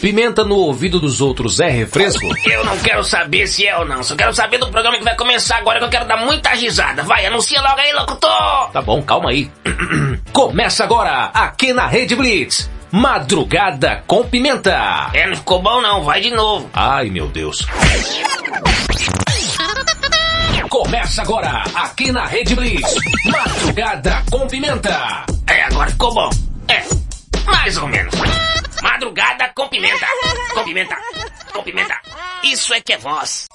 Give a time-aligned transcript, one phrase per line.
[0.00, 2.26] Pimenta no ouvido dos outros é refresco?
[2.46, 4.02] Eu não quero saber se é ou não.
[4.02, 7.02] Só quero saber do programa que vai começar agora que eu quero dar muita risada.
[7.02, 8.70] Vai, anuncia logo aí, locutor!
[8.72, 9.50] Tá bom, calma aí.
[10.32, 12.70] Começa agora, aqui na Rede Blitz.
[12.90, 15.10] Madrugada com Pimenta.
[15.12, 16.02] É, não ficou bom não.
[16.02, 16.70] Vai de novo.
[16.72, 17.66] Ai, meu Deus.
[20.68, 22.94] Começa agora, aqui na Rede Blitz.
[23.26, 25.26] Madrugada com Pimenta.
[25.46, 26.30] É, agora ficou bom.
[26.68, 26.82] É,
[27.44, 28.14] mais ou menos.
[28.82, 30.06] Madrugada com pimenta.
[30.54, 30.96] Com pimenta.
[31.52, 31.94] Com pimenta.
[32.44, 33.46] Isso é que é voz.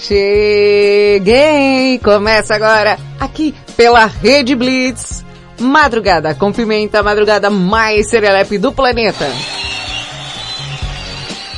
[0.00, 1.98] Cheguei!
[2.02, 5.24] Começa agora, aqui pela Rede Blitz.
[5.60, 9.26] Madrugada com pimenta, madrugada mais serelepe do planeta.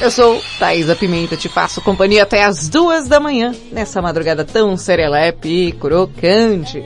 [0.01, 4.77] Eu sou Thaisa Pimenta, te faço companhia até as duas da manhã, nessa madrugada tão
[4.77, 6.85] serelepe e crocante.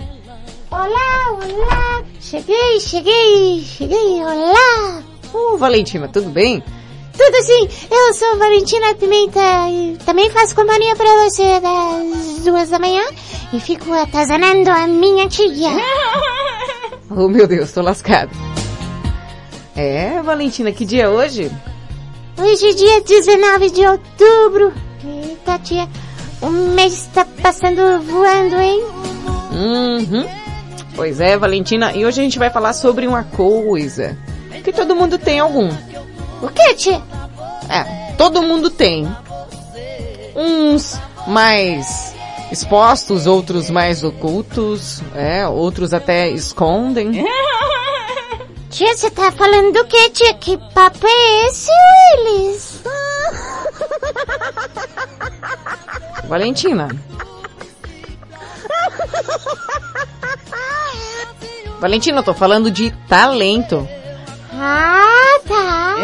[0.77, 5.03] Olá, olá, cheguei, cheguei, cheguei, olá.
[5.33, 6.63] Ô, Valentina, tudo bem?
[7.17, 12.79] Tudo sim, eu sou Valentina Pimenta e também faço companhia pra você das duas da
[12.79, 13.03] manhã
[13.55, 15.71] e fico atazanando a minha tia.
[17.09, 18.33] Oh, meu Deus, tô lascado.
[19.75, 21.51] É, Valentina, que dia é hoje?
[22.37, 24.73] Hoje é dia 19 de outubro.
[25.03, 25.89] Eita, tia,
[26.43, 28.85] o mês tá passando voando, hein?
[29.53, 30.46] Uhum.
[30.97, 34.17] Pois é, Valentina, e hoje a gente vai falar sobre uma coisa
[34.67, 35.69] que todo mundo tem algum.
[36.43, 37.01] O que, tia?
[37.69, 39.07] É, todo mundo tem.
[40.35, 42.13] Uns mais
[42.51, 47.25] expostos, outros mais ocultos, é, outros até escondem.
[48.69, 50.35] Tia, você tá falando do que, tia?
[50.35, 51.71] Que papo é esse,
[52.19, 52.83] Willis?
[56.29, 56.89] Valentina.
[61.81, 63.87] Valentina, eu tô falando de talento.
[64.53, 65.97] Ah, tá.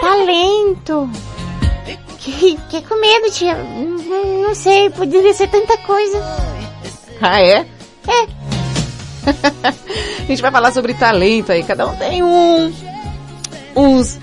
[0.00, 1.08] Talento.
[2.18, 3.54] Que, que com medo, tia.
[3.54, 6.18] Não, não sei, poderia ser tanta coisa.
[7.20, 7.66] Ah, é?
[8.08, 8.26] É.
[10.22, 11.62] a gente vai falar sobre talento aí.
[11.62, 12.72] Cada um tem um.
[13.74, 14.18] Uns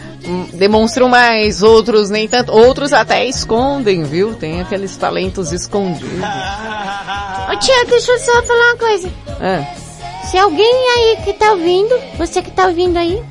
[0.54, 2.52] demonstram mais, outros nem tanto.
[2.52, 4.36] Outros até escondem, viu?
[4.36, 6.20] Tem aqueles talentos escondidos.
[7.62, 9.12] Tia, deixa eu só falar uma coisa.
[9.42, 13.22] Ah, Se alguém aí que tá ouvindo, você que tá ouvindo aí,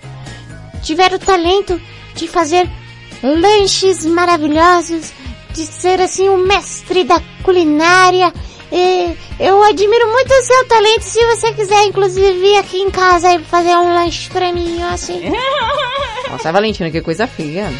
[0.83, 1.81] tiver o talento
[2.15, 2.69] de fazer
[3.23, 5.13] lanches maravilhosos,
[5.53, 8.33] de ser assim o mestre da culinária,
[8.71, 11.03] e eu admiro muito o seu talento.
[11.03, 15.23] Se você quiser, inclusive, vir aqui em casa e fazer um lanche pra mim, assim.
[16.31, 17.71] nossa, Valentina, que coisa feia.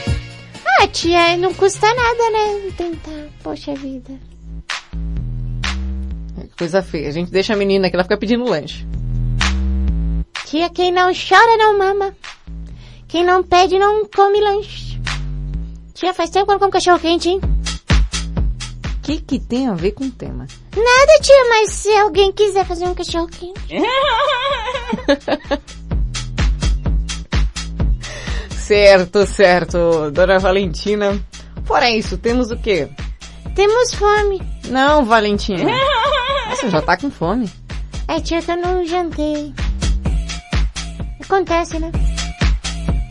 [0.81, 2.71] Ah, tia, não custa nada, né?
[2.77, 4.13] Tentar, poxa vida.
[6.59, 7.09] Coisa feia.
[7.09, 8.85] A gente deixa a menina que ela fica pedindo lanche.
[10.45, 12.17] Tia, quem não chora não mama.
[13.07, 15.01] Quem não pede não come lanche.
[15.95, 17.41] Tia, faz tempo que eu não como cachorro quente, hein?
[17.41, 20.49] O que que tem a ver com o tema?
[20.77, 23.61] Nada, tia, mas se alguém quiser fazer um cachorro quente.
[28.69, 31.19] Certo, certo, dona Valentina.
[31.65, 32.87] Fora isso, temos o quê?
[33.55, 34.43] Temos fome.
[34.69, 35.65] Não, Valentina.
[36.59, 37.49] Você já tá com fome.
[38.09, 39.55] É, tia, que eu não jantei.
[41.23, 41.93] Acontece, né?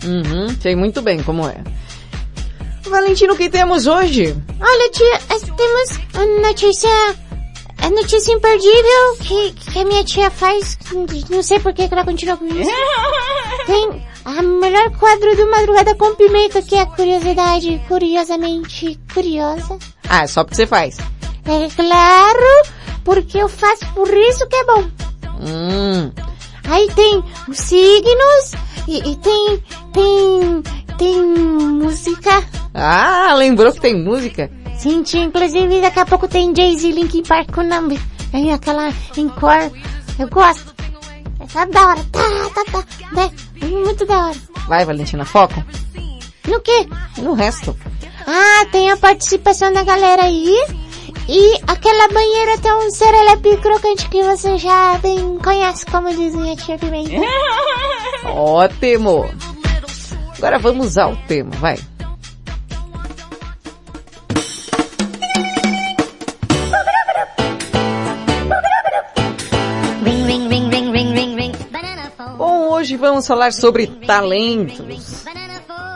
[0.03, 1.63] Uhum, sei muito bem como é.
[2.89, 4.35] Valentina, o que temos hoje?
[4.59, 6.89] Olha, tia, eh, temos uma notícia,
[7.83, 10.77] a notícia imperdível que, que a minha tia faz,
[11.29, 12.69] não sei por que que ela continua com isso.
[13.65, 19.77] Tem a melhor quadro do Madrugada com Pimenta, que é a curiosidade curiosamente curiosa.
[20.09, 20.97] Ah, é só porque você faz.
[21.45, 22.76] É claro,
[23.07, 24.83] porque eu faço por isso que é bom.
[25.39, 26.11] Hum,
[26.65, 28.51] Aí tem os signos,
[28.85, 29.63] e, e tem,
[29.93, 30.63] tem,
[30.97, 32.43] tem música.
[32.73, 34.51] ah, lembrou que tem música?
[34.77, 37.97] Sim, tia, inclusive daqui a pouco tem Jay-Z Linkin Park com nome.
[38.33, 39.71] Aí aquela encore.
[40.19, 40.75] Eu gosto.
[41.55, 42.05] É da hora.
[42.11, 42.21] Tá,
[42.53, 42.85] tá, tá.
[43.13, 43.31] Né?
[43.65, 44.37] Muito da hora.
[44.67, 45.63] Vai, Valentina, foco.
[46.45, 46.85] No quê?
[47.19, 47.73] No resto.
[48.27, 50.53] Ah, tem a participação da galera aí.
[51.29, 56.55] E aquela banheira tem um serelepe crocante que você já bem conhece, como dizem a
[56.55, 57.27] tia Pimenta.
[58.29, 59.29] Ótimo.
[60.37, 61.77] Agora vamos ao tema, vai.
[70.05, 71.51] Ring, ring, ring, ring, ring, ring, ring.
[71.69, 72.37] Banana phone.
[72.37, 75.25] Bom, hoje vamos falar sobre talentos.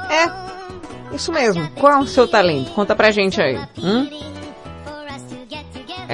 [0.10, 1.70] É, isso mesmo.
[1.72, 2.72] Qual é o seu talento?
[2.72, 3.58] Conta pra gente aí.
[3.78, 4.10] Hum?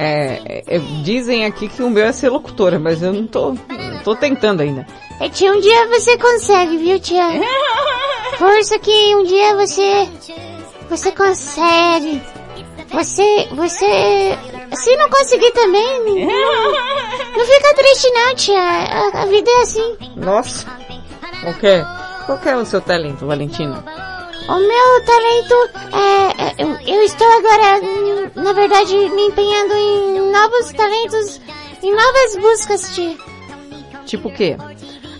[0.00, 3.56] É, é, dizem aqui que o meu é ser locutora, mas eu não tô,
[4.04, 4.86] tô tentando ainda.
[5.20, 7.24] É, tia, um dia você consegue, viu, tia?
[8.38, 10.08] Força que um dia você...
[10.88, 12.22] Você consegue.
[12.92, 13.48] Você...
[13.50, 14.38] Você...
[14.72, 16.72] Se não conseguir também, não,
[17.36, 18.60] não fica triste não, tia.
[18.60, 19.96] A, a vida é assim.
[20.14, 20.64] Nossa.
[21.44, 21.84] O quê?
[22.24, 23.82] Qual que é o seu talento, Valentina?
[24.48, 25.54] O meu talento
[25.92, 27.82] é, é, eu, eu estou agora,
[28.34, 31.38] na verdade, me empenhando em novos talentos,
[31.82, 33.14] em novas buscas, tia.
[34.06, 34.56] Tipo o quê?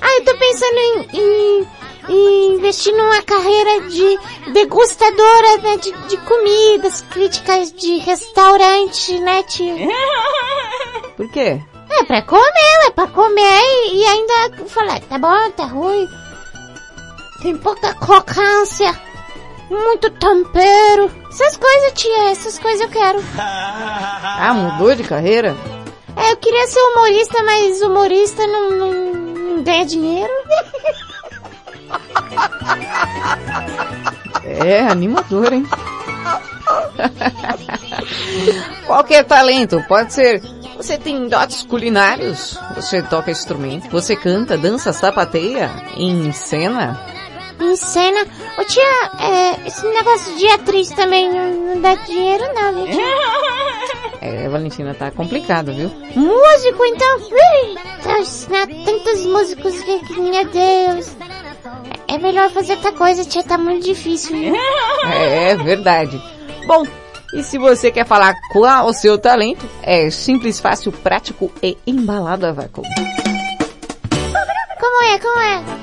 [0.01, 1.69] Ah, eu tô pensando em, em,
[2.09, 4.19] em investir numa carreira de
[4.55, 9.75] degustadora né, de, de comidas, críticas de restaurante, né, tia?
[11.19, 11.61] Por quê?
[11.91, 13.61] É pra comer, é pra comer
[13.91, 16.09] e, e ainda falar, tá bom, tá ruim.
[17.43, 19.08] Tem pouca crocância.
[19.71, 21.11] Muito tempero.
[21.29, 23.19] Essas coisas, tia, essas coisas eu quero.
[24.41, 25.57] Ah, mudou de carreira?
[26.17, 30.33] É, eu queria ser humorista, mas humorista não, não, não ganha dinheiro.
[34.45, 35.67] É, animador, hein?
[38.87, 40.41] Qualquer talento, pode ser.
[40.77, 46.99] Você tem dotes culinários, você toca instrumento, você canta, dança, sapateia, encena.
[47.61, 48.27] Em cena.
[48.59, 48.83] Ô tia,
[49.21, 53.05] é, esse negócio de atriz também não, não dá dinheiro não, viu, tia?
[54.21, 55.89] É, Valentina, tá complicado, viu?
[56.17, 57.19] Músico, então.
[57.19, 61.17] Ui, tá ensinar tantos músicos que, meu Deus.
[62.09, 64.37] É é melhor fazer outra coisa, tia, tá muito difícil.
[64.37, 64.55] viu?
[65.09, 66.21] É, é verdade.
[66.67, 66.85] Bom,
[67.33, 72.47] e se você quer falar qual o seu talento, é simples, fácil, prático e embalado
[72.47, 72.83] a vácuo.
[74.81, 75.78] Como é, como é?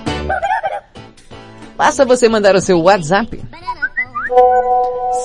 [1.77, 3.43] Basta você mandar o seu WhatsApp.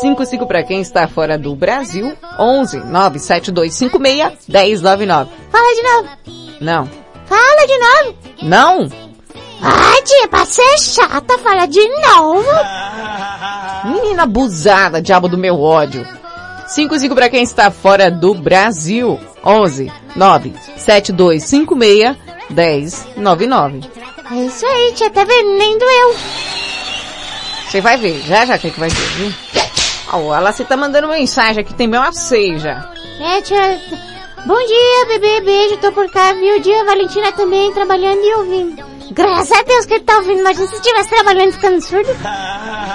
[0.00, 5.30] 55 para quem está fora do Brasil, 11 97256 1099.
[5.50, 6.08] Fala de novo.
[6.60, 6.88] Não.
[7.26, 8.14] Fala de novo.
[8.42, 8.88] Não?
[9.62, 12.48] Ah, tia, pra ser chata, fala de novo.
[13.84, 16.06] Menina abusada, diabo do meu ódio.
[16.66, 22.16] 55 para quem está fora do Brasil, 11 97256
[22.50, 23.80] 1099.
[24.30, 25.58] É isso aí, tia, tá vendo?
[25.58, 26.14] Nem doeu.
[27.68, 29.34] Você vai ver, já já que, que vai ver, viu?
[30.12, 32.92] Ó, ela você tá mandando mensagem aqui, tem meu aceio já.
[33.20, 33.80] É, tia.
[34.46, 36.60] Bom dia, bebê, beijo, tô por cá, viu?
[36.60, 38.84] Dia, Valentina também, trabalhando e ouvindo.
[39.10, 42.08] Graças a Deus que ele tá ouvindo, imagina se estivesse trabalhando e ficando surdo.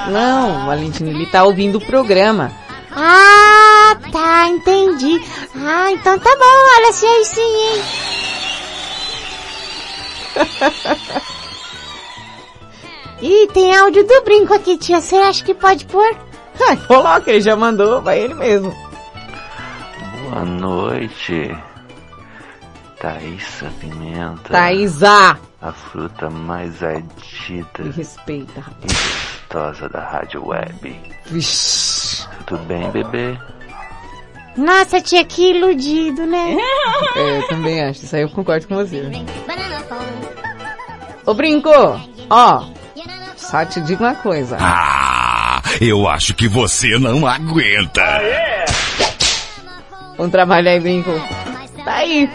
[0.09, 2.51] Não, Valentina, ele tá ouvindo o programa.
[2.95, 5.21] Ah, tá, entendi.
[5.57, 8.14] Ah, então tá bom, olha se aí sim, hein?
[13.21, 15.01] Ih, tem áudio do brinco aqui, tia.
[15.01, 16.15] Você acha que pode pôr?
[16.87, 18.75] Coloca, ele já mandou, vai ele mesmo.
[20.29, 21.55] Boa noite.
[22.99, 24.49] Thaísa Pimenta.
[24.49, 25.37] Thaísa!
[25.61, 28.17] A fruta mais ardida rapaz.
[28.83, 28.87] e
[29.45, 31.01] gostosa da rádio web.
[31.25, 32.27] Vixe.
[32.45, 33.37] Tudo bem, bebê?
[34.57, 36.57] Nossa, tia, que iludido, né?
[37.15, 39.09] É, eu também acho, isso aí eu concordo com você.
[41.25, 41.69] Ô Brinco,
[42.29, 42.65] ó,
[43.37, 44.57] só te digo uma coisa.
[44.59, 48.21] Ah, eu acho que você não aguenta.
[50.17, 51.11] Vamos trabalhar aí, Brinco.
[51.83, 52.29] Tá aí.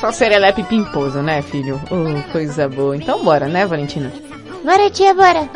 [0.00, 1.80] Só serelepe pimposo, né, filho?
[1.90, 2.96] Oh, coisa boa.
[2.96, 4.12] Então bora, né, Valentina?
[4.64, 5.48] Bora, tia, bora.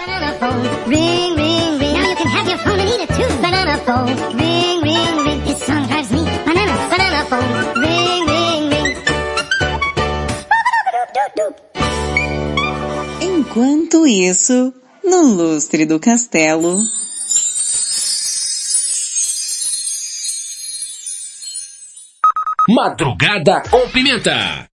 [0.87, 1.93] Ring, ring, ring.
[1.93, 3.43] Now you can have your phone and eat it too.
[3.43, 4.07] Banana phone.
[4.37, 5.45] Ring, ring, ring.
[5.45, 5.55] Me
[7.31, 8.97] Ring, ring, ring.
[13.23, 14.73] Enquanto isso,
[15.05, 16.77] no lustre do castelo,
[22.69, 24.69] Madrugada com Pimenta.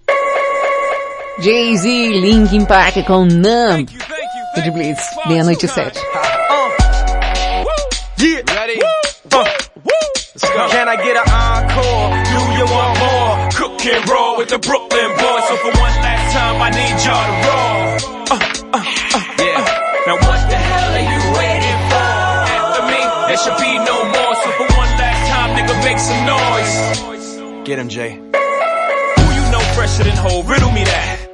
[1.40, 3.88] Jay-Z, Linkin Park com Numb.
[4.56, 6.00] Ed Blitz, meia-noite e sete.
[8.20, 8.42] Yeah.
[8.56, 8.80] Ready?
[9.32, 10.68] Uh, Let's go.
[10.70, 12.27] Can I get an encore?
[13.78, 14.08] Do you want more?
[14.08, 15.44] Cook and roll with the Brooklyn boys.
[15.48, 17.98] So for one last time, I need y'all to roll.
[18.30, 18.40] Uh,
[18.74, 19.84] uh, uh, yeah.
[20.08, 22.10] Now what the hell are you waiting for?
[22.48, 24.36] After me, there should be no more.
[24.36, 27.68] So for one last time, nigga, make some noise.
[27.68, 28.16] Get him, Jay.
[28.16, 30.44] Who you know fresher than whole?
[30.44, 31.27] Riddle me that.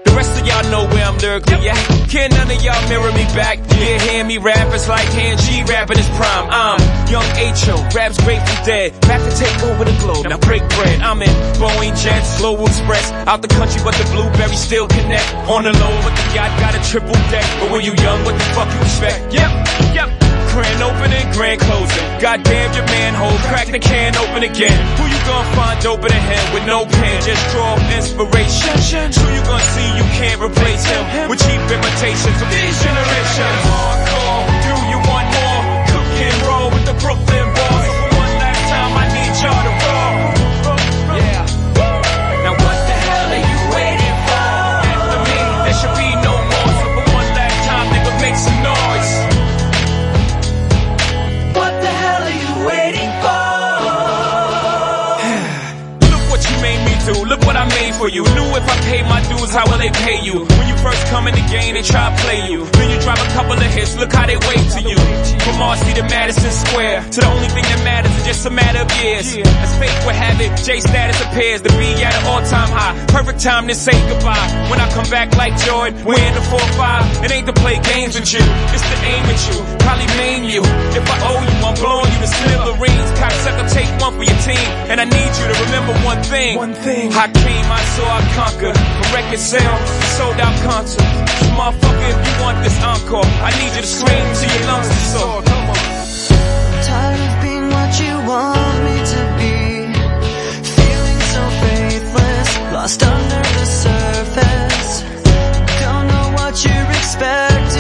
[0.63, 2.09] The rest of y'all know where I'm lyrically at.
[2.09, 3.59] Can none of y'all mirror me back?
[3.79, 6.47] Yeah, hear me rap, it's like hand G rapping his prime.
[6.49, 6.79] I'm
[7.09, 8.99] young H.O., raps grateful dead.
[9.01, 11.01] Back to take over the globe, now break bread.
[11.01, 11.29] I'm in
[11.59, 13.11] Boeing Jets, Global Express.
[13.27, 15.27] Out the country, but the blueberries still connect.
[15.49, 17.45] On the low, but the yacht got a triple deck.
[17.59, 19.33] But when you young, what the fuck you expect?
[19.33, 19.51] Yep,
[19.95, 20.22] yep.
[20.53, 22.05] Grand opening, grand closing.
[22.21, 24.77] Goddamn your manhole, crack the can open again.
[25.01, 27.17] Who you gonna find open a him with no pen?
[27.25, 29.09] Just draw inspiration.
[29.17, 33.59] Who you gonna see you can't replace him with cheap imitations of these generations?
[33.65, 35.61] Hardcore, do you want more?
[35.89, 37.52] Cook and roll with the Brooklyn
[58.03, 58.23] for you.
[58.23, 60.45] Knew if I pay my dues, how will they pay you?
[60.45, 62.65] When you first come in the game, they try to play you.
[62.77, 63.95] Then you drop a couple of hits.
[63.97, 64.97] Look how they wait to you.
[65.43, 68.85] From Marcy to Madison Square, to the only thing that matters is just a matter
[68.85, 69.27] of years.
[69.35, 72.93] As fate would have it, J status appears to be at an all-time high.
[73.07, 74.47] Perfect time to say goodbye.
[74.69, 78.31] When I come back like Jordan, wearing the 4-5, it ain't to play games with
[78.31, 78.43] you.
[78.71, 80.61] It's to aim at you, probably maim you.
[80.93, 83.09] If I owe you, I'm blowing you to smithereens.
[83.19, 84.67] Cocksucker, take one for your team.
[84.87, 86.57] And I need you to remember one thing.
[86.57, 87.11] One thing.
[87.13, 88.42] I came, I saw, I conquered.
[89.43, 91.01] Sold out concert.
[91.57, 95.05] Motherfucker, if you want this encore, I need you to scream till your lungs are
[95.11, 95.41] sore.
[95.43, 95.75] Come on.
[96.83, 99.55] Tired of being what you want me to be.
[100.77, 105.03] Feeling so faithless, lost under the surface.
[105.81, 107.72] Don't know what you're expecting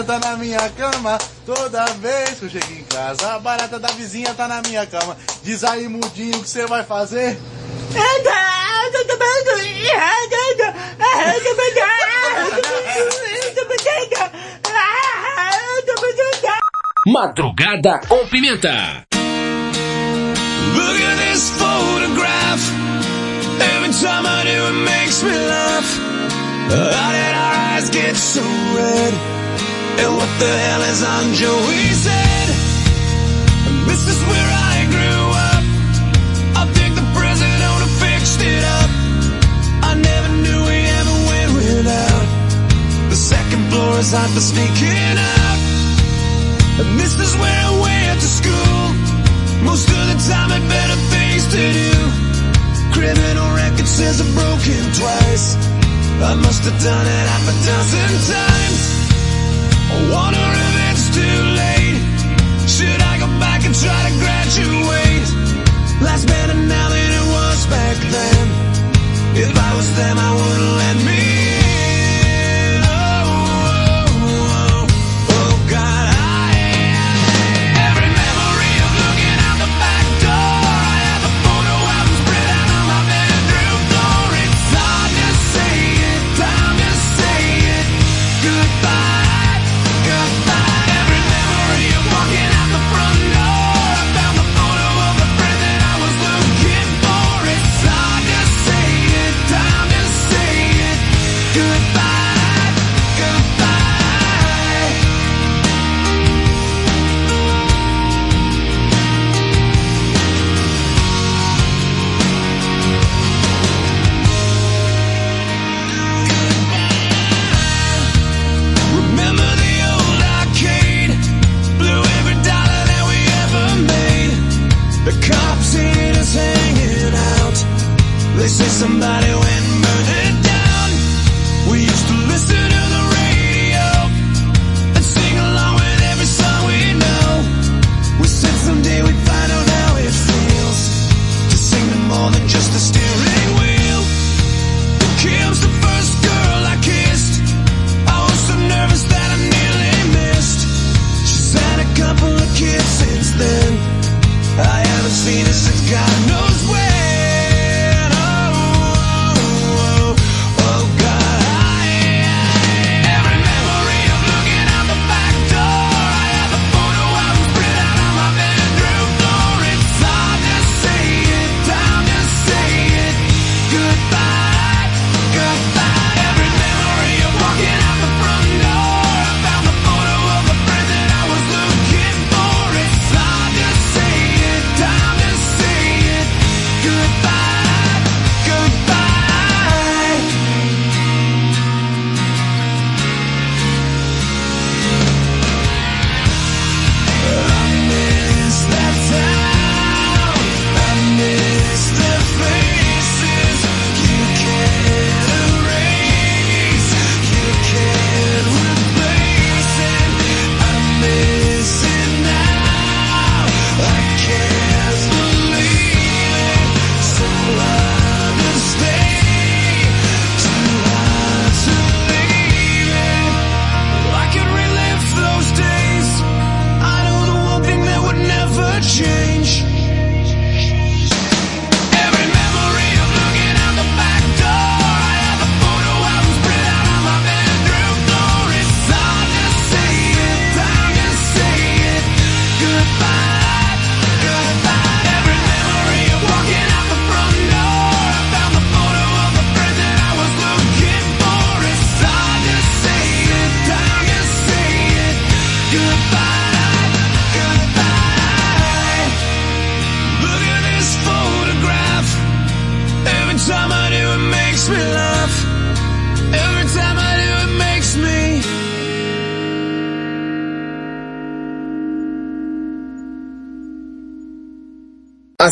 [0.00, 1.18] vizinha tá na minha cama.
[1.44, 5.16] Toda vez que eu chego em casa, a barata da vizinha tá na minha cama.
[5.42, 7.38] Diz aí, mudinho, o que você vai fazer?
[17.06, 19.04] Madrugada com Pimenta.
[20.76, 22.60] Look at this photograph.
[23.60, 25.98] Every time I do, it makes me laugh.
[26.70, 29.39] How did our eyes get so red?
[30.00, 32.48] And what the hell is on Joey's head?
[33.84, 35.64] This is where I grew up.
[36.60, 38.90] I think the president fixed it up.
[39.84, 42.26] I never knew we ever went without.
[43.12, 45.60] The second floor is hot for sneaking out.
[46.80, 48.80] And this is where I went to school.
[49.68, 51.92] Most of the time had better things to do.
[52.96, 55.60] Criminal record says I've broken twice.
[56.24, 58.99] I must have done it half a dozen times.
[59.90, 62.00] I wonder if it's too late.
[62.68, 65.28] Should I go back and try to graduate?
[66.00, 68.44] Life's better now than it was back then.
[69.44, 71.29] If I was them, I wouldn't let me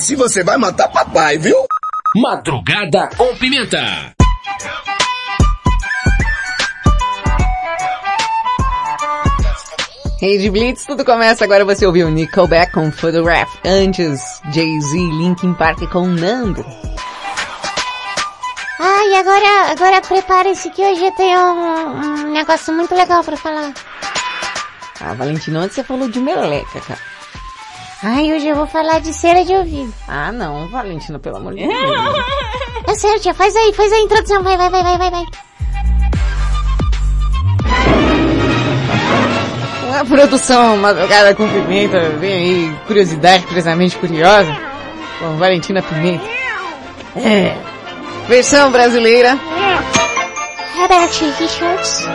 [0.09, 1.55] Assim você vai matar papai, viu?
[2.17, 4.15] Madrugada com Pimenta.
[10.19, 11.63] Rede Blitz, tudo começa agora.
[11.67, 13.51] Você ouviu Nickelback com Photograph.
[13.63, 16.65] Antes, Jay-Z, Linkin Park com Nando.
[18.81, 23.75] Ai, agora, agora prepare-se que hoje eu tenho um, um negócio muito legal pra falar.
[25.03, 27.18] Ah, Valentina, onde você falou de meleca, cara?
[28.03, 29.93] Ai, hoje eu vou falar de cera de ouvido.
[30.07, 31.75] Ah, não, Valentina, pelo amor de Deus.
[32.87, 35.25] É sério, tia, faz aí, faz a introdução, vai, vai, vai, vai, vai, vai.
[39.99, 44.57] A produção Madrugada com Pimenta, vem aí, curiosidade, curiosamente curiosa,
[45.19, 46.25] com Valentina Pimenta.
[47.17, 47.57] É.
[48.29, 49.37] Versão brasileira.
[50.79, 52.07] Herbert Richards.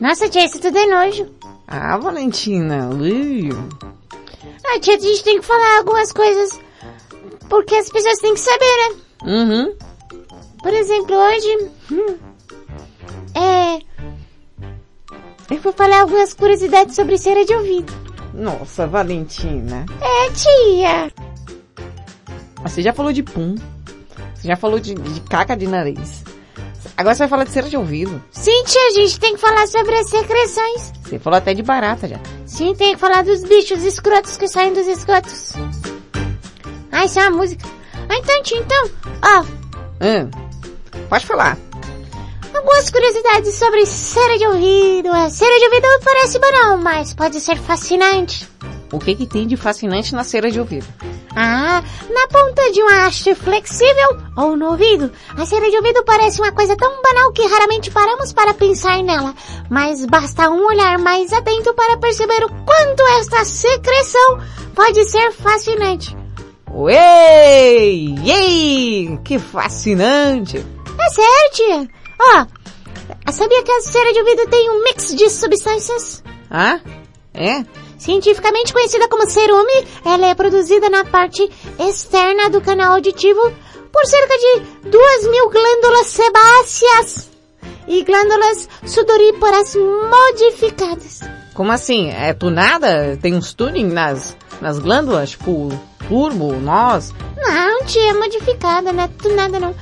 [0.00, 1.26] Nossa, tia, isso tudo é nojo.
[1.66, 3.50] Ah, Valentina, ui.
[4.64, 6.60] Ah, tia, a gente tem que falar algumas coisas.
[7.48, 8.94] Porque as pessoas têm que saber, né?
[9.24, 9.76] Uhum.
[10.62, 11.70] Por exemplo, hoje...
[11.90, 12.18] hum,
[13.34, 13.80] é...
[15.50, 17.92] Eu vou falar algumas curiosidades sobre cera de ouvido.
[18.32, 19.84] Nossa, Valentina.
[20.00, 21.12] É, tia.
[22.62, 23.56] Você já falou de pum.
[24.34, 26.21] Você já falou de, de caca de nariz.
[26.96, 28.22] Agora você vai falar de cera de ouvido.
[28.30, 30.92] Sim, tia, a gente tem que falar sobre as secreções.
[31.04, 32.20] Você falou até de barata já.
[32.46, 35.52] Sim, tem que falar dos bichos escrotos que saem dos esgotos.
[36.92, 37.66] Ah, isso é uma música.
[38.08, 38.90] Ah, então, tia, então,
[39.22, 39.44] ó,
[40.04, 40.30] Hum.
[41.08, 41.56] Pode falar.
[42.54, 45.08] algumas curiosidades sobre cera de ouvido.
[45.10, 48.48] A cera de ouvido parece banal, mas pode ser fascinante.
[48.92, 50.86] O que que tem de fascinante na cera de ouvido?
[51.34, 56.42] Ah, na ponta de uma haste flexível ou no ouvido, a cera de ouvido parece
[56.42, 59.34] uma coisa tão banal que raramente paramos para pensar nela.
[59.70, 64.38] Mas basta um olhar mais atento para perceber o quanto esta secreção
[64.74, 66.14] pode ser fascinante.
[66.70, 68.14] Uei!
[68.26, 69.18] Ei!
[69.24, 70.58] Que fascinante!
[70.98, 71.88] É sério, tia?
[72.20, 72.46] Ó,
[73.32, 76.22] sabia que a cera de ouvido tem um mix de substâncias?
[76.50, 76.78] Ah?
[77.32, 77.64] É?
[78.02, 83.40] Cientificamente conhecida como cerume, ela é produzida na parte externa do canal auditivo
[83.92, 87.30] por cerca de duas mil glândulas sebáceas
[87.86, 91.20] e glândulas sudoríparas modificadas.
[91.54, 92.10] Como assim?
[92.10, 93.16] É tunada?
[93.22, 95.30] Tem uns tuning nas, nas glândulas?
[95.30, 95.68] Tipo,
[96.08, 97.14] turbo, nós?
[97.36, 99.76] Não, tia, modificada, não é tudo nada não.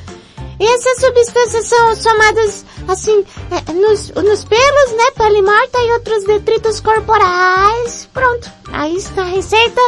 [0.61, 6.25] E essas substâncias são somadas, assim, é, nos, nos pelos, né, pele morta e outros
[6.25, 8.07] detritos corporais.
[8.13, 9.81] Pronto, aí está a receita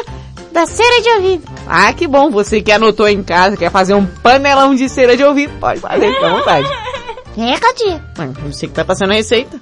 [0.50, 1.44] da cera de ouvido.
[1.66, 2.30] Ah, que bom.
[2.30, 6.11] Você que anotou em casa, quer fazer um panelão de cera de ouvido, pode fazer,
[6.14, 6.68] fica à vontade.
[7.35, 7.58] É.
[8.18, 9.58] Mano, você que tá passando a receita.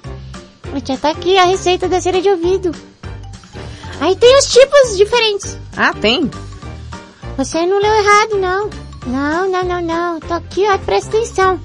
[0.83, 2.75] Tia tá aqui a receita da cera de ouvido.
[4.01, 5.57] Aí tem os tipos diferentes.
[5.77, 6.29] Ah, tem?
[7.37, 8.90] Você não leu errado, não.
[9.05, 10.19] Não, não, não, não.
[10.19, 11.59] Tô aqui, ó, presta atenção.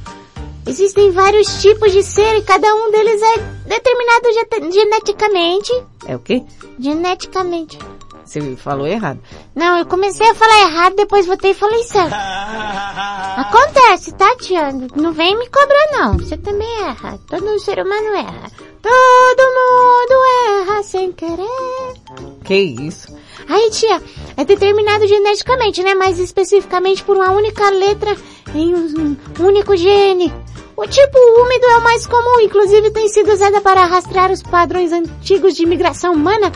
[0.67, 5.73] Existem vários tipos de cera e cada um deles é determinado geneticamente.
[6.07, 6.43] É o quê?
[6.79, 7.79] Geneticamente.
[8.25, 9.21] Você falou errado.
[9.55, 12.13] Não, eu comecei a falar errado, depois voltei e falei certo.
[13.37, 14.73] Acontece, tá, tia?
[14.97, 16.19] Não vem me cobrar, não.
[16.19, 17.17] Você também erra.
[17.29, 18.51] Todo ser humano erra.
[18.83, 21.47] Todo mundo erra sem querer.
[22.45, 23.17] Que isso?
[23.49, 24.03] Aí, tia,
[24.37, 25.95] é determinado geneticamente, né?
[25.95, 28.17] Mais especificamente por uma única letra
[28.55, 30.33] em um único gene.
[30.77, 34.93] O tipo úmido é o mais comum, inclusive tem sido usada para rastrear os padrões
[34.93, 36.53] antigos de imigração humana.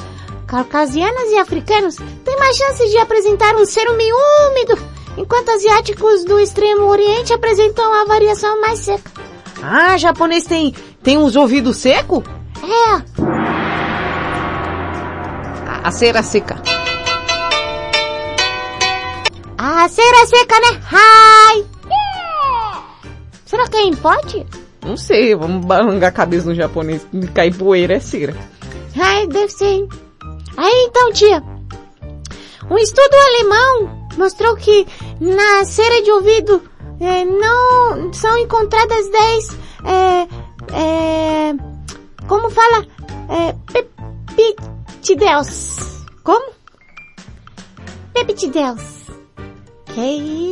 [0.46, 4.78] Caucasianos e africanos têm mais chances de apresentar um cerume úmido,
[5.16, 9.10] enquanto asiáticos do extremo oriente apresentam a variação mais seca.
[9.62, 12.22] Ah, japonês tem, tem uns ouvidos secos?
[12.62, 13.49] É,
[15.82, 16.62] A, seca.
[19.58, 20.80] a cera seca, né?
[20.92, 21.64] Ai!
[23.46, 24.46] Será que é em pote?
[24.84, 28.36] Não sei, vamos balangar a cabeça no japonês cair poeira é cera.
[28.98, 29.88] Ai, deve ser.
[30.56, 31.42] Aí então, tia.
[32.70, 34.86] Um estudo alemão mostrou que
[35.20, 36.62] na cera de ouvido
[37.00, 40.28] eh, não são encontradas 10 é,
[40.72, 41.54] é,
[42.28, 42.86] como fala?
[43.28, 43.54] É,
[45.00, 46.04] peptidels.
[46.22, 46.52] Como?
[48.12, 49.00] Peptidels.
[49.86, 50.00] Que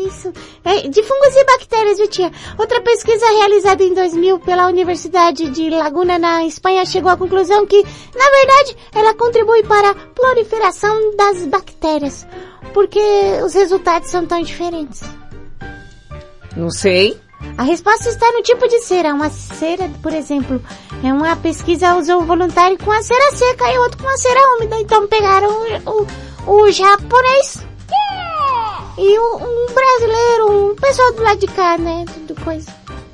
[0.06, 0.32] isso?
[0.64, 2.32] É, de fungos e bactérias, tia?
[2.58, 7.80] Outra pesquisa realizada em 2000 pela Universidade de Laguna na Espanha chegou à conclusão que,
[8.16, 12.26] na verdade, ela contribui para a proliferação das bactérias.
[12.74, 13.00] Porque
[13.44, 15.02] os resultados são tão diferentes.
[16.56, 17.20] Não sei.
[17.57, 19.14] A resposta está no tipo de cera.
[19.14, 20.62] Uma cera, por exemplo,
[21.05, 24.40] é uma pesquisa usou um voluntário com a cera seca e outro com a cera
[24.57, 24.77] úmida.
[24.81, 25.48] Então pegaram
[25.87, 26.07] o,
[26.46, 27.64] o, o japonês
[28.98, 32.05] e um, um brasileiro, um pessoal do lado de cá, né?
[32.12, 32.68] Tudo coisa.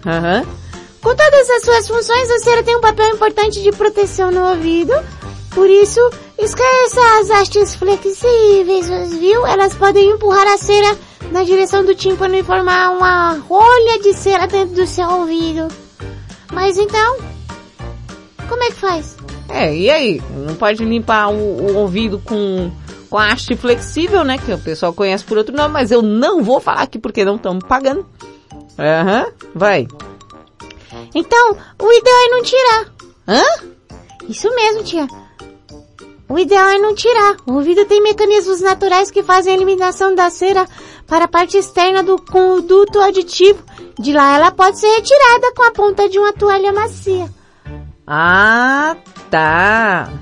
[0.07, 0.45] Aham.
[1.03, 4.95] Com todas as suas funções, a cera tem um papel importante de proteção no ouvido.
[5.55, 6.01] Por isso,
[6.37, 8.89] esqueça as hastes flexíveis,
[9.19, 9.47] viu?
[9.47, 10.99] Elas podem empurrar a cera
[11.31, 15.69] na direção do tímpano e formar uma rolha de cera dentro do seu ouvido.
[16.53, 17.19] Mas então,
[18.49, 19.17] como é que faz?
[19.49, 20.23] É, e aí?
[20.47, 22.71] Não pode limpar o, o ouvido com,
[23.09, 24.39] com a haste flexível, né?
[24.39, 27.37] Que o pessoal conhece por outro nome, mas eu não vou falar aqui porque não
[27.37, 28.05] estamos pagando.
[28.77, 29.87] Aham, vai.
[31.15, 32.87] Então, o ideal é não tirar.
[33.29, 33.43] Hã?
[34.29, 35.07] Isso mesmo, tia.
[36.35, 37.37] O ideal é não tirar.
[37.47, 40.67] O ouvido tem mecanismos naturais que fazem a eliminação da cera
[41.07, 43.63] para a parte externa do conduto auditivo.
[43.97, 47.33] De lá ela pode ser retirada com a ponta de uma toalha macia.
[48.05, 48.97] Ah,
[49.31, 50.13] tá.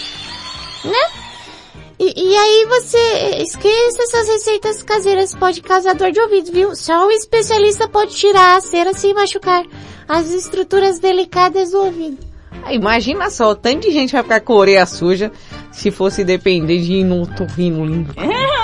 [0.85, 1.11] né?
[1.99, 6.77] E, e aí você esqueça essas receitas caseiras, pode causar dor de ouvido, viu?
[6.77, 9.65] Só um especialista pode tirar a cera sem machucar
[10.09, 12.19] as estruturas delicadas do ouvido.
[12.65, 15.31] Ah, Imagina só, tanto de gente vai ficar com a orelha suja
[15.73, 18.15] se fosse depender de ir no torrino limpo.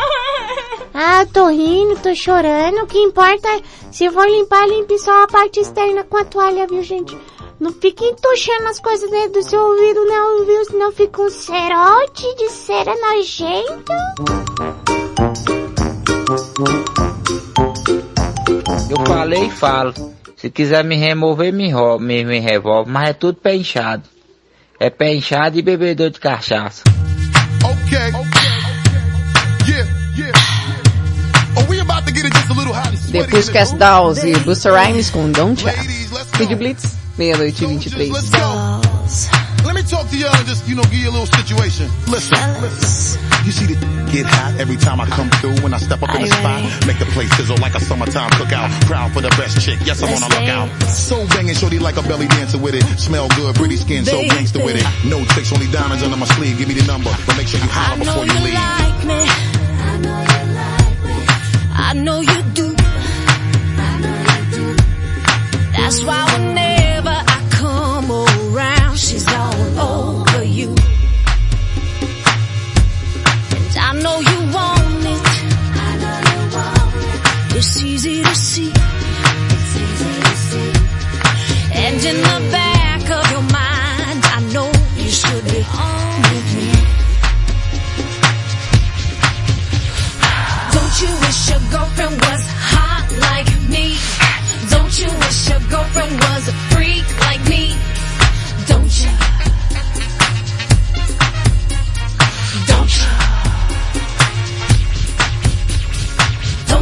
[0.94, 2.83] Ah, tô rindo, tô chorando.
[2.83, 6.66] O que importa é, se for limpar, limpe só a parte externa com a toalha,
[6.66, 7.16] viu, gente?
[7.59, 10.64] Não fique entuchando as coisas dentro do seu ouvido, não, viu?
[10.66, 13.92] Senão fica um cerote de cera nojento.
[18.90, 19.94] Eu falei e falo.
[20.42, 22.90] Se quiser me remover, me, ro me, me revolve.
[22.90, 24.02] Mas é tudo pé inchado.
[24.81, 26.83] É pé inchado e bebedor de cachaça.
[27.62, 28.11] Okay.
[29.68, 30.38] Yeah, yeah.
[31.57, 31.62] Oh.
[33.12, 35.78] Depois Cass Dawes e Busta Rhymes com Don't Chat.
[36.37, 38.11] Kid Blitz, meia-noite e 23.
[38.11, 39.41] Let's go.
[39.64, 41.88] Let me talk to y'all and just, you know, give you a little situation.
[42.09, 43.20] Listen, listen.
[43.44, 43.77] You see the
[44.12, 46.62] get hot every time I come through when I step up in the spot.
[46.87, 48.70] Make the place sizzle like a summertime cookout.
[48.87, 49.79] Proud for the best chick.
[49.85, 50.68] Yes, I'm on a lookout.
[50.87, 52.85] So banging, shorty like a belly dancer with it.
[52.98, 54.87] Smell good, pretty skin, so gangster with it.
[55.09, 56.59] No tricks, only diamonds under my sleeve.
[56.59, 58.55] Give me the number, but make sure you holler before you leave.
[58.55, 59.20] like me.
[59.83, 61.16] I know you like me.
[61.75, 62.77] I know you do.
[65.72, 69.52] That's why whenever I come around, she's all
[69.83, 70.68] over you.
[73.57, 75.27] And I know you want it.
[77.57, 78.73] It's easy to see.
[81.85, 86.71] And in the back of your mind, I know you should be on with me.
[90.75, 92.42] Don't you wish your girlfriend was
[92.73, 93.87] hot like me?
[94.71, 96.72] Don't you wish your girlfriend was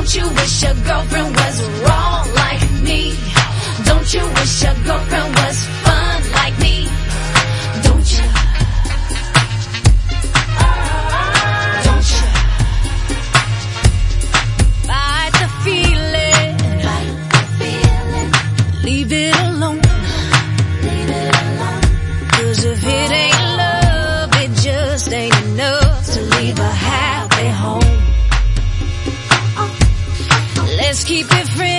[0.00, 3.14] Don't you wish your girlfriend was wrong like me?
[3.84, 6.88] Don't you wish your girlfriend was fun like me?
[7.84, 8.24] Don't you?
[11.84, 12.22] Don't you?
[14.88, 16.56] Fight the feeling.
[18.82, 19.69] Leave it alone.
[31.10, 31.69] To leave a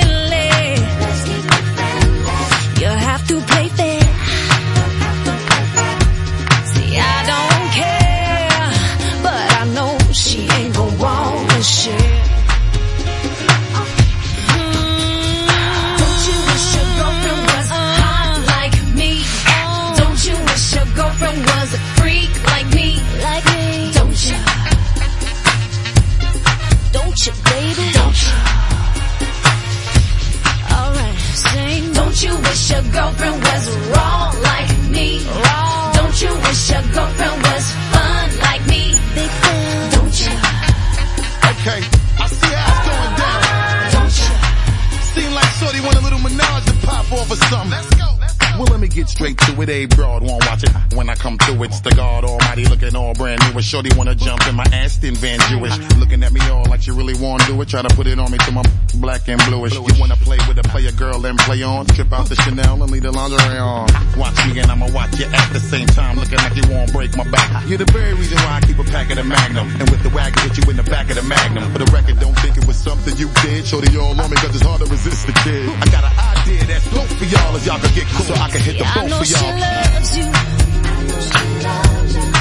[53.72, 55.72] Shorty wanna jump in my Aston Van Jewish.
[55.96, 57.70] Looking at me all like you really wanna do it.
[57.70, 59.72] Try to put it on me till my black and bluish.
[59.72, 61.86] You wanna play with a player girl and play on.
[61.86, 63.88] Trip out the Chanel and leave the lingerie on.
[64.20, 66.20] Watch me and I'ma watch you at the same time.
[66.20, 67.64] Looking like you won't break my back.
[67.66, 69.72] You're the very reason why I keep a pack of the Magnum.
[69.80, 71.72] And with the wagon, hit you in the back of the Magnum.
[71.72, 73.66] For the record, don't think it was something you did.
[73.66, 75.72] Shorty all on me cause it's hard to resist the kid.
[75.80, 78.52] I got an idea that's dope for y'all as y'all can get cool so I
[78.52, 79.56] can hit the I boat know for she y'all.
[79.56, 80.28] loves you.
[80.28, 82.41] I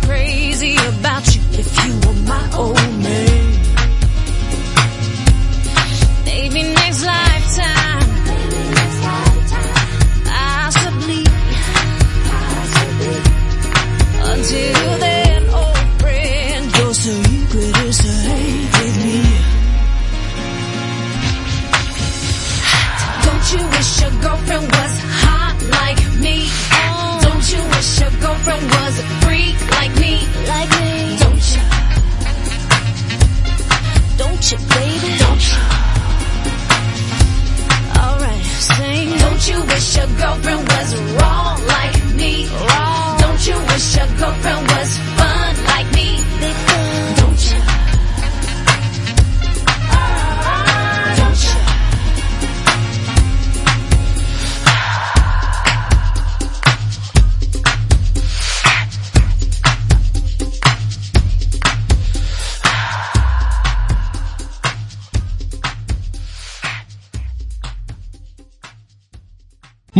[0.00, 3.35] crazy about you if you were my old man.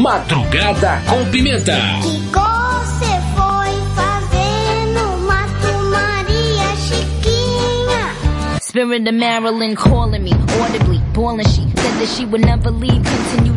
[0.06, 1.74] Madrugada com Pimenta.
[2.00, 8.14] Você foi fazer no Mato Maria Chiquinha.
[8.62, 10.30] Spirit of Marilyn calling me
[10.62, 11.48] audibly, bawling.
[11.48, 13.05] She said that she would never leave, continue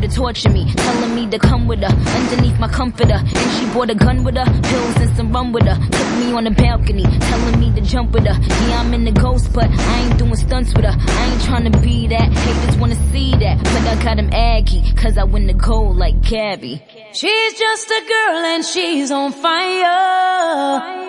[0.10, 3.13] to torture me, telling me to come with her underneath my comforter.
[3.13, 5.76] And she brought a gun with her, pills and some rum with her.
[5.76, 8.39] Took me on the balcony, telling me to jump with her.
[8.67, 10.95] Yeah, I'm in the ghost, but I ain't doing stunts with her.
[10.98, 12.32] I ain't trying to be that.
[12.32, 16.22] Haters wanna see that, but I got him aggy, cause I win the gold like
[16.22, 16.82] Gabby.
[17.13, 21.09] She's just a girl and she's on fire.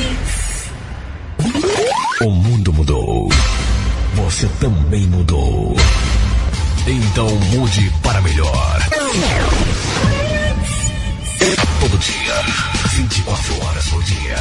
[2.23, 3.29] O mundo mudou.
[4.13, 5.75] Você também mudou.
[6.85, 8.79] Então mude para melhor.
[11.79, 12.43] Todo dia,
[12.91, 14.35] 24 horas por dia.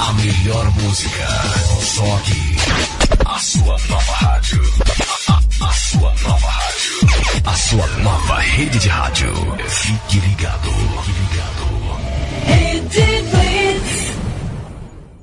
[0.00, 1.26] A melhor música.
[1.82, 2.56] Só aqui.
[3.24, 4.62] A sua nova rádio.
[5.60, 7.42] A, sua nova rádio.
[7.44, 9.32] A sua nova rede de rádio.
[9.68, 10.70] Fique ligado.
[11.04, 11.66] Fique ligado.
[12.46, 14.05] Rede Blitz.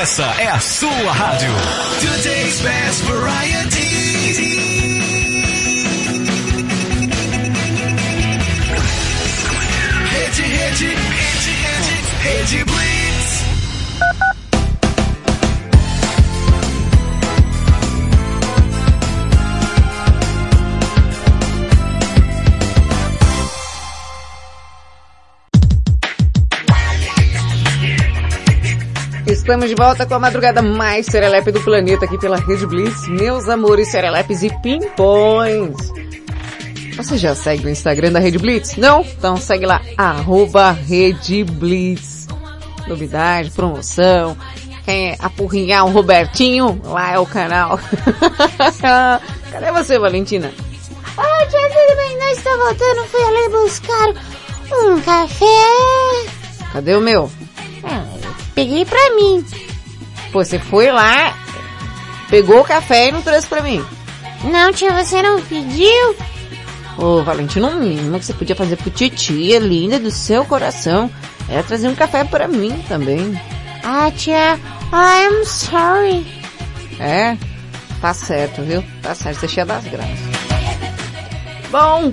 [0.00, 1.52] Essa é a sua rádio.
[2.00, 3.80] Today's best variety.
[10.10, 12.99] Rede, rede, rede, rede, rede Blitz.
[29.50, 33.08] Estamos de volta com a madrugada mais serelepe do planeta aqui pela Rede Blitz.
[33.08, 35.74] Meus amores serelepes e pimpões.
[36.96, 38.76] Você já segue o Instagram da Rede Blitz?
[38.76, 39.00] Não?
[39.00, 42.28] Então segue lá, arroba Rede Blitz.
[42.86, 44.36] Novidade, promoção.
[44.84, 46.80] Quer apurrinhar o Robertinho?
[46.84, 47.80] Lá é o canal.
[49.50, 50.52] Cadê você, Valentina?
[51.18, 52.18] Oi, tia, tudo bem?
[52.20, 54.10] Nós está voltando, fui ali buscar
[54.72, 55.44] um café.
[56.72, 57.28] Cadê o meu?
[57.82, 59.44] Ah, peguei pra mim.
[60.32, 61.36] Pô, você foi lá,
[62.28, 63.84] pegou o café e não trouxe pra mim.
[64.44, 66.16] Não, tia, você não pediu?
[66.96, 71.10] Ô, Valentina, o mínimo que você podia fazer pro titia linda do seu coração
[71.48, 73.40] é trazer um café pra mim também.
[73.82, 74.58] Ah, tia,
[74.92, 76.26] I'm sorry.
[76.98, 77.36] É,
[78.00, 78.84] tá certo, viu?
[79.02, 80.18] Tá certo, você é cheia das graças.
[81.70, 82.12] Bom,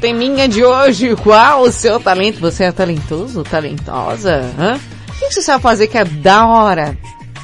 [0.00, 2.40] teminha de hoje, qual o seu talento?
[2.40, 4.52] Você é talentoso, talentosa?
[4.58, 4.80] Hã?
[5.16, 6.96] O que você sabe fazer que é da hora?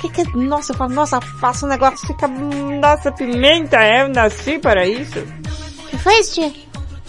[0.03, 4.59] que que, nossa, eu falo, nossa, faço um negócio, fica, nossa, pimenta, é, eu nasci
[4.59, 5.19] para isso.
[5.19, 6.53] O que foi isso, tia?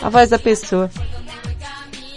[0.02, 0.92] A voz da pessoa.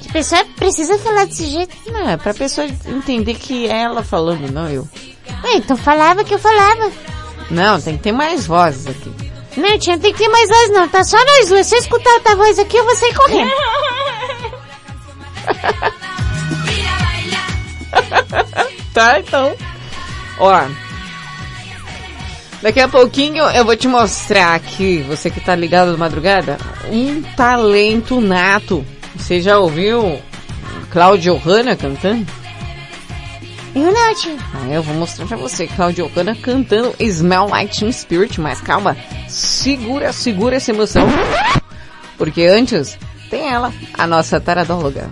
[0.09, 1.74] A pessoa precisa falar desse jeito.
[1.90, 4.86] Não, é pra pessoa entender que é ela falando, não eu.
[5.44, 6.90] Ué, então falava que eu falava.
[7.51, 9.12] Não, tem que ter mais vozes aqui.
[9.57, 11.66] Não, tia, não tem que ter mais voz não, tá só nós duas.
[11.66, 13.51] Se eu escutar outra voz aqui, eu vou sair correndo.
[18.92, 19.55] tá, então.
[20.38, 20.64] Ó.
[22.62, 26.57] Daqui a pouquinho eu vou te mostrar aqui, você que tá ligado na madrugada,
[26.90, 28.84] um talento nato.
[29.14, 30.20] Você já ouviu
[30.90, 32.26] Claudio Hanna cantando?
[33.74, 34.36] Eu não, tia.
[34.55, 38.97] Ah, eu vou mostrar pra você, Claudio Hanna cantando Smell Like Teen Spirit, mas calma,
[39.28, 41.07] segura, segura essa emoção.
[42.16, 45.11] Porque antes tem ela, a nossa taradóloga.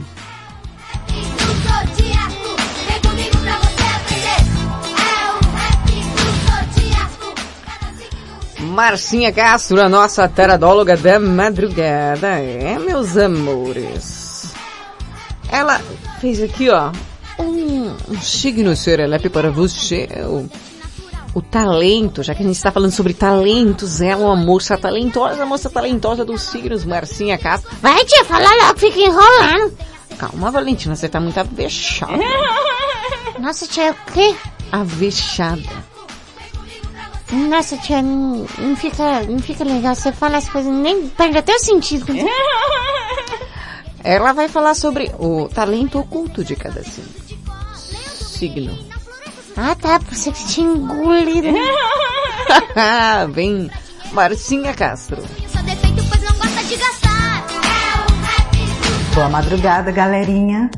[8.74, 12.40] Marcinha Castro, a nossa taradóloga da madrugada.
[12.40, 14.52] É, meus amores.
[15.48, 15.80] Ela
[16.20, 16.90] fez aqui, ó,
[17.38, 20.08] um, um signo serelepe para você.
[20.26, 20.50] O,
[21.38, 25.46] o talento, já que a gente está falando sobre talentos, ela é uma moça talentosa,
[25.46, 27.70] moça talentosa dos signos, Marcinha Castro.
[27.80, 29.72] Vai, tia, fala logo, fica enrolando.
[30.18, 32.12] Calma, Valentina, você tá muito avexada.
[33.38, 34.34] Nossa, tia, o quê?
[34.72, 35.93] Avexada.
[37.32, 39.94] Nossa, tia, não, não fica, não fica legal.
[39.94, 42.06] Você fala as coisas, nem perde até o sentido.
[44.04, 47.08] Ela vai falar sobre o talento oculto de cada signo.
[48.14, 48.78] Signo.
[49.56, 51.48] Ah, tá, você que tinha engolido.
[53.32, 53.70] Vem,
[54.12, 55.22] Marcinha Castro.
[55.48, 57.46] Só defeito, pois não gosta de gastar.
[59.14, 60.70] Boa madrugada, galerinha.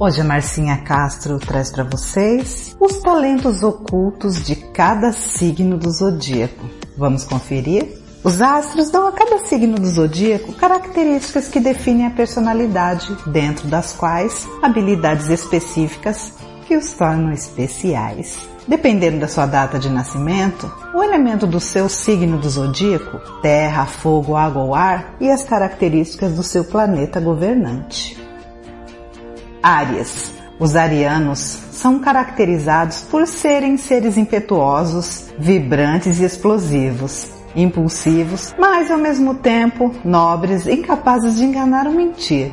[0.00, 6.70] Hoje a Marcinha Castro traz para vocês os talentos ocultos de cada signo do zodíaco.
[6.96, 7.98] Vamos conferir?
[8.22, 13.92] Os astros dão a cada signo do zodíaco características que definem a personalidade, dentro das
[13.92, 16.32] quais habilidades específicas
[16.68, 18.48] que os tornam especiais.
[18.68, 24.36] Dependendo da sua data de nascimento, o elemento do seu signo do zodíaco, terra, fogo,
[24.36, 28.27] água ou ar, e as características do seu planeta governante.
[29.68, 30.32] Áries.
[30.58, 39.34] Os arianos são caracterizados por serem seres impetuosos, vibrantes e explosivos, impulsivos, mas ao mesmo
[39.34, 42.50] tempo nobres, incapazes de enganar ou mentir.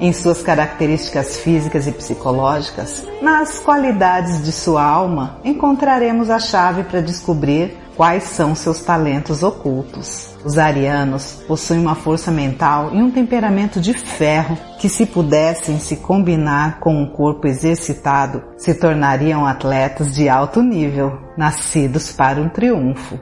[0.00, 7.02] Em suas características físicas e psicológicas, nas qualidades de sua alma, encontraremos a chave para
[7.02, 10.33] descobrir quais são seus talentos ocultos.
[10.44, 15.96] Os arianos possuem uma força mental e um temperamento de ferro que, se pudessem se
[15.96, 23.18] combinar com um corpo exercitado, se tornariam atletas de alto nível, nascidos para um triunfo.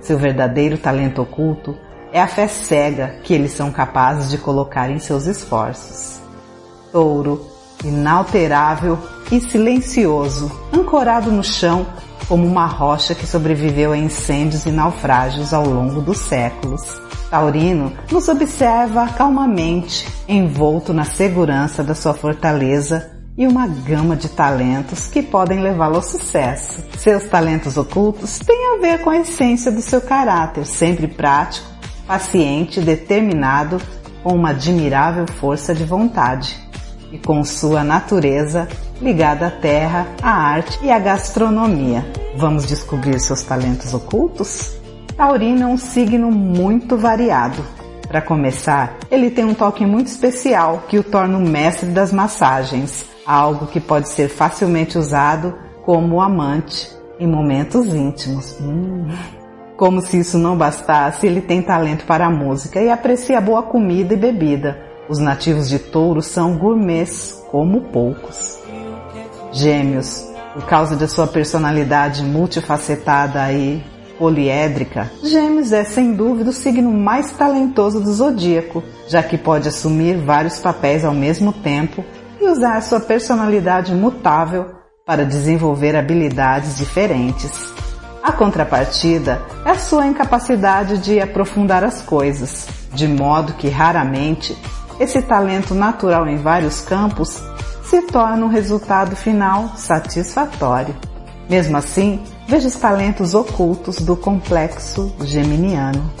[0.00, 1.76] Seu verdadeiro talento oculto
[2.12, 6.20] é a fé cega que eles são capazes de colocar em seus esforços.
[6.90, 7.40] Touro,
[7.84, 8.98] inalterável
[9.30, 11.86] e silencioso, ancorado no chão
[12.28, 16.82] como uma rocha que sobreviveu a incêndios e naufrágios ao longo dos séculos.
[17.30, 25.08] Taurino nos observa calmamente, envolto na segurança da sua fortaleza e uma gama de talentos
[25.08, 26.82] que podem levá-lo ao sucesso.
[26.96, 31.66] Seus talentos ocultos têm a ver com a essência do seu caráter, sempre prático,
[32.06, 33.80] paciente, determinado,
[34.22, 36.56] com uma admirável força de vontade
[37.12, 38.68] e com sua natureza
[39.00, 42.04] ligada à terra, à arte e à gastronomia.
[42.36, 44.76] Vamos descobrir seus talentos ocultos?
[45.16, 47.64] Taurino é um signo muito variado.
[48.08, 53.06] Para começar, ele tem um toque muito especial que o torna o mestre das massagens,
[53.26, 58.56] algo que pode ser facilmente usado como amante em momentos íntimos.
[58.60, 59.08] Hum.
[59.76, 64.14] Como se isso não bastasse, ele tem talento para a música e aprecia boa comida
[64.14, 64.78] e bebida.
[65.08, 68.58] Os nativos de touro são gourmets como poucos.
[69.54, 73.80] Gêmeos, por causa de sua personalidade multifacetada e
[74.18, 80.16] poliédrica, Gêmeos é sem dúvida o signo mais talentoso do zodíaco, já que pode assumir
[80.16, 82.04] vários papéis ao mesmo tempo
[82.40, 84.74] e usar sua personalidade mutável
[85.06, 87.52] para desenvolver habilidades diferentes.
[88.24, 94.56] A contrapartida é a sua incapacidade de aprofundar as coisas, de modo que raramente
[94.98, 97.40] esse talento natural em vários campos
[97.94, 100.96] se torna um resultado final satisfatório.
[101.48, 106.12] Mesmo assim, veja os talentos ocultos do complexo geminiano.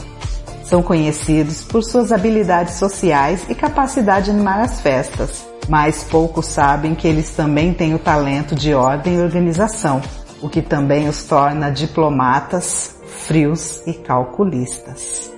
[0.62, 6.94] São conhecidos por suas habilidades sociais e capacidade de animar as festas, mas poucos sabem
[6.94, 10.00] que eles também têm o talento de ordem e organização,
[10.40, 12.94] o que também os torna diplomatas,
[13.26, 15.32] frios e calculistas.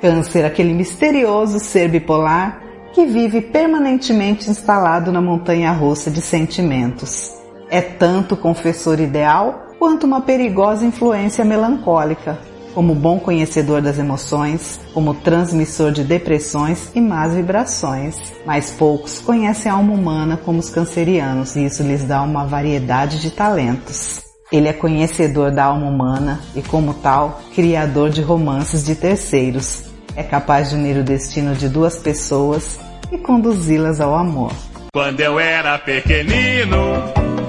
[0.00, 2.67] Câncer, aquele misterioso ser bipolar
[2.98, 7.32] que vive permanentemente instalado na montanha russa de sentimentos.
[7.70, 12.40] É tanto confessor ideal quanto uma perigosa influência melancólica,
[12.74, 18.16] como bom conhecedor das emoções, como transmissor de depressões e más vibrações.
[18.44, 23.20] Mas poucos conhecem a alma humana como os cancerianos e isso lhes dá uma variedade
[23.20, 24.22] de talentos.
[24.50, 29.84] Ele é conhecedor da alma humana e, como tal, criador de romances de terceiros.
[30.16, 34.52] É capaz de unir o destino de duas pessoas e conduzi-las ao amor.
[34.92, 36.94] Quando eu era pequenino,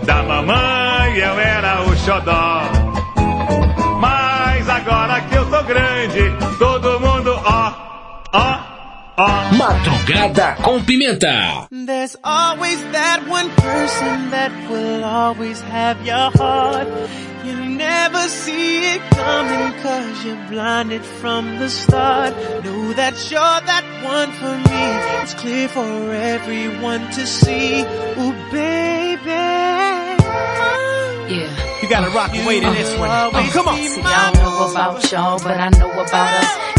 [0.05, 2.61] da mamãe eu era o xodó.
[3.99, 6.21] Mas agora que eu tô grande,
[6.57, 7.73] todo mundo ó,
[8.33, 8.68] ó.
[9.27, 11.67] Madrugada com Pimenta.
[11.69, 16.87] There's always that one person that will always have your heart.
[17.43, 22.33] You never see it coming cause you're blinded from the start.
[22.63, 25.21] Know that you're that one for me.
[25.21, 27.81] It's clear for everyone to see.
[27.81, 29.29] Ooh, baby.
[31.27, 31.81] Yeah.
[31.81, 33.09] You gotta rock and wait in this one.
[33.11, 33.77] Oh, come on.
[33.79, 36.78] See, I don't know about y'all, but I know about us.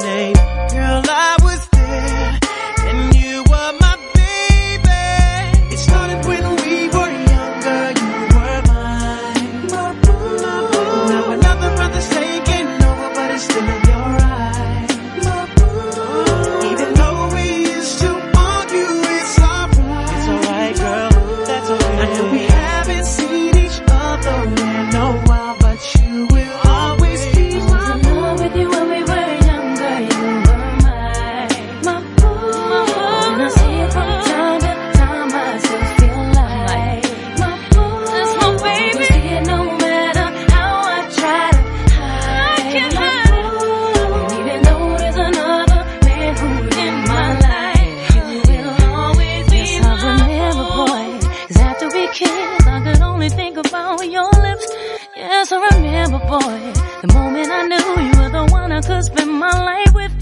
[57.01, 60.20] The moment I knew you were the one I could spend my life with.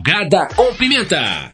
[0.00, 1.52] Madrugada com Pimenta.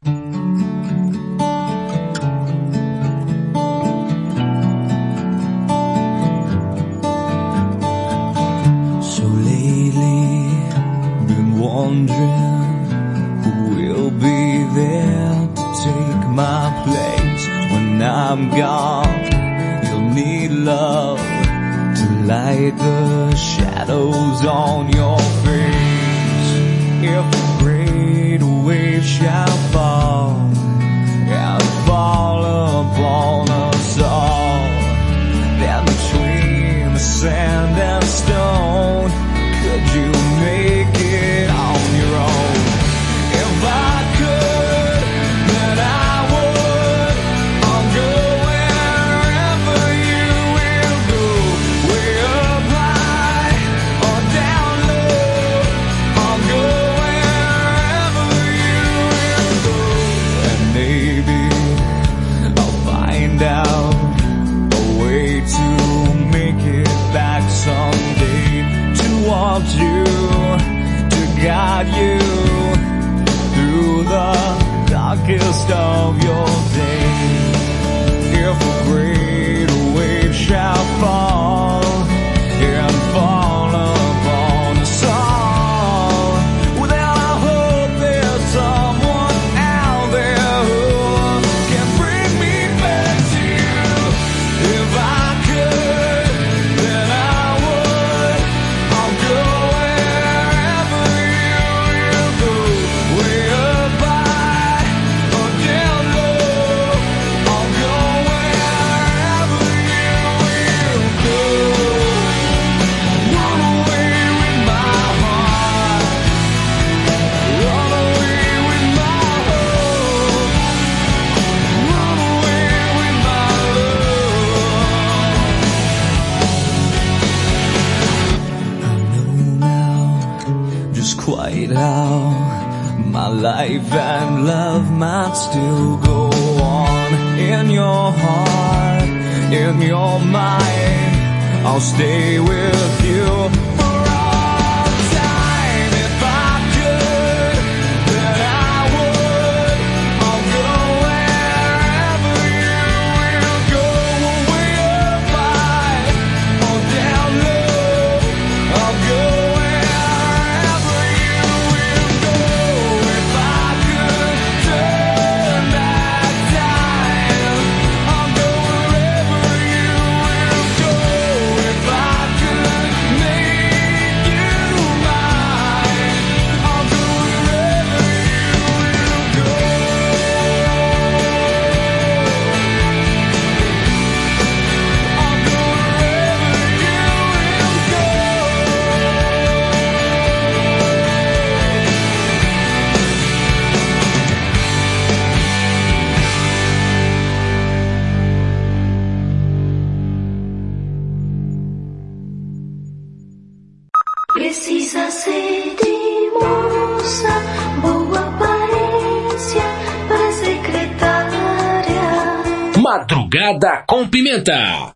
[214.17, 214.95] Pimenta.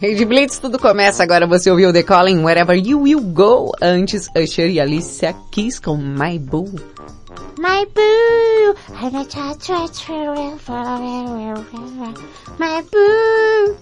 [0.00, 1.46] Rede Blitz, tudo começa agora.
[1.46, 3.72] Você ouviu The Calling Wherever You Will Go.
[3.82, 6.72] Antes, Usher e Alicia Keys com My Boo.
[7.58, 9.26] My boo, I'm a
[12.58, 13.76] My boo,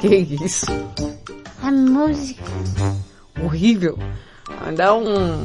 [0.00, 0.64] Que isso?
[1.62, 2.42] a música.
[3.38, 3.98] Horrível.
[4.64, 5.44] Mandar um...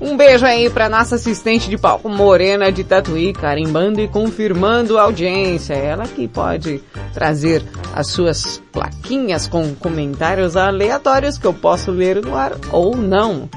[0.00, 5.02] Um beijo aí pra nossa assistente de palco Morena de Tatuí, carimbando e confirmando a
[5.02, 5.74] audiência.
[5.74, 6.80] Ela que pode
[7.12, 13.48] trazer as suas plaquinhas com comentários aleatórios que eu posso ler no ar ou não.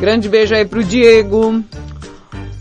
[0.00, 1.62] Grande beijo aí pro Diego,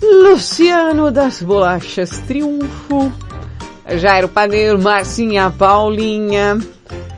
[0.02, 3.12] Luciano das Bolachas Triunfo,
[3.96, 6.60] Jairo Padeiro, Marcinha Paulinha.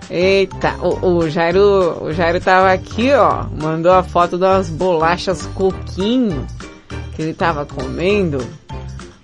[0.10, 6.48] Eita, o, o Jairo, o Jairo tava aqui, ó, mandou a foto das bolachas coquinho
[7.16, 8.44] que ele tava comendo.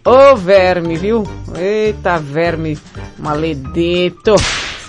[0.06, 1.24] Ô verme, viu?
[1.58, 2.78] Eita verme
[3.18, 4.36] maledeto,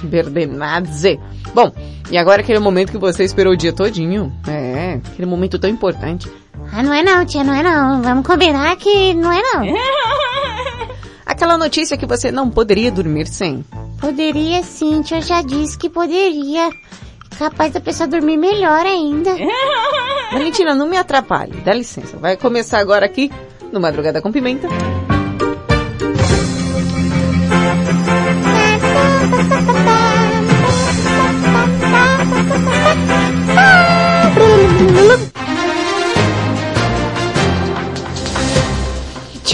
[0.02, 1.18] berdenadze.
[1.54, 1.72] Bom,
[2.10, 4.30] e agora aquele momento que você esperou o dia todinho.
[4.46, 6.30] É, aquele momento tão importante.
[6.72, 8.02] Ah, não é não, tia, não é não.
[8.02, 9.64] Vamos combinar que não é não.
[11.36, 13.62] Aquela notícia que você não poderia dormir sem.
[14.00, 16.70] Poderia sim, tia já disse que poderia.
[17.38, 19.36] Capaz da pessoa dormir melhor ainda.
[20.32, 22.16] Valentina, não me atrapalhe, dá licença.
[22.16, 23.30] Vai começar agora aqui
[23.70, 24.66] no Madrugada com Pimenta.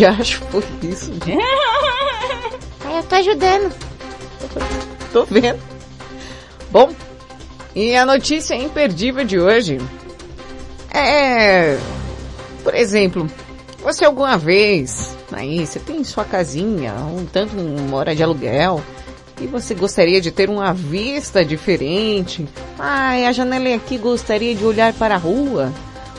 [0.03, 1.13] Que acho foi isso?
[2.85, 3.73] Ai, eu tô ajudando.
[5.13, 5.61] Tô vendo.
[6.73, 6.93] Bom,
[7.73, 9.79] e a notícia imperdível de hoje
[10.93, 11.79] é,
[12.65, 13.31] por exemplo,
[13.81, 18.83] você alguma vez, aí, você tem sua casinha, um tanto mora de aluguel,
[19.41, 22.45] e você gostaria de ter uma vista diferente.
[22.77, 25.73] Ai, a janela aqui, gostaria de olhar para a rua.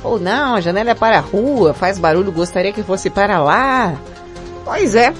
[0.04, 3.96] Ou não, a janela é para a rua, faz barulho, gostaria que fosse para lá.
[4.66, 5.14] Pois é.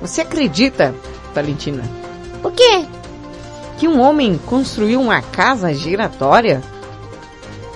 [0.00, 0.94] Você acredita,
[1.34, 1.82] Valentina?
[2.42, 2.86] O quê?
[3.78, 6.62] Que um homem construiu uma casa giratória?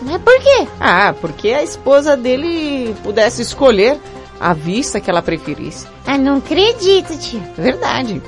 [0.01, 0.67] Mas por quê?
[0.81, 3.99] Ah, porque a esposa dele pudesse escolher
[4.41, 5.87] a vista que ela preferisse.
[6.07, 7.41] Ah, não acredito, tia.
[7.57, 8.23] Verdade.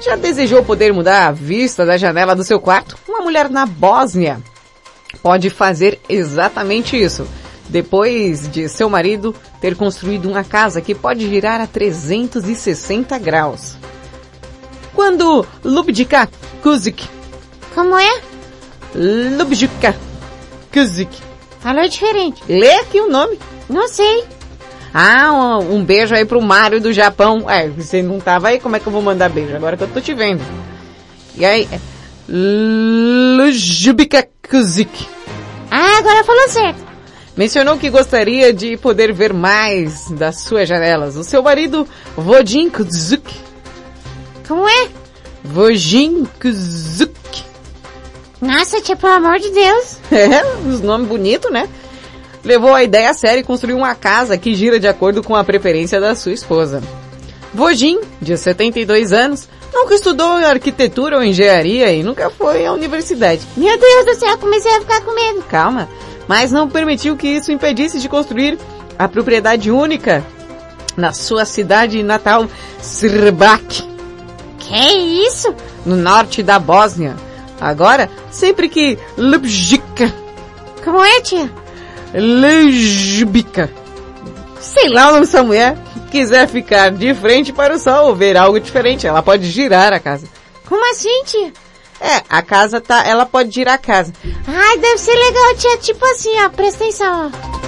[0.00, 2.96] Já desejou poder mudar a vista da janela do seu quarto?
[3.08, 4.40] Uma mulher na Bósnia
[5.22, 7.26] pode fazer exatamente isso.
[7.68, 13.76] Depois de seu marido ter construído uma casa que pode girar a 360 graus.
[14.94, 16.28] Quando Lubdika
[16.62, 17.06] Kuzik.
[17.74, 18.20] Como é?
[18.94, 19.94] Lubdika
[20.72, 21.14] Kuzik.
[21.60, 22.42] Falou diferente.
[22.48, 23.38] Lê aqui o nome.
[23.68, 24.24] Não sei.
[24.92, 25.30] Ah,
[25.60, 27.48] um, um beijo aí pro Mário do Japão.
[27.50, 29.54] É, você não tava aí, como é que eu vou mandar beijo?
[29.54, 30.42] Agora que eu tô te vendo.
[31.36, 31.68] E aí,
[32.28, 35.08] é, Lujubika Kuzik.
[35.70, 36.88] Ah, agora falou certo.
[37.36, 41.16] Mencionou que gostaria de poder ver mais das suas janelas.
[41.16, 43.32] O seu marido, Vodin Kuzik.
[44.46, 44.88] Como é?
[45.44, 47.44] Vodin Kuzik.
[48.40, 49.98] Nossa, tia, pelo amor de Deus.
[50.10, 51.68] É, os nomes bonitos, né?
[52.44, 55.44] Levou a ideia a sério e construiu uma casa que gira de acordo com a
[55.44, 56.82] preferência da sua esposa.
[57.52, 59.48] Vojin, de 72 anos,
[59.78, 63.46] nunca estudou arquitetura ou engenharia e nunca foi à universidade.
[63.56, 65.42] Meu Deus do céu, comecei a ficar com medo.
[65.48, 65.88] Calma,
[66.26, 68.58] mas não permitiu que isso impedisse de construir
[68.98, 70.24] a propriedade única
[70.96, 72.46] na sua cidade natal,
[72.82, 73.86] Srbak.
[74.58, 75.54] Que isso?
[75.86, 77.16] No norte da Bósnia.
[77.60, 80.12] Agora, sempre que Lubjica...
[80.84, 81.50] Como é, tia?
[82.14, 83.70] Lujbica.
[84.60, 85.76] Sei lá o nome dessa mulher.
[86.10, 90.26] Quiser ficar de frente para o sol ver algo diferente, ela pode girar a casa.
[90.66, 91.52] Como assim, tia?
[92.00, 94.12] É, a casa tá, ela pode girar a casa.
[94.46, 95.78] Ai, deve ser legal, tia.
[95.78, 97.58] Tipo assim, ó, presta atenção, ó.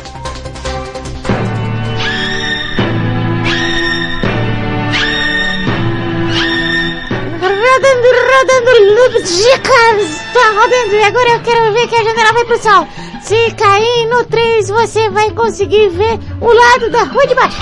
[7.41, 10.20] Rodando, rodando, loop dicas.
[10.32, 12.86] Tá rodando e agora eu quero ver que a janela vai pro sol.
[13.22, 17.61] Se cair no 3, você vai conseguir ver o lado da rua de baixo.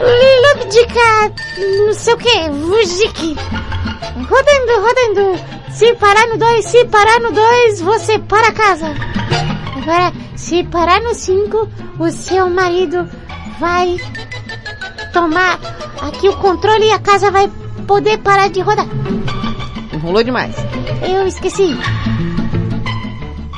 [0.00, 1.32] Loop dica,
[1.86, 3.36] não sei o que, Vujik.
[4.28, 5.70] Rodando, rodando.
[5.70, 8.94] Se parar no 2, se parar no 2, você para casa.
[9.76, 13.08] Agora, se parar no 5, o seu marido
[13.58, 13.96] vai
[15.12, 15.58] tomar
[16.00, 17.50] aqui o controle e a casa vai
[17.86, 18.86] poder parar de rodar.
[19.92, 20.56] Enrolou demais.
[21.02, 21.76] Eu esqueci.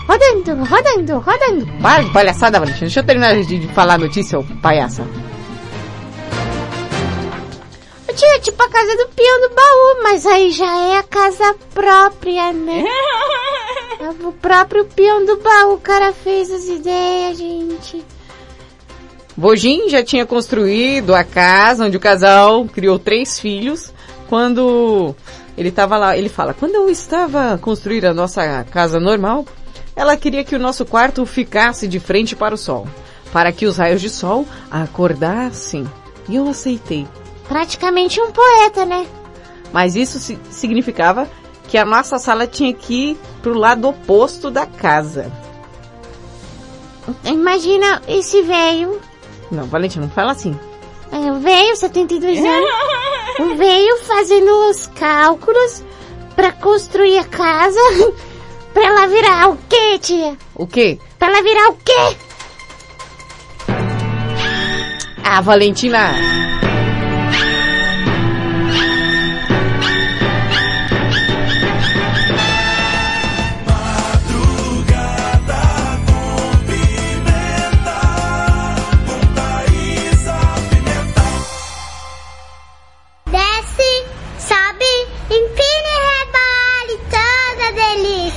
[0.08, 1.66] Rodando, rodando, rodando.
[1.80, 2.86] Para de palhaçada, Valentina.
[2.86, 5.06] Deixa eu terminar de, de falar a notícia, ô palhaça.
[8.12, 11.56] Eu tinha tipo a casa do peão do baú, mas aí já é a casa
[11.72, 12.84] própria, né?
[14.22, 18.04] o próprio peão do baú, o cara fez as ideias, gente.
[19.34, 23.90] Vojin já tinha construído a casa onde o casal criou três filhos.
[24.28, 25.14] Quando
[25.56, 29.46] ele estava lá, ele fala, quando eu estava a construir a nossa casa normal,
[29.96, 32.86] ela queria que o nosso quarto ficasse de frente para o sol,
[33.32, 35.90] para que os raios de sol acordassem.
[36.28, 37.06] E eu aceitei.
[37.52, 39.06] Praticamente um poeta, né?
[39.72, 41.28] Mas isso si- significava
[41.68, 45.30] que a nossa sala tinha que ir pro lado oposto da casa.
[47.24, 48.98] Imagina esse velho,
[49.50, 50.58] Não, Valentina, não fala assim.
[51.10, 52.70] é, o velho, 72 anos,
[53.40, 55.82] o velho fazendo os cálculos
[56.34, 57.78] pra construir a casa,
[58.72, 60.38] pra ela virar o quê, tia?
[60.54, 60.98] O quê?
[61.18, 62.16] Pra ela virar o quê?
[65.24, 66.12] Ah, Valentina!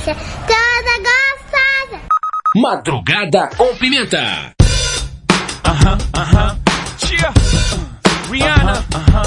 [0.06, 0.14] delícia,
[0.46, 2.06] toda gostosa.
[2.54, 4.54] Madrugada com pimenta.
[5.64, 6.20] Aham, uh aham.
[6.20, 7.06] -huh, uh -huh.
[7.06, 7.28] Cheer.
[7.28, 8.72] Uh, Rihanna.
[8.72, 9.26] Uh-huh, uh-huh.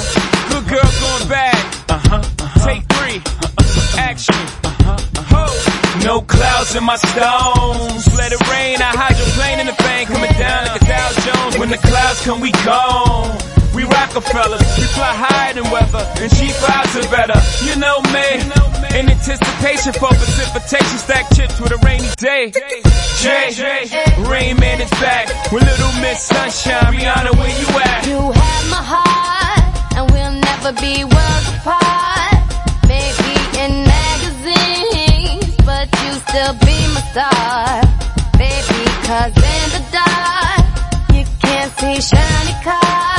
[0.49, 1.65] Good girl going bad.
[1.89, 2.65] Uh-huh, uh-huh.
[2.65, 3.17] Take three.
[3.17, 4.09] Uh-huh.
[4.09, 4.41] Action.
[4.63, 6.05] Uh-huh, uh-huh.
[6.05, 8.07] No clouds in my stones.
[8.17, 8.81] Let it rain.
[8.81, 10.09] I hydroplane in the bank.
[10.09, 11.57] Coming down like a Dow Jones.
[11.59, 13.37] When the clouds come, we gone.
[13.75, 14.63] We Rockefellers.
[14.77, 16.03] We fly higher than weather.
[16.21, 17.39] And she flies are better.
[17.67, 18.25] You know me.
[18.39, 22.51] You know In anticipation for precipitation, stack chips with a rainy day.
[23.21, 23.53] J,
[24.29, 26.93] Rain Man is back with Little Miss Sunshine.
[26.93, 28.05] Rihanna, where you at?
[28.07, 32.39] You have my heart, and we'll never be worlds apart.
[32.87, 33.31] Maybe
[33.61, 37.81] in magazines, but you still be my star.
[38.37, 40.65] Baby, cause in the dark,
[41.15, 43.18] you can't see shiny cars.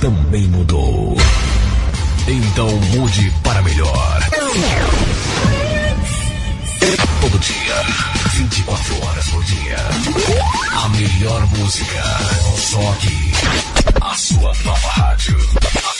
[0.00, 1.16] Também mudou.
[2.26, 4.20] Então mude para melhor.
[7.20, 7.82] Todo dia,
[8.34, 9.76] 24 horas por dia.
[10.84, 12.02] A melhor música.
[12.58, 13.32] Só aqui.
[14.00, 15.36] A sua nova rádio.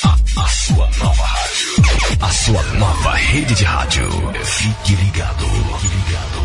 [0.05, 2.19] A, a- a sua nova rádio.
[2.21, 4.09] A sua nova rede de rádio.
[4.45, 5.45] Fique ligado.
[5.81, 6.45] Fique ligado.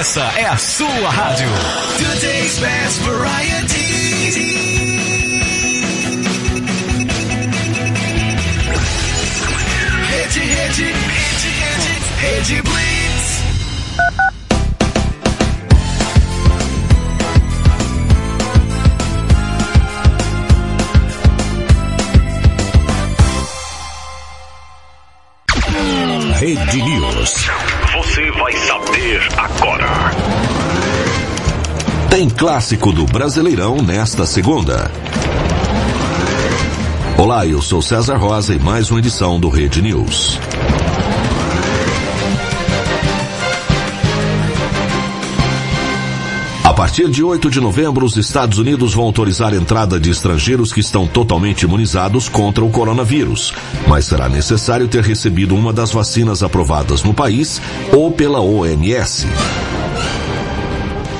[0.00, 1.46] Essa é a sua rádio.
[1.98, 3.79] Today's best variety.
[26.40, 27.50] Rede News.
[27.92, 30.10] Você vai saber agora.
[32.08, 34.90] Tem clássico do Brasileirão nesta segunda.
[37.18, 40.40] Olá, eu sou César Rosa e mais uma edição do Rede News.
[46.80, 50.80] Partir de 8 de novembro, os Estados Unidos vão autorizar a entrada de estrangeiros que
[50.80, 53.52] estão totalmente imunizados contra o coronavírus,
[53.86, 57.60] mas será necessário ter recebido uma das vacinas aprovadas no país
[57.92, 59.26] ou pela OMS.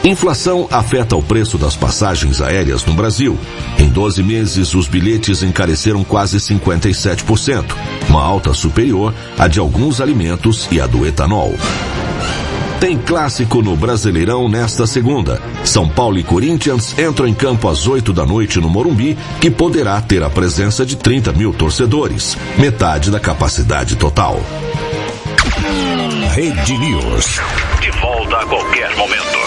[0.02, 3.38] Inflação afeta o preço das passagens aéreas no Brasil.
[3.78, 7.76] Em 12 meses, os bilhetes encareceram quase 57%,
[8.08, 11.52] uma alta superior à de alguns alimentos e à do etanol.
[12.81, 15.39] Tem clássico no Brasileirão nesta segunda.
[15.62, 20.01] São Paulo e Corinthians entram em campo às 8 da noite no Morumbi, que poderá
[20.01, 24.41] ter a presença de 30 mil torcedores, metade da capacidade total.
[26.33, 27.39] Rede News.
[27.83, 29.39] De volta a qualquer momento.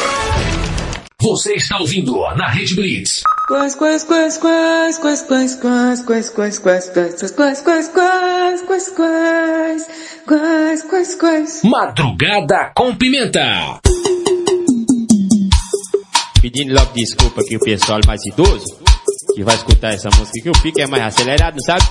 [1.19, 3.23] Você está ouvindo na Rede Blitz.
[3.53, 8.89] Quais, quais, quais, quais, quais, quais, quais, quais, quais, quais, quais, quais, quais, quais, quais,
[8.89, 9.87] quais,
[10.25, 11.61] quais, quais, quais.
[11.63, 13.79] Madrugada com Pimenta.
[16.41, 18.65] Pedindo logo desculpa aqui o pessoal mais idoso
[19.35, 21.83] que vai escutar essa música que o pique é mais acelerado, sabe?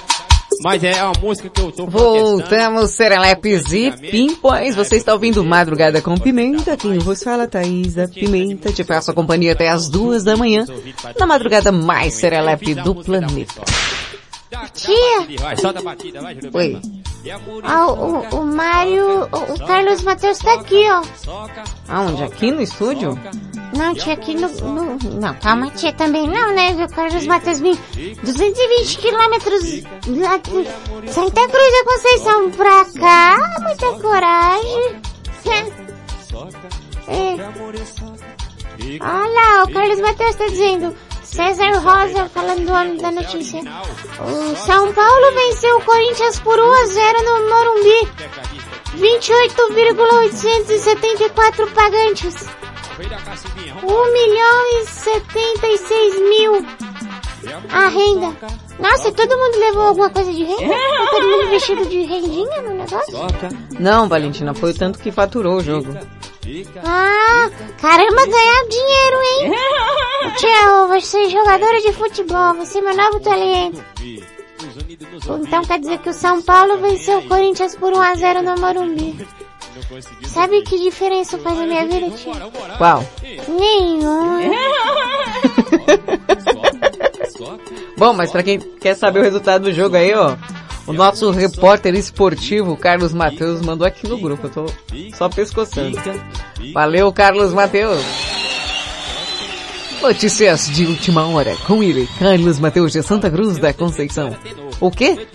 [0.62, 4.74] Mas é uma música que eu tô Voltamos, Serelepes e Pimpões.
[4.76, 6.76] Você está ouvindo Madrugada com Pimenta.
[6.76, 8.72] Quem vos fala, Thaís da Pimenta.
[8.72, 10.64] Te faço a companhia até as duas da manhã,
[11.18, 13.62] na madrugada mais serelepe do planeta.
[14.74, 15.26] Tia.
[16.52, 16.80] Oi.
[17.64, 21.02] Ah, o, o Mário, o, o Carlos Matheus tá aqui, ó.
[21.88, 22.24] Aonde?
[22.24, 23.18] Aqui no estúdio?
[23.76, 24.98] Não, tia, aqui no, no...
[25.20, 26.72] Não, calma, tia, também não, né?
[26.84, 27.78] O Carlos Matheus vem
[28.22, 29.62] 220 quilômetros
[31.12, 33.60] Santa Cruz da Conceição pra cá.
[33.62, 35.00] Muita coragem.
[37.08, 37.36] É.
[39.00, 40.94] Olha lá, o Carlos Matheus tá dizendo...
[41.32, 43.60] César Rosa falando do homem da notícia.
[43.60, 48.08] O São Paulo venceu o Corinthians por 1 a 0 no Morumbi.
[48.94, 52.46] 28,874 pagantes.
[53.82, 56.66] 1 milhão e 76 mil
[57.70, 58.36] a renda.
[58.78, 60.74] Nossa, todo mundo levou alguma coisa de renda?
[61.10, 63.12] Todo mundo vestido de rendinha no negócio?
[63.80, 65.96] Não, Valentina, foi o tanto que faturou o jogo.
[66.84, 67.48] Ah,
[67.80, 69.52] caramba, ganhar dinheiro, hein?
[70.36, 73.80] Tia, eu vou ser jogadora de futebol, vou ser meu novo talento.
[75.46, 79.16] Então quer dizer que o São Paulo venceu o Corinthians por 1x0 no Morumbi.
[80.26, 82.32] Sabe que diferença faz na minha vida, tia?
[82.76, 83.04] Qual?
[83.48, 84.40] Nenhuma.
[87.96, 90.36] Bom, mas pra quem quer saber o resultado do jogo aí, ó,
[90.86, 94.46] o nosso repórter esportivo, Carlos Matheus, mandou aqui no grupo.
[94.46, 94.66] Eu tô
[95.16, 95.98] só pescoçando.
[96.72, 98.02] Valeu, Carlos Matheus.
[100.00, 104.36] Notícias de última hora com ele, Carlos Matheus de Santa Cruz da Conceição.
[104.80, 105.28] O quê?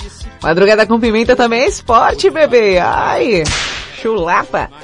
[0.43, 2.78] Madrugada com pimenta também é esporte, bebê.
[2.80, 3.43] Ai,
[4.02, 4.70] chulapa.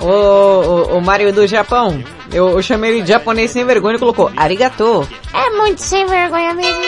[0.00, 3.98] Ô, ô, ô Mário do Japão, eu, eu chamei ele de japonês sem vergonha e
[3.98, 5.08] colocou arigato.
[5.32, 6.82] É muito sem vergonha mesmo.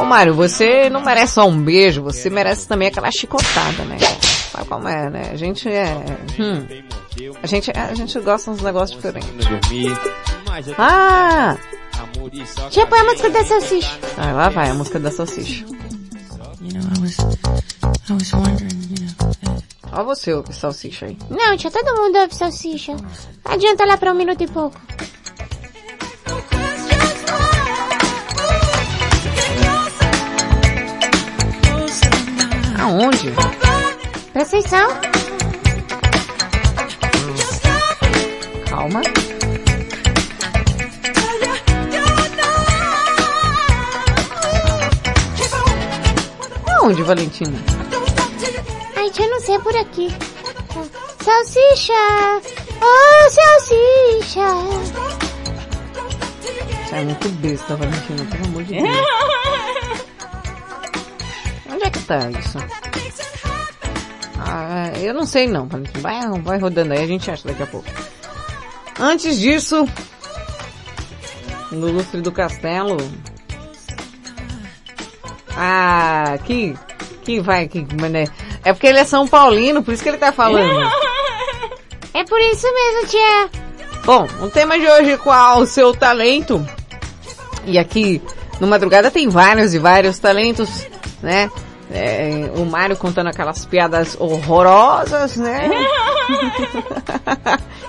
[0.00, 3.98] Ô Mário, você não merece só um beijo, você merece também aquela chicotada, né?
[4.50, 5.30] Sabe como é, né?
[5.30, 5.94] A gente é...
[6.38, 6.66] Hum,
[7.42, 9.28] a gente, a gente gosta uns negócios diferentes.
[10.78, 11.54] Ah!
[12.70, 13.98] Já põe a música da salsicha.
[14.16, 15.66] Ah, lá vai a música da salsicha.
[15.66, 16.80] Know,
[19.92, 21.18] Ó você, ô salsicha aí.
[21.28, 22.96] Não, tia, todo mundo ouve salsicha.
[23.44, 24.80] Adianta lá pra um minuto e pouco.
[32.80, 33.30] Aonde?
[34.32, 34.88] Presta atenção.
[38.68, 39.02] Calma.
[46.66, 47.58] Aonde, Valentina?
[48.96, 50.08] Ai, tia, não sei, é por aqui.
[51.22, 51.92] Salsicha!
[52.80, 54.48] Oh, salsicha!
[56.88, 58.88] Você é muito besta, Valentina, pelo amor de Deus.
[61.80, 62.58] Onde é que tá isso?
[64.38, 65.66] Ah, eu não sei não.
[65.66, 67.88] Vai, vai rodando aí, a gente acha daqui a pouco.
[68.98, 69.88] Antes disso,
[71.72, 72.98] no lustre do castelo.
[75.56, 76.76] Ah, que,
[77.24, 78.26] que vai, que, mané.
[78.62, 80.86] É porque ele é São Paulino, por isso que ele tá falando.
[82.12, 83.50] É por isso mesmo, tia.
[84.04, 86.66] Bom, o tema de hoje é qual o seu talento?
[87.64, 88.20] E aqui
[88.60, 90.68] no Madrugada tem vários e vários talentos,
[91.22, 91.48] né?
[91.92, 95.68] É, o Mário contando aquelas piadas horrorosas, né?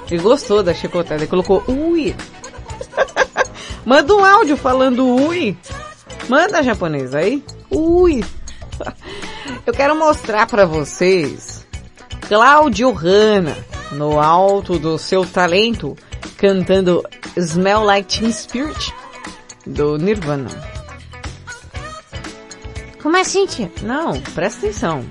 [0.10, 2.14] Ele gostou da chicotada, ele colocou ui.
[3.86, 5.56] Manda um áudio falando ui.
[6.28, 7.41] Manda japonês aí.
[7.69, 8.23] Ui.
[9.65, 11.65] Eu quero mostrar pra vocês
[12.28, 13.56] Cláudio Hanna
[13.91, 15.95] no alto do seu talento
[16.38, 17.03] cantando
[17.38, 18.94] Smell Like Teen Spirit
[19.65, 20.81] do Nirvana.
[23.02, 23.72] Como assim, tia?
[23.82, 25.03] Não, presta atenção.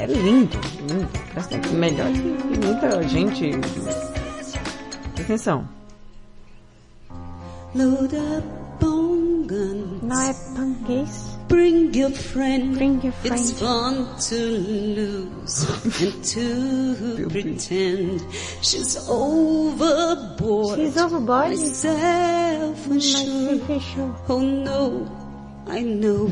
[0.00, 0.58] É lindo,
[0.88, 1.08] lindo.
[1.32, 1.78] Presta atenção.
[1.78, 3.50] Melhor que muita gente.
[3.58, 5.68] Presta atenção.
[7.74, 7.94] Não
[10.22, 11.38] é panguês.
[11.48, 12.74] Bring your friend.
[12.74, 13.40] Bring your friend.
[13.40, 18.20] It's fun to lose and to pretend
[18.62, 20.78] she's overboard.
[20.78, 21.56] She's overboard?
[21.56, 23.60] Myself unsure.
[24.28, 25.06] Oh no,
[25.66, 26.30] I know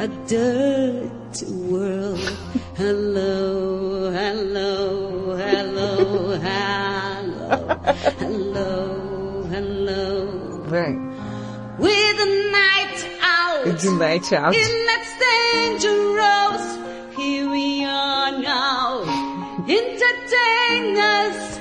[0.00, 2.18] a dirty world.
[2.74, 7.76] Hello, hello, hello, hello,
[8.18, 10.62] hello, hello.
[10.70, 10.92] Vai.
[11.78, 13.66] With the night out.
[13.66, 14.54] It's a night out.
[14.54, 16.64] In that dangerous.
[17.14, 19.02] Here we are now.
[19.68, 21.60] Entertain us.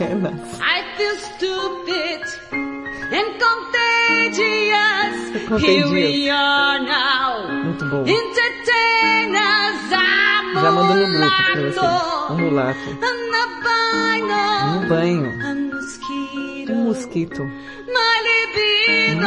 [0.62, 2.69] I feel stupid
[3.10, 4.46] Contagious.
[5.62, 7.48] Here we are now.
[7.64, 8.06] Muito bom.
[8.06, 9.92] Entertain us.
[9.92, 11.78] I'm Já mandou no grupo pra vocês.
[12.30, 12.90] Um mulato.
[14.74, 15.30] No banho.
[15.42, 16.72] A mosquito.
[16.72, 17.42] Um mosquito.
[17.44, 19.22] My libido.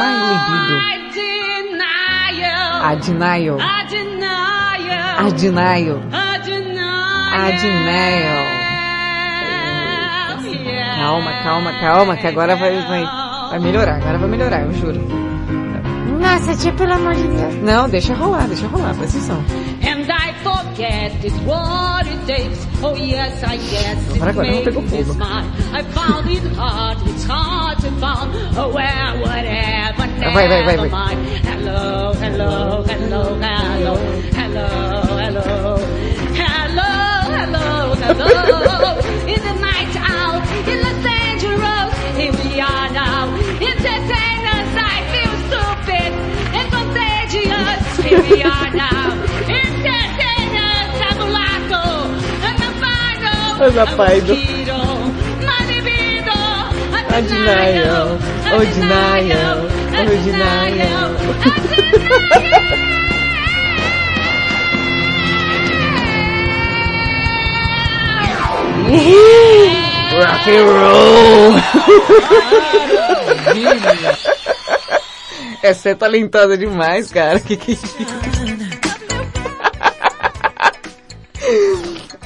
[1.13, 2.81] Denial.
[2.83, 3.59] A denial.
[3.59, 5.19] A denial.
[5.19, 5.99] I denial.
[7.33, 8.63] A denial.
[10.95, 13.03] Calma, calma, calma, que agora vai, vai,
[13.53, 13.95] vai melhorar.
[13.97, 14.99] Agora vai melhorar, eu juro.
[16.19, 17.55] Nossa, tia, pelo amor de Deus.
[17.61, 19.43] Não, deixa rolar, deixa rolar, presta atenção.
[19.83, 22.65] And I forget it's what it takes.
[22.81, 25.03] Oh yes, I guess Agora, agora não pegou me fogo.
[25.13, 25.45] smile.
[25.73, 28.31] I found it hard, it's hard to find.
[28.57, 31.15] Oh well, whatever, Vai, vai, vai, never vai.
[31.15, 31.27] mind.
[31.45, 33.97] Hello, hello, hello, hello,
[34.33, 34.67] hello,
[35.15, 35.77] hello,
[36.33, 38.72] hello, hello, hello.
[53.63, 54.33] Ana Paido.
[57.09, 58.19] A denial.
[58.53, 59.59] O denial.
[59.93, 61.09] O denial.
[70.19, 71.57] Rock and roll!
[75.63, 77.39] Essa é talentosa demais, cara.
[77.39, 77.79] Que que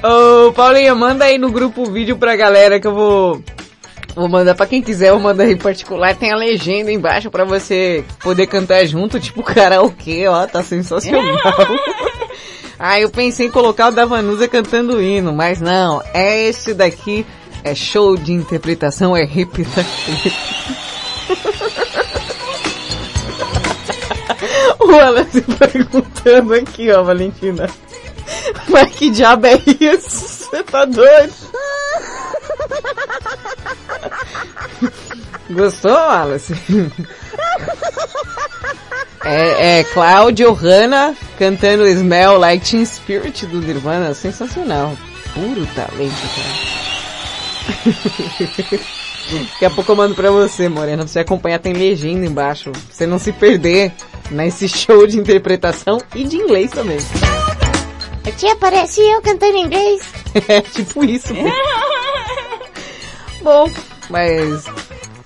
[0.04, 0.08] é?
[0.08, 3.44] Ô, Paulinha, manda aí no grupo o vídeo pra galera que eu vou...
[4.16, 6.16] Vou mandar pra quem quiser, eu mando aí em particular.
[6.16, 11.24] Tem a legenda embaixo pra você poder cantar junto, tipo karaokê, ó, tá sensacional.
[12.80, 16.76] Ah, eu pensei em colocar o da Vanusa cantando o hino, mas não, é esse
[16.76, 17.26] daqui,
[17.64, 19.84] é show de interpretação, é repita.
[24.88, 27.70] o Wallace perguntando aqui, ó, Valentina.
[28.70, 30.28] Mas que diabo é isso?
[30.48, 31.34] Você tá doido?
[35.52, 36.54] Gostou, Wallace?
[39.24, 44.14] É, é Cláudio Hanna cantando Smell Like Teen Spirit do Nirvana.
[44.14, 44.96] Sensacional.
[45.34, 46.16] Puro talento,
[48.76, 48.98] cara.
[49.32, 51.04] Daqui a pouco eu mando pra você, Morena.
[51.04, 52.72] Pra você acompanhar, tem legenda embaixo.
[52.72, 53.92] Pra você não se perder
[54.32, 56.98] nesse show de interpretação e de inglês também.
[58.38, 60.02] Tia, parece eu cantando inglês.
[60.48, 61.34] É tipo isso.
[63.42, 63.68] Bom,
[64.08, 64.66] mas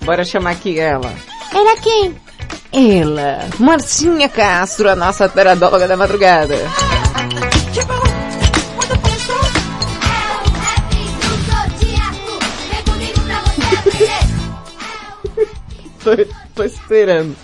[0.00, 1.12] bora chamar aqui ela.
[1.54, 2.16] Era quem?
[2.72, 6.56] Ela, Marcinha Castro, a nossa teradóloga da madrugada.
[16.02, 16.10] Tô,
[16.54, 17.34] tô esperando.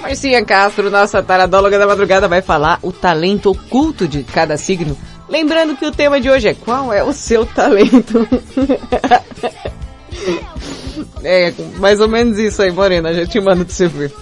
[0.00, 4.96] Marcinha Castro, nossa taradóloga da madrugada, vai falar o talento oculto de cada signo.
[5.28, 8.26] Lembrando que o tema de hoje é qual é o seu talento?
[11.22, 14.12] é, mais ou menos isso aí, Morena, já te mando pra você ver.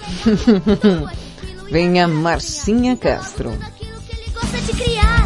[1.70, 3.52] Venha Marcinha Castro.
[4.98, 5.20] a.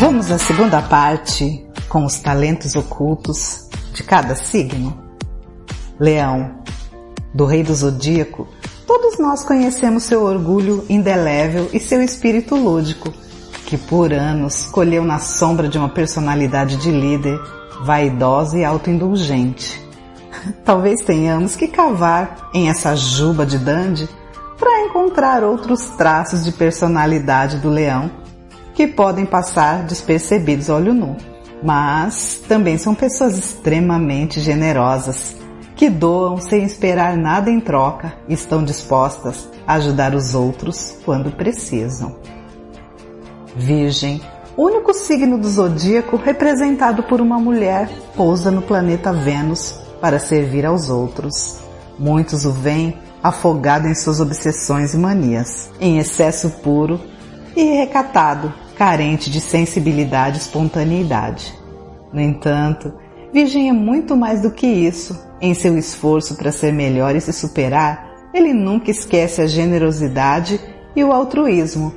[0.00, 4.96] Vamos à segunda parte com os talentos ocultos de cada signo.
[5.98, 6.52] Leão,
[7.34, 8.48] do rei do zodíaco,
[8.86, 13.12] todos nós conhecemos seu orgulho indelével e seu espírito lúdico,
[13.66, 17.38] que por anos colheu na sombra de uma personalidade de líder,
[17.82, 19.84] vaidosa e autoindulgente.
[20.64, 24.08] Talvez tenhamos que cavar em essa juba de dandy
[24.56, 28.10] para encontrar outros traços de personalidade do leão
[28.74, 31.29] que podem passar despercebidos olho nu.
[31.62, 35.36] Mas também são pessoas extremamente generosas,
[35.76, 41.30] que doam sem esperar nada em troca e estão dispostas a ajudar os outros quando
[41.30, 42.16] precisam.
[43.56, 44.20] Virgem,
[44.56, 50.88] único signo do zodíaco representado por uma mulher, pousa no planeta Vênus para servir aos
[50.90, 51.60] outros.
[51.98, 57.00] Muitos o veem afogado em suas obsessões e manias, em excesso puro
[57.54, 61.54] e recatado, carente de sensibilidade e espontaneidade.
[62.10, 62.90] No entanto,
[63.30, 65.22] Virgem é muito mais do que isso.
[65.38, 70.58] Em seu esforço para ser melhor e se superar, ele nunca esquece a generosidade
[70.96, 71.92] e o altruísmo.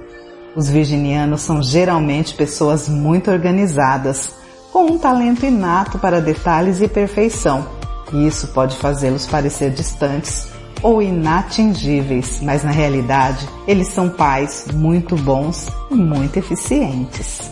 [0.57, 4.35] Os virginianos são geralmente pessoas muito organizadas,
[4.73, 7.65] com um talento inato para detalhes e perfeição,
[8.11, 10.52] e isso pode fazê-los parecer distantes
[10.84, 17.49] ou inatingíveis, mas na realidade eles são pais muito bons e muito eficientes.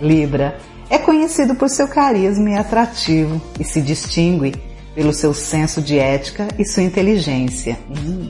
[0.00, 0.58] Libra
[0.90, 4.52] é conhecido por seu carisma e atrativo e se distingue
[4.94, 7.78] pelo seu senso de ética e sua inteligência.
[7.88, 8.28] Hum.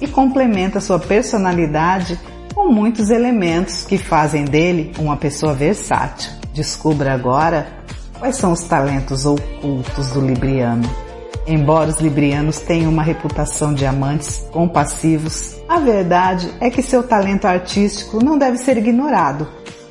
[0.00, 2.18] E complementa sua personalidade
[2.54, 6.32] com muitos elementos que fazem dele uma pessoa versátil.
[6.52, 7.68] Descubra agora
[8.18, 10.88] quais são os talentos ocultos do Libriano.
[11.52, 17.44] Embora os librianos tenham uma reputação de amantes compassivos, a verdade é que seu talento
[17.44, 19.46] artístico não deve ser ignorado.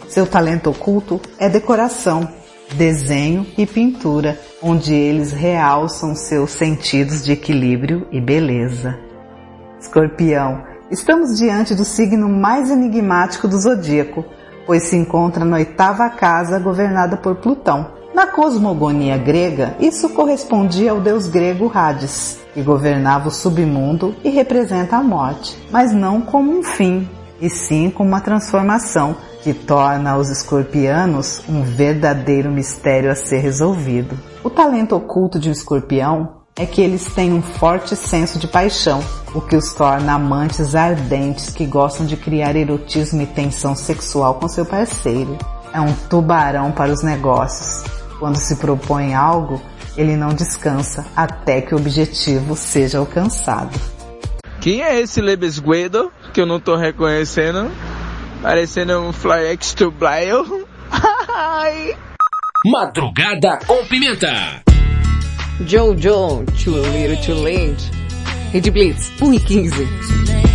[0.10, 2.28] Seu talento oculto é decoração,
[2.74, 8.98] desenho e pintura, onde eles realçam seus sentidos de equilíbrio e beleza.
[9.80, 14.26] Escorpião, estamos diante do signo mais enigmático do zodíaco,
[14.66, 18.01] pois se encontra na oitava casa governada por Plutão.
[18.14, 24.98] Na cosmogonia grega, isso correspondia ao deus grego Hades, que governava o submundo e representa
[24.98, 27.08] a morte, mas não como um fim,
[27.40, 34.18] e sim como uma transformação que torna os escorpianos um verdadeiro mistério a ser resolvido.
[34.44, 39.02] O talento oculto de um escorpião é que eles têm um forte senso de paixão,
[39.34, 44.48] o que os torna amantes ardentes que gostam de criar erotismo e tensão sexual com
[44.48, 45.38] seu parceiro.
[45.74, 48.01] É um tubarão para os negócios.
[48.22, 49.60] Quando se propõe algo,
[49.98, 53.76] ele não descansa até que o objetivo seja alcançado.
[54.60, 57.72] Quem é esse Lebesguedo que eu não tô reconhecendo?
[58.40, 60.68] Parecendo um Fly X to Blyle.
[62.64, 64.62] Madrugada com Pimenta.
[65.66, 67.92] Jojo, Too Little Too Late.
[68.54, 70.51] Red Blitz, 1 e 15.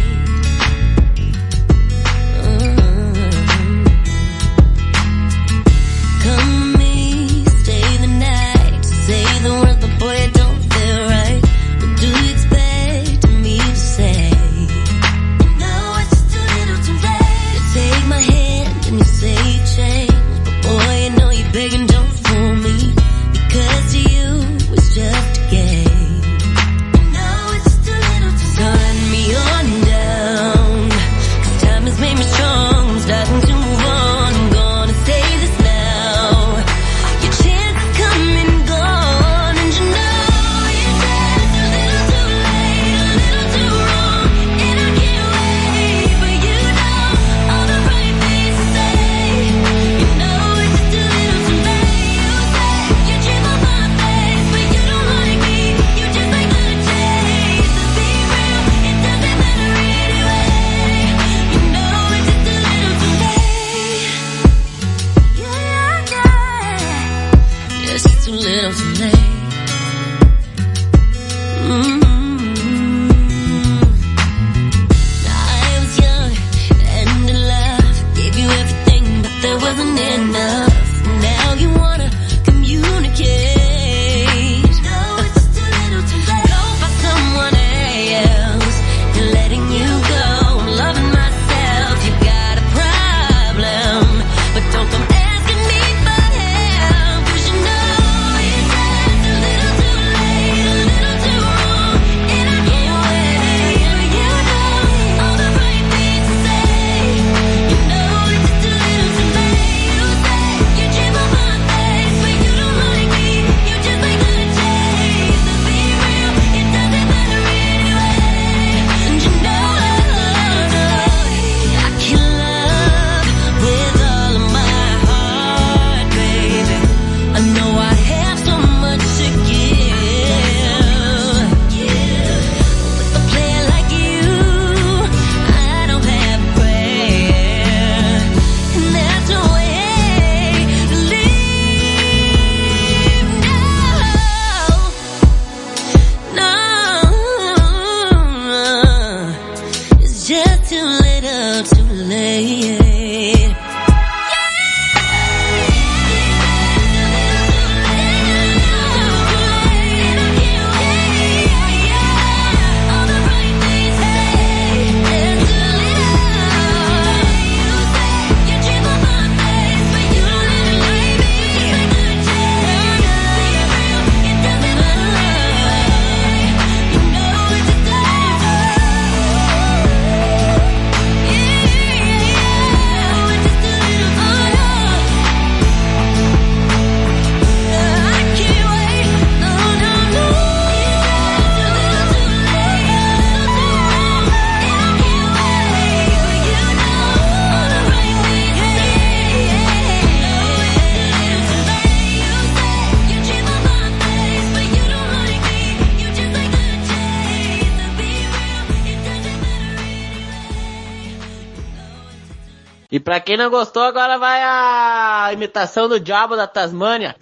[212.96, 217.14] E pra quem não gostou, agora vai a imitação do diabo da Tasmânia.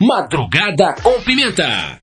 [0.00, 1.98] Madrugada com pimenta.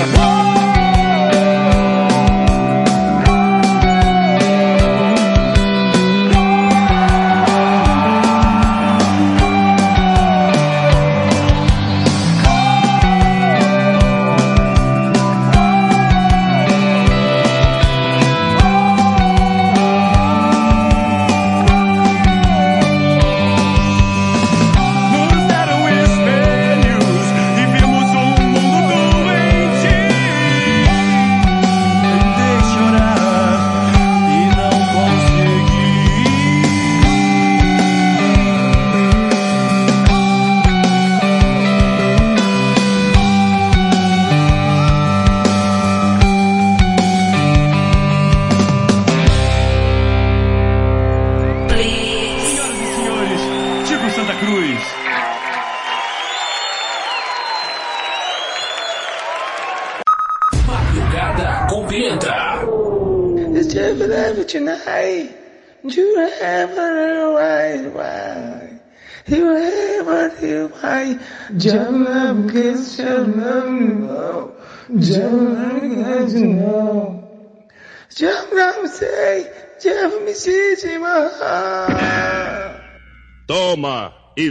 [0.00, 0.37] Oh.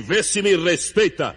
[0.08, 1.36] Vê se me respeita.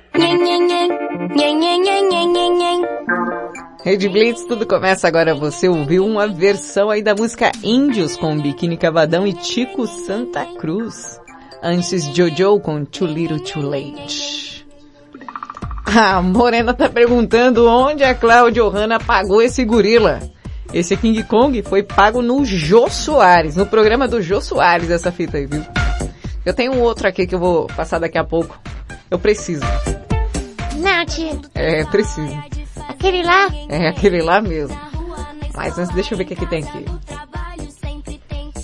[3.85, 5.35] Rede Blitz, tudo começa agora.
[5.35, 11.21] Você ouviu uma versão aí da música Índios com Biquíni Cavadão e Tico Santa Cruz.
[11.61, 14.65] Antes Jojo com Too Little Too Late.
[15.85, 20.21] A Morena tá perguntando onde a Cláudia Hanna pagou esse gorila.
[20.73, 25.39] Esse King Kong foi pago no Jô Soares, no programa do Jô Soares, essa fita
[25.39, 25.65] aí, viu?
[26.45, 28.59] Eu tenho um outro aqui que eu vou passar daqui a pouco.
[29.11, 29.65] Eu preciso.
[30.77, 31.39] Não, tia.
[31.55, 32.35] É, preciso.
[32.89, 33.49] Aquele lá?
[33.69, 34.79] É aquele lá mesmo.
[35.55, 36.85] Mas antes, deixa eu ver o que, que tem aqui.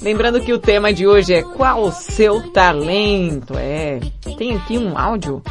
[0.00, 3.54] Lembrando que o tema de hoje é qual o seu talento?
[3.58, 4.00] É,
[4.38, 5.42] tem aqui um áudio.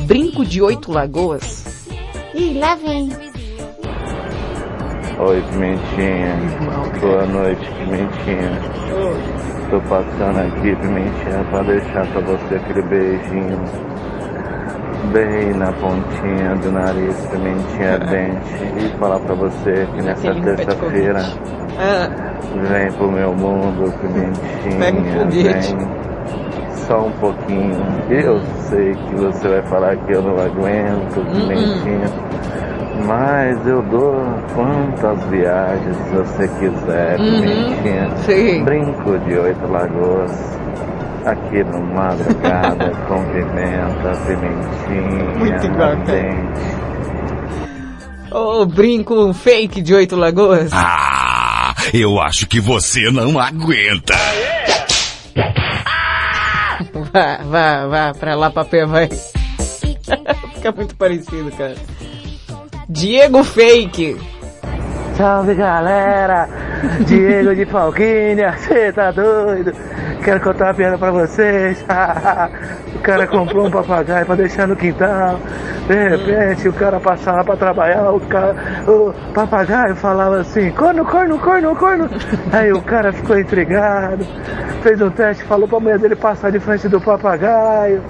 [0.00, 1.86] Brinco de Oito Lagoas.
[2.34, 3.10] Ih, lá vem.
[5.18, 6.36] Oi, Pimentinha.
[7.00, 9.47] Boa noite, Pimentinha.
[9.70, 13.60] Tô passando aqui, Pimentinha, pra deixar pra você aquele beijinho.
[15.12, 18.86] Bem na pontinha do nariz, Pimentinha dente.
[18.86, 21.20] E falar pra você que nessa terça-feira
[22.70, 25.26] vem pro meu mundo, Pimentinha.
[25.28, 25.88] Vem
[26.86, 27.76] só um pouquinho.
[28.08, 28.40] Eu
[28.70, 32.27] sei que você vai falar que eu não aguento, Pimentinha.
[33.06, 34.14] Mas eu dou
[34.54, 37.40] quantas viagens você quiser, Uhum.
[37.40, 38.16] Pimentinha.
[38.18, 38.64] Sim.
[38.64, 40.58] Brinco de Oito Lagoas.
[41.24, 45.96] Aqui no Madrugada com pimenta, pimentinha, Muito igual, cara.
[46.04, 46.78] dente.
[48.30, 50.70] Ô, brinco fake de Oito Lagoas.
[50.72, 54.14] Ah, eu acho que você não aguenta.
[57.12, 59.08] Vá, vá, vá pra lá, papel, vai.
[60.54, 61.74] Fica muito parecido, cara.
[62.90, 64.16] Diego Fake.
[65.14, 66.48] Salve galera,
[67.04, 69.72] Diego de Falquinha, cê tá doido?
[70.24, 71.84] Quero contar uma piada pra vocês.
[72.96, 75.38] o cara comprou um papagaio pra deixar no quintal.
[75.86, 78.56] De repente o cara passava pra trabalhar, o, cara,
[78.86, 82.08] o papagaio falava assim, corno, corno, corno, corno.
[82.50, 84.24] Aí o cara ficou intrigado,
[84.82, 88.02] fez um teste, falou pra mulher dele passar de frente do papagaio.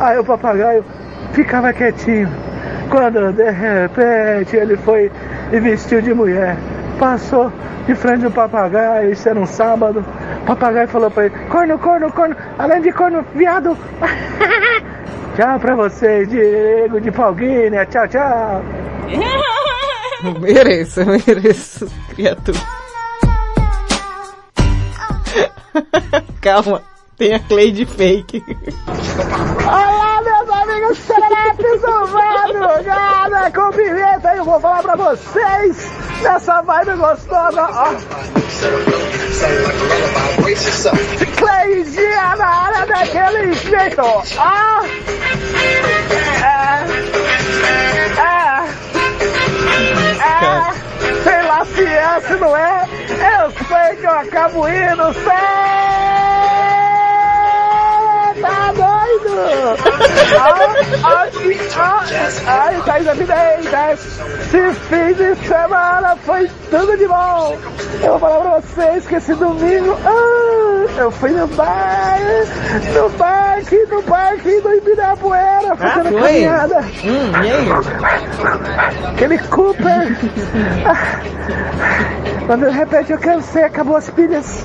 [0.00, 0.84] Aí o papagaio
[1.32, 2.55] ficava quietinho.
[2.90, 5.10] Quando de repente ele foi
[5.52, 6.56] e vestiu de mulher,
[6.98, 7.52] passou
[7.86, 10.04] de frente do papagaio, isso era um sábado.
[10.42, 13.76] O papagaio falou pra ele: corno, corno, corno, além de corno, viado.
[15.36, 18.62] tchau pra vocês, Diego de Palguinha, tchau, tchau.
[20.40, 22.58] Mereço, mereço, criatura.
[26.40, 26.82] Calma,
[27.16, 28.42] tem a Cleide Fake.
[29.66, 29.95] Olá,
[30.86, 34.34] meus amigos serelepes do Madrugada com pimenta.
[34.34, 35.90] Eu vou falar pra vocês
[36.22, 37.62] nessa vibe gostosa.
[37.62, 37.94] Ó.
[41.36, 44.00] Cleidinha na área daquele jeito.
[44.00, 44.22] Ó.
[46.42, 46.86] É.
[48.20, 48.36] É.
[50.22, 50.46] É.
[51.22, 52.88] Sei lá se é, se não é.
[53.08, 55.12] Eu sei que eu acabo indo.
[55.14, 56.45] Sei.
[62.46, 63.68] Ai, tá evidente.
[64.42, 67.56] Esse fim de semana foi tudo de bom.
[68.02, 72.18] Eu vou falar pra vocês que esse domingo ah, eu fui no bar,
[72.94, 76.20] no parque, no parque do Ibirapuera, fazendo foi?
[76.20, 76.80] caminhada.
[77.04, 77.68] Hum, e aí?
[79.10, 80.16] Aquele Cooper.
[80.86, 81.20] Ah,
[82.46, 84.64] Quando de repente eu cansei, acabou as pilhas.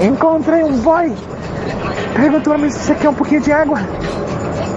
[0.00, 1.12] Encontrei um boy.
[2.14, 3.78] Perguntou a mim se você quer um pouquinho de água.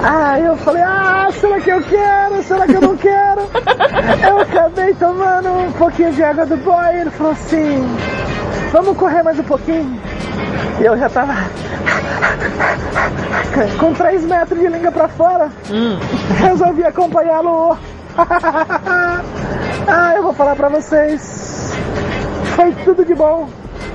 [0.03, 2.43] Ah, eu falei, ah, será que eu quero?
[2.43, 3.41] Será que eu não quero?
[4.27, 6.95] eu acabei tomando um pouquinho de água do boy.
[6.99, 7.87] Ele falou assim,
[8.71, 10.01] vamos correr mais um pouquinho.
[10.79, 11.33] E eu já tava
[13.79, 15.49] com 3 metros de língua pra fora.
[16.37, 17.77] Resolvi acompanhá-lo.
[19.87, 21.73] ah, eu vou falar pra vocês.
[22.55, 23.47] Foi tudo de bom.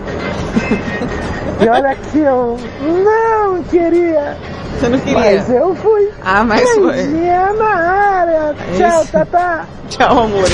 [1.59, 4.37] E olha que eu não queria.
[4.79, 5.15] Você não queria?
[5.15, 6.11] Mas eu fui.
[6.23, 6.93] Ah, mas foi.
[6.93, 8.55] Beijinha na área.
[8.77, 9.13] Tchau, Isso.
[9.13, 9.67] Tata.
[9.89, 10.49] Tchau, amor.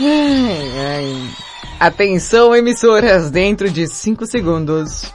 [0.00, 1.30] Ai, ai.
[1.78, 5.12] Atenção, emissoras, dentro de 5 segundos.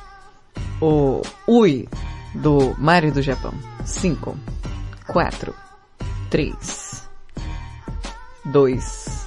[0.80, 1.90] O Ui
[2.36, 3.54] do Mario do Japão.
[3.84, 4.38] 5,
[5.08, 5.56] 4,
[6.30, 7.10] 3,
[8.46, 9.23] 2,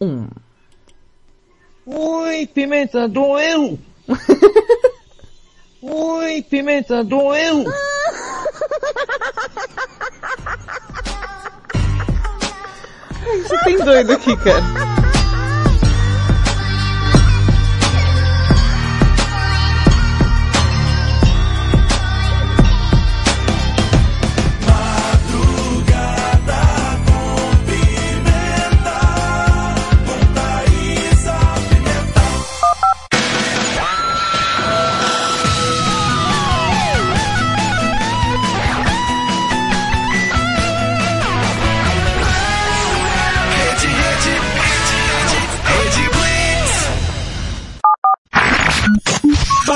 [0.00, 0.28] 1.
[1.84, 3.78] Oi, pimenta, doeu!
[5.82, 7.64] Oi, pimenta, doeu!
[13.42, 15.09] Você tem doido aqui, cara.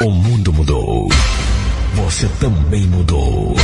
[0.00, 1.08] O mundo mudou.
[1.94, 3.56] Você também mudou.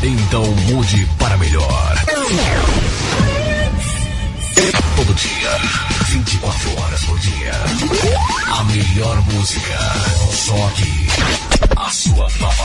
[0.00, 1.96] Então mude para melhor.
[4.94, 5.58] Todo dia,
[6.06, 7.52] 24 horas por dia.
[8.46, 9.78] A melhor música.
[10.30, 11.08] Só aqui.
[11.76, 12.64] A sua nova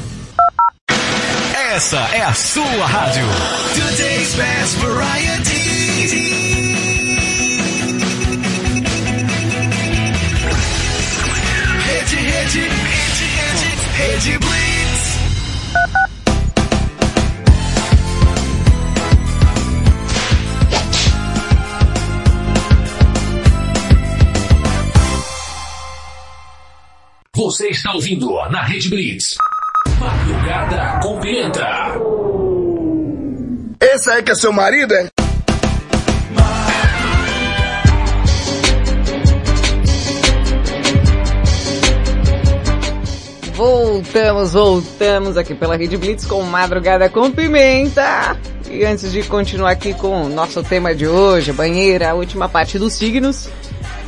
[1.81, 3.23] Essa é a sua rádio.
[3.73, 5.55] Today's best variety.
[11.83, 15.01] Rede, rede, rede, rede, rede Blitz.
[27.35, 29.35] Você está ouvindo na Rede Blitz.
[30.01, 31.67] Madrugada com Pimenta.
[33.79, 35.07] Esse aí que é seu marido, é?
[43.53, 48.35] Voltamos, voltamos aqui pela Rede Blitz com Madrugada com Pimenta.
[48.71, 52.79] E antes de continuar aqui com o nosso tema de hoje, banheira, a última parte
[52.79, 53.47] dos signos,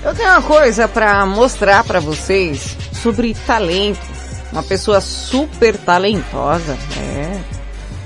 [0.03, 4.12] eu tenho uma coisa para mostrar para vocês sobre talento.
[4.53, 7.41] Uma pessoa super talentosa, é.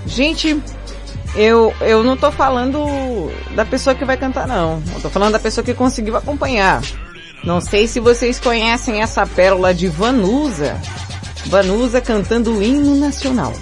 [0.05, 0.57] Gente,
[1.35, 2.79] eu, eu não tô falando
[3.53, 4.81] da pessoa que vai cantar não.
[4.95, 6.81] Eu tô falando da pessoa que conseguiu acompanhar.
[7.43, 10.79] Não sei se vocês conhecem essa pérola de Vanusa.
[11.47, 13.53] Vanusa cantando o hino nacional.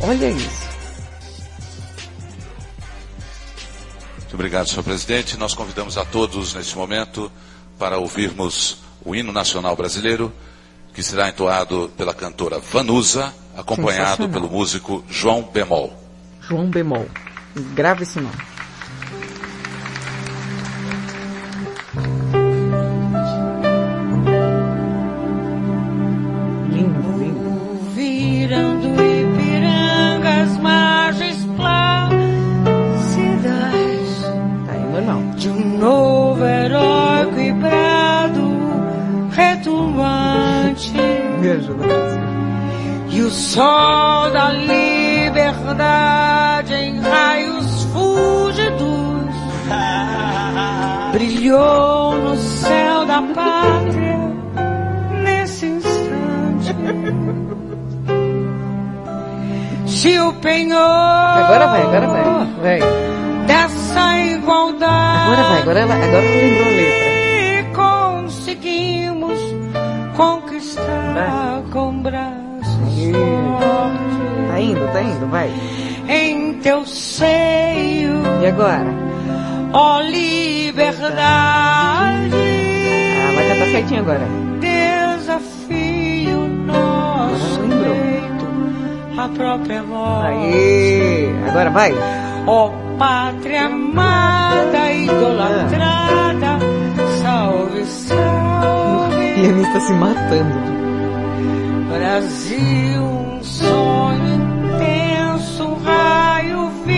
[0.00, 0.64] Olha isso.
[4.18, 5.38] Muito obrigado, senhor presidente.
[5.38, 7.32] Nós convidamos a todos neste momento
[7.78, 10.30] para ouvirmos o hino nacional brasileiro,
[10.94, 15.92] que será entoado pela cantora Vanusa, acompanhado pelo músico João Bemol.
[16.40, 17.06] João Bemol.
[17.74, 18.36] Grave esse nome.
[26.70, 27.78] Lindo, lindo.
[27.94, 32.14] Virando Ipiranga, as margens plácidas
[34.66, 35.20] Tá aí, normal.
[35.36, 36.23] de um novo
[41.54, 41.76] Brasil.
[43.10, 45.84] E o sol da liberdade
[46.74, 49.34] em raios fúlgidos
[51.12, 54.18] brilhou no céu da pátria
[55.22, 56.74] nesse instante.
[59.86, 62.24] Se o penhor Agora vai, agora vai.
[62.62, 62.80] Vai.
[63.46, 67.03] dessa igualdade Agora vai, agora agora lembrou a letra.
[72.02, 72.74] Braços
[73.12, 74.14] fortes
[74.50, 75.50] Tá indo, tá indo, vai.
[76.08, 78.86] em teu seio, E agora?
[79.72, 81.10] ó liberdade.
[83.18, 84.26] Ah, vai cantar certinho agora.
[84.60, 88.46] Desafio nosso peito,
[89.20, 90.24] a própria voz.
[90.26, 91.28] Aê!
[91.48, 91.92] Agora vai.
[92.46, 96.58] Ó pátria amada, idolatrada,
[97.22, 99.03] salve, salve.
[99.34, 100.74] Pianista se matando.
[101.92, 106.94] Brasil, um sonho intenso, um raio vívido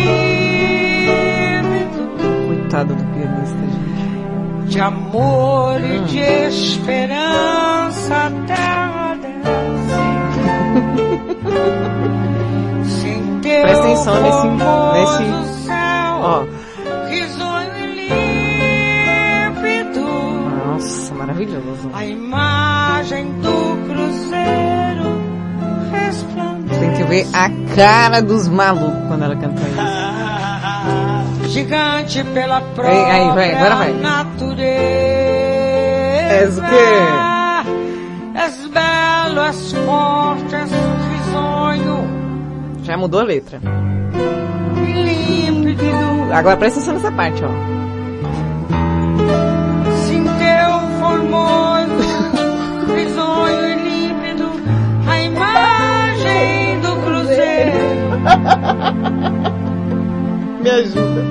[2.46, 4.66] Coitado do pianista, gente.
[4.68, 8.30] de amor e de esperança,
[13.42, 15.66] teu Presta atenção nesse- nesse-
[16.18, 16.44] Ó.
[21.26, 21.90] maravilhoso.
[21.92, 25.20] A imagem do cruzeiro
[25.92, 26.80] resplandece.
[26.80, 31.46] Tem que ver a cara dos malucos quando ela canta isso.
[31.50, 33.92] Gigante pela própria Ei, aí, vai, agora vai.
[33.94, 34.66] natureza.
[36.28, 36.94] És o quê?
[38.34, 42.04] És belo, és forte, és risonho
[42.82, 43.60] Já mudou a letra.
[44.74, 45.86] límpido.
[46.32, 47.48] Agora presta atenção nessa parte, ó.
[51.26, 54.48] Teu formoso, risonho e límpido,
[55.06, 57.78] a imagem do cruzeiro.
[60.62, 61.22] Me ajuda.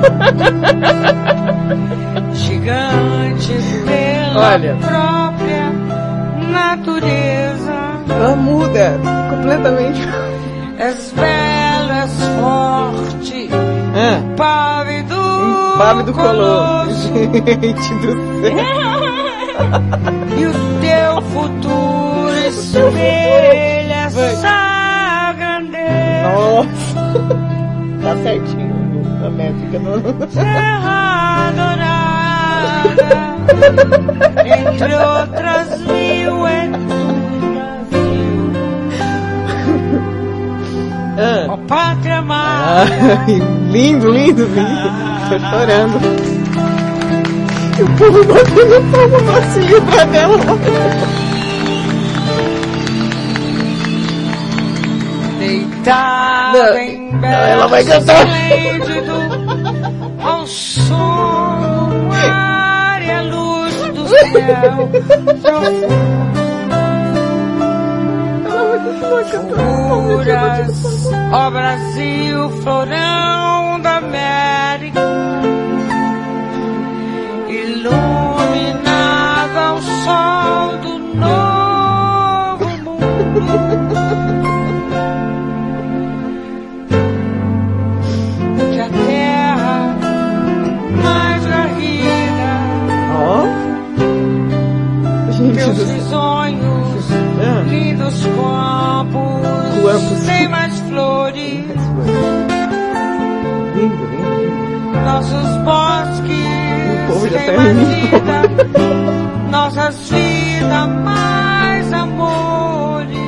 [2.34, 4.74] Gigantes pela Olha.
[4.76, 5.70] própria
[6.50, 7.72] natureza.
[8.08, 8.98] Ela muda
[9.30, 10.00] completamente.
[10.78, 13.50] És belo, és forte,
[13.92, 14.99] Ah, pávido,
[15.80, 16.34] pávido color.
[16.34, 17.08] colosso.
[17.08, 18.12] Gente do
[18.42, 18.54] céu.
[20.36, 26.28] E o teu futuro espelha essa grandeza.
[26.34, 27.00] Nossa.
[28.02, 28.70] Tá certinho
[29.24, 29.78] a métrica.
[29.78, 30.02] Não...
[30.28, 33.20] Terra dourada,
[34.58, 38.52] entre outras mil é Brasil.
[41.48, 42.90] Ó pátria amada,
[43.26, 43.40] Ai,
[43.70, 45.09] lindo, lindo, lindo.
[45.30, 46.00] Tô chorando.
[47.78, 50.36] E o povo batendo palma pra se livrar dela.
[55.38, 58.26] deitada em não, ela vai cantar.
[60.20, 64.90] ao som mar e a luz do céu
[69.54, 75.00] Fulguras, ó Brasil, florão da América,
[77.90, 83.40] iluminado ao sol do novo mundo.
[88.72, 89.96] Que a terra
[91.02, 92.52] mais garrida,
[93.16, 93.20] Ó.
[95.32, 97.04] Gente teus do risonhos,
[97.68, 101.64] lindos campos, sem mais flores,
[103.74, 105.00] Lindo, lindo.
[105.04, 106.29] nossos bosques,
[107.12, 107.84] povo já tá rindo.
[107.86, 113.18] vida, nossas vidas mais amores.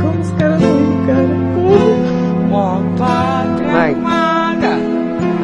[0.00, 1.28] Como os caras riem, cara?
[1.54, 2.54] Como?
[2.56, 3.92] Ó pátria Vai.
[3.92, 4.78] amada,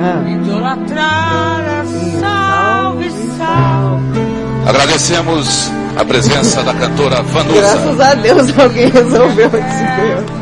[0.02, 0.30] Ah.
[0.30, 1.84] idolatrada,
[2.20, 4.20] salve, salve.
[4.66, 7.60] Agradecemos a presença da cantora Vanusa.
[7.60, 10.39] Graças a Deus alguém resolveu esse problema.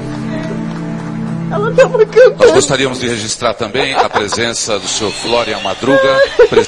[1.79, 2.53] Ela tava Nós cantando.
[2.53, 6.67] gostaríamos de registrar também a presença do senhor Florian Madruga, pre-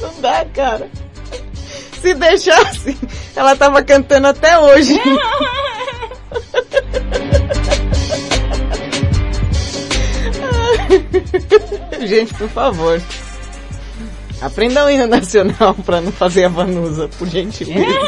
[0.00, 0.88] Não dá, cara.
[2.00, 2.96] Se deixasse,
[3.34, 4.98] ela tava cantando até hoje.
[12.06, 13.00] Gente, por favor.
[14.40, 17.86] Aprenda o hino nacional pra não fazer a vanusa, por gentileza.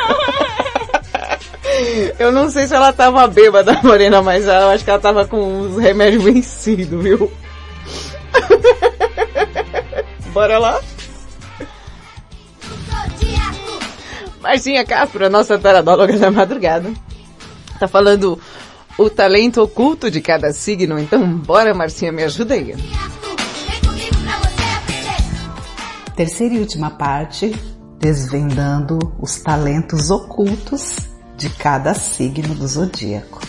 [2.18, 5.60] Eu não sei se ela tava bêbada, Morena, mas eu acho que ela tava com
[5.60, 7.32] os remédios vencidos, viu?
[10.32, 10.80] Bora lá?
[14.40, 16.92] Marcinha Castro, a nossa taradóloga da madrugada.
[17.78, 18.38] Tá falando
[18.98, 22.74] o talento oculto de cada signo, então bora Marcinha, me ajuda aí.
[26.20, 27.58] Terceira e última parte,
[27.98, 30.98] desvendando os talentos ocultos
[31.38, 33.40] de cada signo do zodíaco.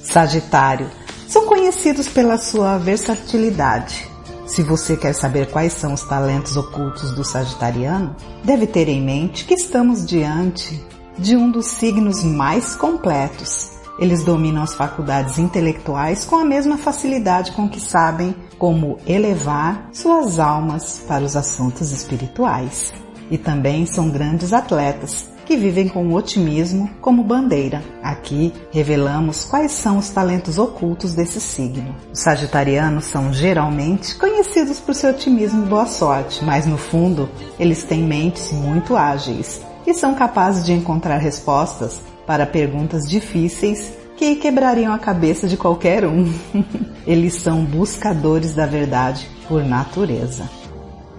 [0.00, 0.88] Sagitário,
[1.26, 4.08] são conhecidos pela sua versatilidade.
[4.46, 8.14] Se você quer saber quais são os talentos ocultos do sagitariano,
[8.44, 10.80] deve ter em mente que estamos diante
[11.18, 13.68] de um dos signos mais completos.
[13.98, 20.38] Eles dominam as faculdades intelectuais com a mesma facilidade com que sabem como elevar suas
[20.38, 22.92] almas para os assuntos espirituais.
[23.30, 27.82] E também são grandes atletas que vivem com otimismo como bandeira.
[28.02, 31.96] Aqui revelamos quais são os talentos ocultos desse signo.
[32.12, 37.82] Os sagitarianos são geralmente conhecidos por seu otimismo e boa sorte, mas no fundo eles
[37.82, 44.92] têm mentes muito ágeis e são capazes de encontrar respostas para perguntas difíceis que quebrariam
[44.92, 46.30] a cabeça de qualquer um.
[47.06, 50.46] eles são buscadores da verdade por natureza.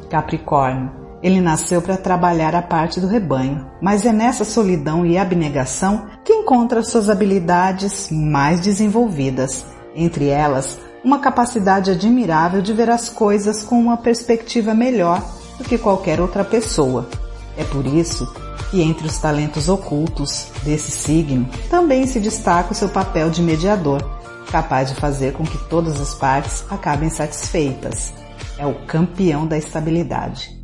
[0.08, 0.92] Capricórnio.
[1.24, 6.32] Ele nasceu para trabalhar a parte do rebanho, mas é nessa solidão e abnegação que
[6.32, 9.66] encontra suas habilidades mais desenvolvidas.
[9.96, 15.24] Entre elas, uma capacidade admirável de ver as coisas com uma perspectiva melhor
[15.58, 17.10] do que qualquer outra pessoa.
[17.58, 18.32] É por isso
[18.72, 24.02] que entre os talentos ocultos desse signo também se destaca o seu papel de mediador,
[24.50, 28.14] capaz de fazer com que todas as partes acabem satisfeitas.
[28.58, 30.58] É o campeão da estabilidade.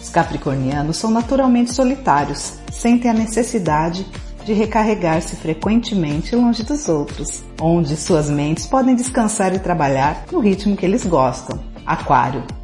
[0.00, 4.06] Os capricornianos são naturalmente solitários, sentem a necessidade
[4.44, 10.76] de recarregar-se frequentemente longe dos outros, onde suas mentes podem descansar e trabalhar no ritmo
[10.76, 11.58] que eles gostam.
[11.84, 12.57] Aquário.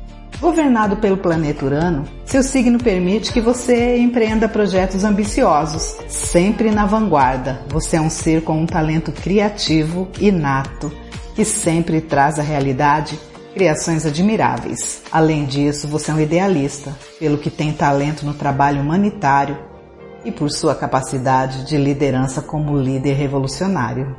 [0.45, 7.63] Governado pelo planeta Urano, seu signo permite que você empreenda projetos ambiciosos, sempre na vanguarda.
[7.69, 10.93] Você é um ser com um talento criativo inato,
[11.35, 13.19] que sempre traz à realidade
[13.55, 15.03] criações admiráveis.
[15.11, 19.57] Além disso, você é um idealista, pelo que tem talento no trabalho humanitário
[20.27, 24.15] e por sua capacidade de liderança como líder revolucionário.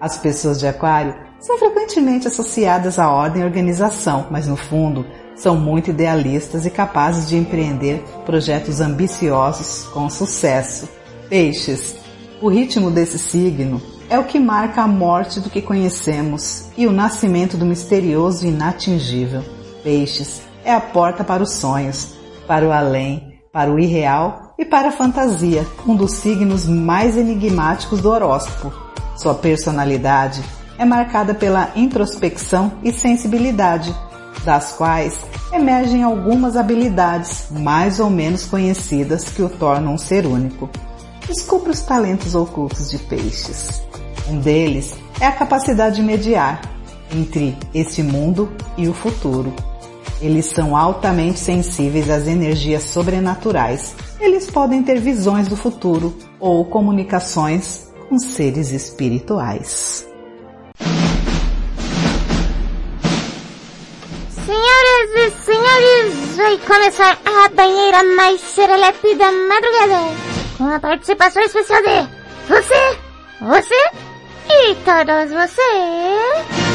[0.00, 5.04] As pessoas de Aquário são frequentemente associadas à ordem e organização, mas no fundo
[5.38, 10.88] são muito idealistas e capazes de empreender projetos ambiciosos com sucesso.
[11.28, 11.96] Peixes.
[12.42, 16.92] O ritmo desse signo é o que marca a morte do que conhecemos e o
[16.92, 19.42] nascimento do misterioso e inatingível.
[19.82, 22.14] Peixes é a porta para os sonhos,
[22.46, 28.00] para o além, para o irreal e para a fantasia, um dos signos mais enigmáticos
[28.00, 28.72] do horóscopo.
[29.16, 30.42] Sua personalidade
[30.78, 33.94] é marcada pela introspecção e sensibilidade,
[34.48, 35.14] das quais
[35.52, 40.70] emergem algumas habilidades mais ou menos conhecidas que o tornam um ser único.
[41.26, 43.82] Descubra os talentos ocultos de peixes.
[44.26, 46.62] Um deles é a capacidade de mediar
[47.14, 49.52] entre este mundo e o futuro.
[50.18, 53.94] Eles são altamente sensíveis às energias sobrenaturais.
[54.18, 60.08] Eles podem ter visões do futuro ou comunicações com seres espirituais.
[65.78, 70.14] Senhores, vai começar a banheira mais serelepe da madrugada.
[70.56, 72.08] Com a participação especial de
[72.48, 72.98] você,
[73.40, 73.74] você
[74.50, 76.68] e todos vocês.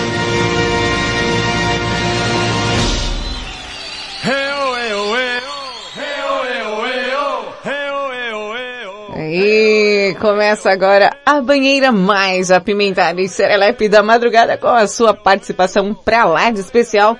[9.35, 15.93] E começa agora a banheira mais apimentada e serelepe da madrugada com a sua participação
[15.93, 17.17] pra lá de especial.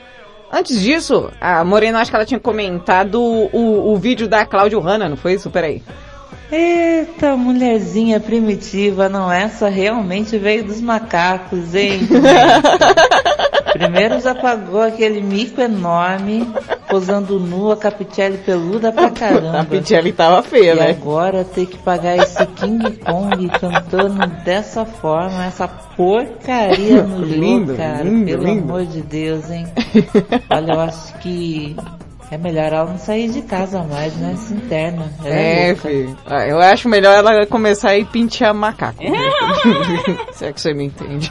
[0.56, 5.10] Antes disso, a Morena, acho que ela tinha comentado o, o vídeo da Cláudio Hanna,
[5.10, 5.50] não foi isso?
[5.50, 5.82] Peraí.
[6.52, 12.02] Eita, mulherzinha primitiva, não essa realmente veio dos macacos, hein?
[13.74, 16.48] Primeiro já pagou aquele mico enorme,
[16.90, 19.62] posando nua, capitelli peluda pra caramba.
[19.62, 20.90] A Pichelli tava feia, e né?
[20.91, 27.78] agora ter que pagar esse King Kong cantando dessa forma, essa porcaria no Lindo, jogo,
[27.78, 28.04] cara.
[28.04, 28.64] lindo, Pelo lindo.
[28.74, 29.66] amor de Deus, hein?
[30.50, 31.76] Olha, eu acho que
[32.32, 34.36] é melhor ela não sair de casa mais, né?
[34.38, 35.12] Se interna.
[35.24, 35.82] Ela É, louca.
[35.90, 36.18] filho.
[36.26, 39.04] Ah, Eu acho melhor ela começar a ir pentear macaco.
[40.34, 41.30] Se é que você me entende.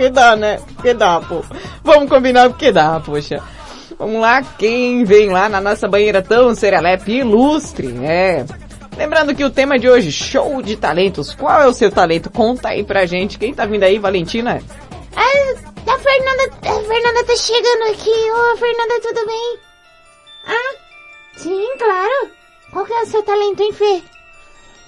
[0.00, 0.58] Que dá, né?
[0.80, 1.44] Que dá, pô.
[1.84, 3.42] Vamos combinar porque dá, poxa.
[3.98, 8.46] Vamos lá, quem vem lá na nossa banheira tão serelepe ilustre, é.
[8.96, 11.34] Lembrando que o tema de hoje, show de talentos.
[11.34, 12.30] Qual é o seu talento?
[12.30, 13.38] Conta aí pra gente.
[13.38, 14.62] Quem tá vindo aí, Valentina?
[15.14, 18.30] Ah, a Fernanda, a Fernanda tá chegando aqui.
[18.32, 19.58] Ô, Fernanda, tudo bem?
[20.46, 20.76] Ah,
[21.36, 22.30] sim, claro.
[22.72, 24.02] Qual que é o seu talento, hein, Fê?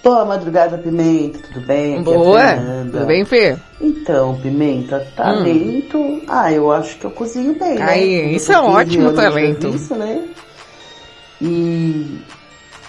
[0.03, 1.99] Boa madrugada, Pimenta, tudo bem?
[2.01, 2.41] Aqui é Boa.
[2.41, 2.91] Fernanda.
[2.99, 3.57] Tudo bem, Fê?
[3.81, 6.23] Então, Pimenta, talento.
[6.27, 7.85] Ah, eu acho que eu cozinho bem, né?
[7.85, 9.63] Aí, Eu isso é um 15 ótimo talento.
[9.63, 10.25] serviço, né?
[11.41, 12.21] E,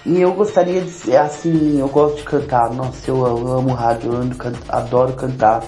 [0.08, 2.72] e eu gostaria de ser assim, eu gosto de cantar.
[2.74, 5.64] Nossa, eu amo, eu amo rádio, eu amo can- adoro cantar.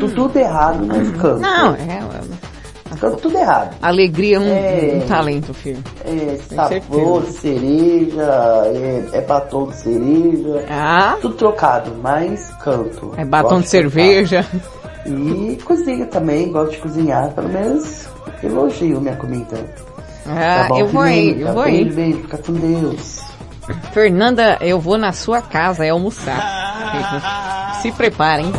[0.00, 1.36] Tô tudo errado, mas canto.
[1.36, 1.40] Hum.
[1.40, 2.00] Não, é.
[3.00, 3.76] Canto tudo errado.
[3.82, 5.00] Alegria é um, É.
[5.02, 5.82] um talento, filho.
[6.04, 8.22] É sabor, de cereja,
[8.66, 10.64] é, é batom de cereja.
[10.70, 11.16] Ah.
[11.20, 13.12] Tudo trocado, mas canto.
[13.16, 14.46] É batom Gosto de cerveja.
[15.06, 18.08] E cozinha também, gosto de cozinhar, pelo menos
[18.42, 19.56] elogio minha comida.
[20.26, 21.84] Ah, Tá bom, eu vou aí, eu vou aí.
[21.84, 23.20] Beijo, fica com Deus.
[23.92, 27.76] Fernanda, eu vou na sua casa é almoçar.
[27.82, 28.50] Se preparem.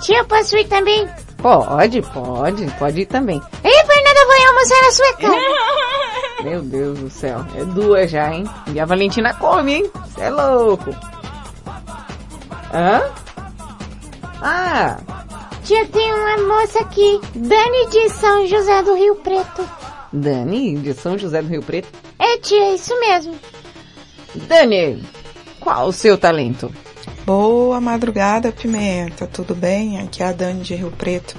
[0.00, 1.06] Tia, posso ir também?
[1.42, 3.40] Pode, pode, pode ir também.
[3.64, 6.42] Ei, Fernanda, vou almoçar na sua casa.
[6.44, 8.44] Meu Deus do céu, é duas já, hein?
[8.74, 9.90] E a Valentina come, hein?
[10.06, 10.90] Você é louco.
[12.72, 13.02] Hã?
[14.40, 14.96] Ah,
[15.64, 17.20] Tia, tem uma moça aqui.
[17.36, 19.68] Dani de São José do Rio Preto.
[20.12, 21.88] Dani, de São José do Rio Preto.
[22.18, 23.38] É, tia, isso mesmo.
[24.34, 25.04] Dani,
[25.60, 26.72] qual o seu talento?
[27.34, 29.26] Boa madrugada, Pimenta.
[29.26, 29.98] Tudo bem?
[29.98, 31.34] Aqui é a Dani de Rio Preto.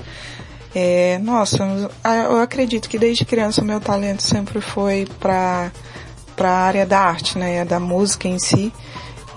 [0.74, 1.64] É, nossa,
[2.04, 5.72] eu acredito que desde criança o meu talento sempre foi para
[6.36, 8.74] para a área da arte, né, da música em si.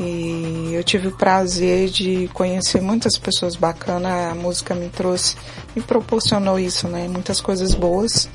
[0.00, 4.32] E eu tive o prazer de conhecer muitas pessoas bacanas.
[4.32, 5.36] A música me trouxe,
[5.74, 8.30] me proporcionou isso, né, muitas coisas boas.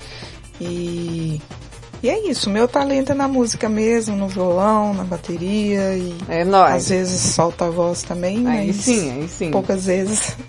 [0.59, 1.41] E
[2.03, 6.43] e é isso, meu talento é na música mesmo, no violão, na bateria e é
[6.43, 6.73] nóis.
[6.75, 9.51] às vezes solta a voz também, Aí mas sim, aí sim.
[9.51, 10.35] poucas vezes.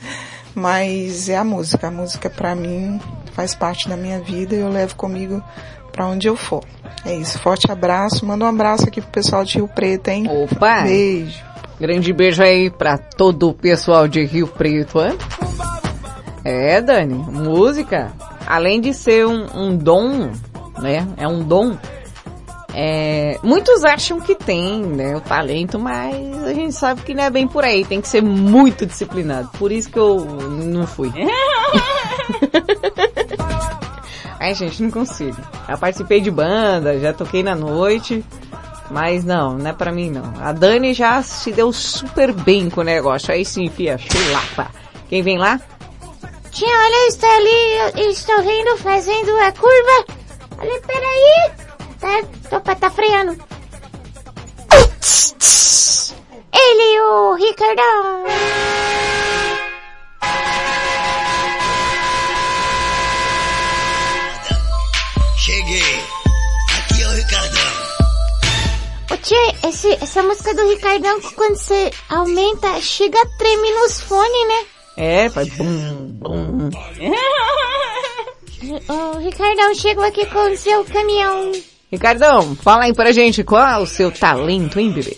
[0.55, 3.01] Mas é a música, a música pra mim
[3.33, 5.43] faz parte da minha vida e eu levo comigo
[5.91, 6.63] pra onde eu for.
[7.07, 10.27] É isso, forte abraço, manda um abraço aqui pro pessoal de Rio Preto, hein?
[10.29, 10.83] Opa!
[10.83, 11.43] Beijo.
[11.81, 15.15] Grande beijo aí pra todo o pessoal de Rio Preto, hã?
[16.45, 18.13] É, Dani, música,
[18.47, 20.33] além de ser um, um dom,
[20.81, 21.07] né?
[21.17, 21.77] É um dom.
[22.75, 27.31] É, muitos acham que tem, né, o talento, mas a gente sabe que não é
[27.31, 29.51] bem por aí, tem que ser muito disciplinado.
[29.59, 31.13] Por isso que eu não fui.
[34.41, 35.37] Ai, gente, não consigo.
[35.69, 38.25] Já participei de banda, já toquei na noite,
[38.91, 40.33] mas não, não é pra mim não.
[40.41, 43.33] A Dani já se deu super bem com o negócio.
[43.33, 44.71] Aí sim, fia, chulapa.
[45.09, 45.61] Quem vem lá?
[46.51, 50.22] Tia, olha, está ali, eu estou vendo fazendo a curva.
[50.63, 51.53] Olha, peraí.
[51.99, 53.37] Tá, opa, tá freando.
[56.53, 58.25] Ele, o Ricardão.
[65.37, 66.01] Cheguei.
[66.79, 67.73] Aqui é o Ricardão.
[69.11, 74.49] Ô tia, esse, essa música do Ricardão, quando você aumenta, chega a tremer nos fones,
[74.49, 74.67] né?
[74.97, 76.71] É, faz bum, bum.
[78.89, 81.51] Ô, Ricardão, chegou aqui com o seu caminhão.
[81.91, 85.17] Ricardão, fala aí pra gente qual é o seu talento, hein, bebê?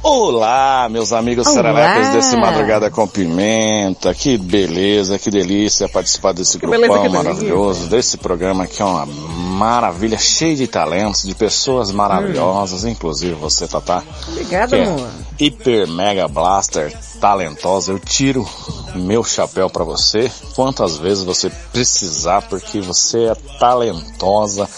[0.00, 2.10] Olá, meus amigos Olá.
[2.12, 4.14] desse Madrugada com Pimenta.
[4.14, 7.28] Que beleza, que delícia participar desse beleza, grupão que beleza.
[7.28, 13.66] maravilhoso, desse programa que é uma maravilha, cheio de talentos, de pessoas maravilhosas, inclusive você,
[13.66, 14.04] Tatá.
[14.28, 15.08] Obrigada, que é amor.
[15.38, 17.90] Hiper Mega Blaster, talentosa.
[17.90, 18.48] Eu tiro
[18.94, 24.68] meu chapéu pra você quantas vezes você precisar, porque você é talentosa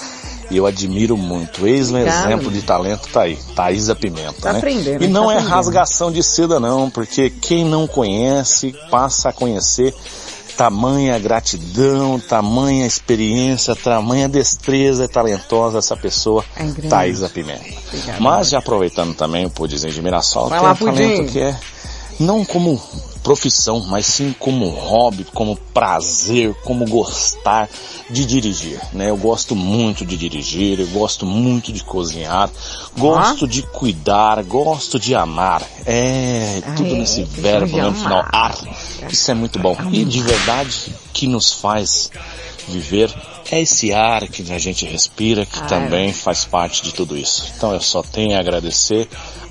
[0.50, 1.66] e eu admiro muito.
[1.66, 4.58] Eis um exemplo de talento tá aí, Thaisa Pimenta, Tá né?
[4.58, 5.54] aprendendo, e não tá é aprendendo.
[5.54, 9.94] rasgação de seda não, porque quem não conhece passa a conhecer
[10.56, 16.64] tamanha gratidão, tamanha experiência, tamanha destreza e talentosa essa pessoa, É.
[16.88, 17.64] Thaisa Pimenta.
[17.88, 18.20] Obrigada.
[18.20, 21.56] Mas já aproveitando também o Pudimzinho de Mirassol, Vai tem lá, um talento que é
[22.18, 22.78] não como
[23.22, 27.68] profissão, mas sim como hobby, como prazer, como gostar
[28.08, 29.10] de dirigir, né?
[29.10, 32.50] Eu gosto muito de dirigir, eu gosto muito de cozinhar,
[32.98, 35.62] gosto de cuidar, gosto de amar.
[35.86, 38.56] É, tudo é, nesse verbo de no final, ar.
[39.08, 39.76] Isso é muito bom.
[39.92, 42.10] E de verdade, que nos faz
[42.68, 43.12] viver
[43.50, 47.52] é esse ar que a gente respira, que Ah, também faz parte de tudo isso.
[47.56, 49.08] Então eu só tenho a agradecer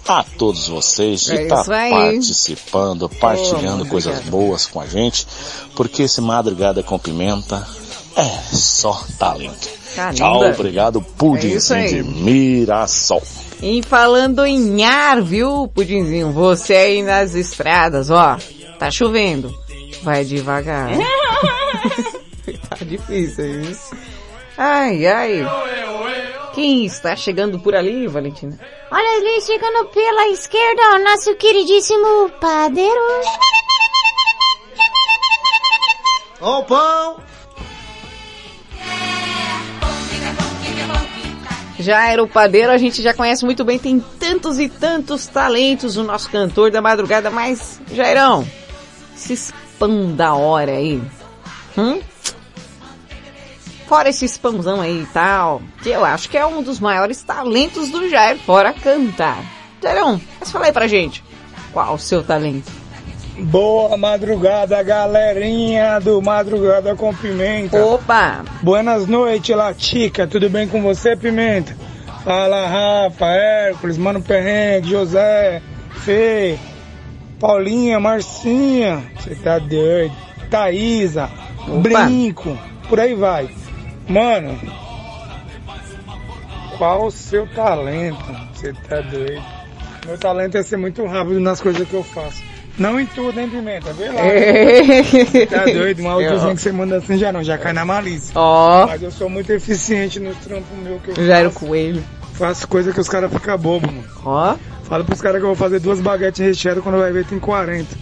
[0.08, 1.92] a todos vocês de É estar aí.
[1.92, 4.32] participando, partilhando Oh, coisas obrigado.
[4.32, 5.28] boas com a gente,
[5.76, 7.68] porque esse Madrugada com Pimenta
[8.16, 9.70] é só talento.
[9.96, 10.14] Caramba.
[10.16, 11.88] Tchau, obrigado, É Pudim isso aí.
[11.90, 13.22] de Mirassol.
[13.62, 16.32] E falando em ar, viu, Pudinzinho?
[16.32, 18.38] Você aí nas estradas, ó.
[18.80, 19.54] Tá chovendo.
[20.02, 20.90] Vai devagar.
[22.90, 23.96] difícil isso.
[24.58, 25.46] Ai, ai.
[26.54, 28.60] Quem está chegando por ali, Valentina?
[28.92, 33.00] Olha ali, chegando pela esquerda, o nosso queridíssimo padeiro.
[36.42, 37.24] Ó o pão!
[41.80, 45.96] Já era o padeiro, a gente já conhece muito bem, tem tantos e tantos talentos
[45.96, 48.46] o nosso cantor da madrugada, mas, Jairão,
[49.16, 51.02] esse spam da hora aí,
[51.78, 52.02] hum?
[53.90, 57.90] Fora esse spamzão aí e tal, que eu acho que é um dos maiores talentos
[57.90, 59.44] do Jair, fora cantar.
[59.82, 61.24] Jairão, mas fala aí pra gente,
[61.74, 62.72] qual o seu talento?
[63.40, 67.84] Boa madrugada, galerinha do Madrugada com Pimenta.
[67.84, 68.46] Opa!
[68.62, 70.28] Buenas noites, Latica.
[70.28, 71.76] Tudo bem com você, Pimenta?
[72.24, 75.64] Fala Rafa, Hércules, Mano Perrengue, José,
[76.06, 76.60] Fê,
[77.40, 80.14] Paulinha, Marcinha, você tá doido,
[80.52, 81.28] Thaísa,
[81.82, 82.56] Brinco,
[82.88, 83.50] por aí vai.
[84.10, 84.60] Mano,
[86.78, 88.18] qual o seu talento?
[88.54, 89.44] Você tá doido.
[90.08, 92.42] Meu talento é ser muito rápido nas coisas que eu faço.
[92.78, 93.92] Não em tudo, hein, Pimenta?
[93.94, 94.22] Vê lá.
[94.24, 96.02] Você tá doido?
[96.02, 98.32] Um áudiozinho que você manda assim já não, já cai na malícia.
[98.36, 98.88] Ó.
[98.88, 101.66] Mas eu sou muito eficiente nos trampos meus que eu Jairo faço.
[101.66, 102.04] Coelho.
[102.34, 104.08] Faço coisa que os caras ficam bobos, mano.
[104.26, 104.56] Ó.
[104.86, 107.96] Fala pros caras que eu vou fazer duas baguetes recheadas quando vai ver tem 40.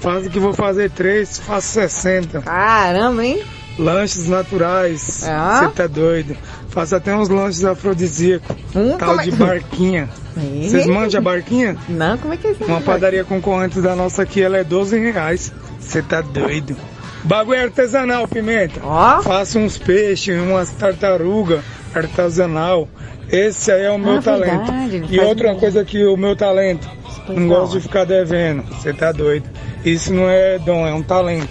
[0.00, 2.42] Faz que vou fazer três, faço 60.
[2.42, 3.42] Caramba, hein?
[3.80, 5.24] Lanches naturais.
[5.26, 5.62] Ah.
[5.64, 6.36] Você tá doido.
[6.68, 8.54] Faço até uns lanches afrodisíacos.
[8.76, 10.08] Hum, tal é- de barquinha.
[10.36, 10.68] Ih.
[10.68, 11.76] Vocês manjam a barquinha?
[11.88, 12.64] Não, como é que é isso?
[12.64, 15.52] Uma padaria concorrente da nossa aqui, ela é 12 reais.
[15.80, 16.76] Você tá doido.
[17.24, 18.80] Bagulho é artesanal, Pimenta.
[18.84, 19.20] Ó.
[19.22, 21.60] Faço uns peixes, umas tartaruga
[21.94, 22.88] artesanal.
[23.30, 24.72] Esse aí é o meu Ah, talento.
[24.72, 26.88] verdade, e outra um- coisa que o meu talento,
[27.28, 28.62] não gosto de ficar devendo.
[28.74, 29.48] Você tá doido.
[29.84, 31.48] Isso não é dom, é um talento.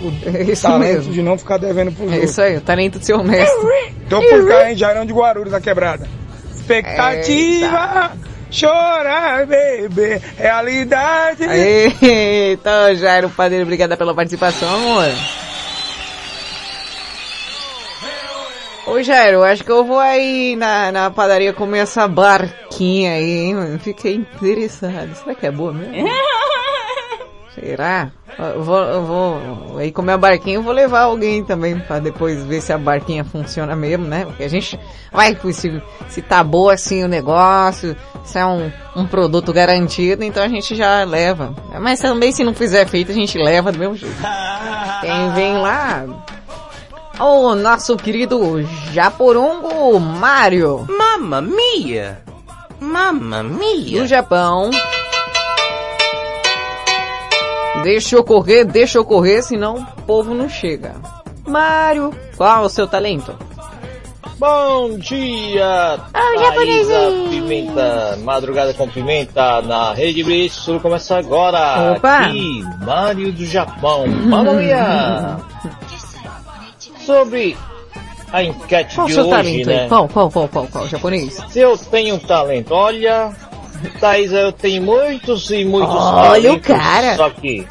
[0.00, 0.12] O
[0.50, 1.12] Isso talento mesmo.
[1.12, 2.30] de não ficar devendo pros É outros.
[2.30, 3.66] isso aí, o talento de ser honesto.
[4.08, 6.06] Tô por cá, hein, Jairão de Guarulhos, na quebrada.
[6.54, 8.12] Expectativa,
[8.50, 11.42] chorar, bebê, realidade.
[11.44, 15.08] Eita, Jairo Padeiro, obrigada pela participação, amor.
[18.86, 23.54] Ô Jairo, acho que eu vou aí na, na padaria comer essa barquinha aí, hein,
[23.54, 23.78] mano?
[23.78, 25.14] Fiquei interessado.
[25.14, 25.94] Será que é boa mesmo?
[27.60, 28.10] Será?
[28.38, 32.44] Eu vou, eu vou aí comer a barquinha, eu vou levar alguém também pra depois
[32.44, 34.24] ver se a barquinha funciona mesmo, né?
[34.24, 34.78] Porque a gente
[35.12, 40.42] vai se, se tá boa assim o negócio, se é um, um produto garantido, então
[40.42, 41.54] a gente já leva.
[41.80, 44.16] Mas também se não fizer feito, a gente leva do mesmo jeito.
[45.00, 46.04] Quem vem lá?
[47.18, 48.62] O nosso querido
[48.92, 50.86] Japorongo Mário.
[50.88, 52.22] Mamma mia!
[52.78, 54.00] Mamma mia!
[54.00, 54.70] Do Japão.
[57.82, 60.94] Deixa eu correr, deixa eu correr, senão o povo não chega.
[61.46, 63.34] Mário, qual o seu talento?
[64.38, 67.28] Bom dia, Oh.
[67.28, 71.94] Pimenta, Madrugada com Pimenta na Rede Blitz, tudo começa agora.
[71.96, 72.18] Opa.
[72.18, 75.36] Aqui, Mário do Japão, mamma mia!
[77.00, 77.56] Sobre
[78.32, 79.82] a enquete Qual o de seu hoje, talento né?
[79.82, 79.88] aí?
[79.88, 80.86] Qual, qual, qual, qual, qual?
[80.88, 81.38] Japonês?
[81.48, 83.30] Se eu tenho talento, olha,
[84.00, 87.16] Thaisa, eu tenho muitos e muitos Olha o talentos, cara.
[87.16, 87.66] Só que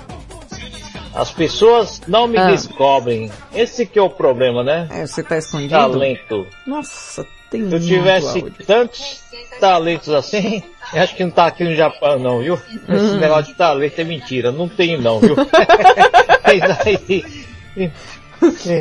[1.14, 2.48] as pessoas não me Ah.
[2.52, 3.32] descobrem.
[3.54, 4.88] Esse que é o problema, né?
[4.92, 5.72] É, você tá escondido?
[5.72, 6.46] Talento.
[6.66, 9.22] Nossa, tem Se eu tivesse tantos
[9.60, 10.62] talentos assim,
[10.94, 12.54] eu acho que não tá aqui no Japão não, viu?
[12.56, 13.18] Esse Hum.
[13.18, 15.36] negócio de talento é mentira, não tenho não, viu?
[16.46, 17.26] Mas aí-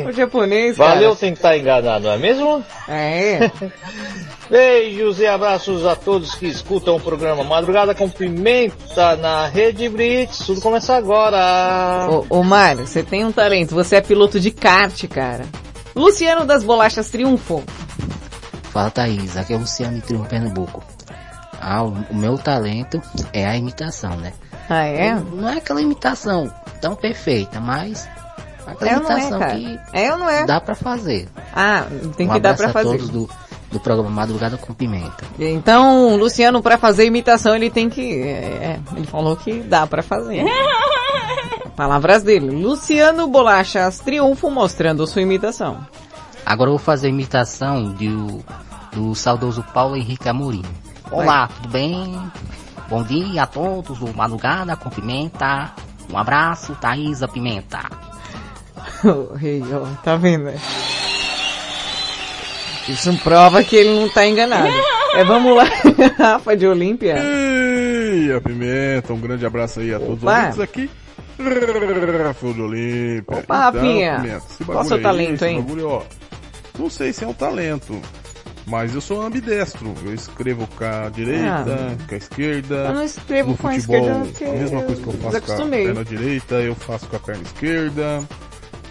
[0.07, 0.95] O japonês, cara.
[0.95, 2.63] Valeu tentar enganar, não é mesmo?
[2.87, 3.51] É.
[4.49, 10.45] Beijos e abraços a todos que escutam o programa Madrugada com Pimenta na Rede Blitz.
[10.45, 12.07] Tudo começa agora.
[12.09, 15.45] Ô, ô Mário, você tem um talento, você é piloto de kart, cara.
[15.95, 17.63] Luciano das Bolachas Triunfo.
[18.71, 20.83] Fala Thaís, aqui é o Luciano de Triunfo, Pernambuco.
[21.59, 23.01] Ah, o, o meu talento
[23.33, 24.31] é a imitação, né?
[24.69, 25.15] Ah, é?
[25.15, 28.07] Não é aquela imitação tão perfeita, mas
[28.67, 30.45] aquela É não é, que É ou não é?
[30.45, 31.27] dá pra fazer.
[31.55, 31.85] Ah,
[32.15, 32.97] tem um que dar abraço pra a fazer.
[32.97, 33.29] todos do,
[33.71, 35.23] do programa Madrugada com Pimenta.
[35.39, 38.21] Então, Luciano, pra fazer imitação, ele tem que.
[38.21, 40.43] É, ele falou que dá pra fazer.
[41.75, 42.49] Palavras dele.
[42.49, 45.77] Luciano Bolachas Triunfo mostrando sua imitação.
[46.45, 48.43] Agora eu vou fazer a imitação do,
[48.93, 50.63] do saudoso Paulo Henrique Amorim.
[51.11, 52.19] Olá, tudo bem?
[52.89, 55.71] Bom dia a todos do Madrugada com Pimenta.
[56.11, 57.79] Um abraço, Thaisa Pimenta.
[59.03, 60.45] Ô, Rei, ó, tá vendo?
[60.45, 60.55] né?
[62.87, 64.69] Isso prova que ele não tá enganado.
[65.15, 65.65] É, vamos lá,
[66.17, 67.15] Rafa de Olímpia.
[67.19, 70.89] Ei, a Pimenta, um grande abraço aí a todos os ouvintes aqui.
[72.23, 73.37] Rafael de Olímpia.
[73.39, 74.19] Opa, Rafinha.
[74.21, 75.61] Pimenta, Qual bagulho seu aí, talento, esse hein?
[75.61, 76.01] bagulho, ó,
[76.79, 78.01] não sei se é um talento,
[78.65, 79.93] mas eu sou ambidestro.
[80.05, 81.95] Eu escrevo com a direita, Ah.
[82.07, 82.75] com a esquerda.
[82.75, 85.51] Eu não escrevo com a futebol, esquerda porque a mesma coisa que eu faço com
[85.53, 88.23] a perna direita, eu faço com a perna esquerda.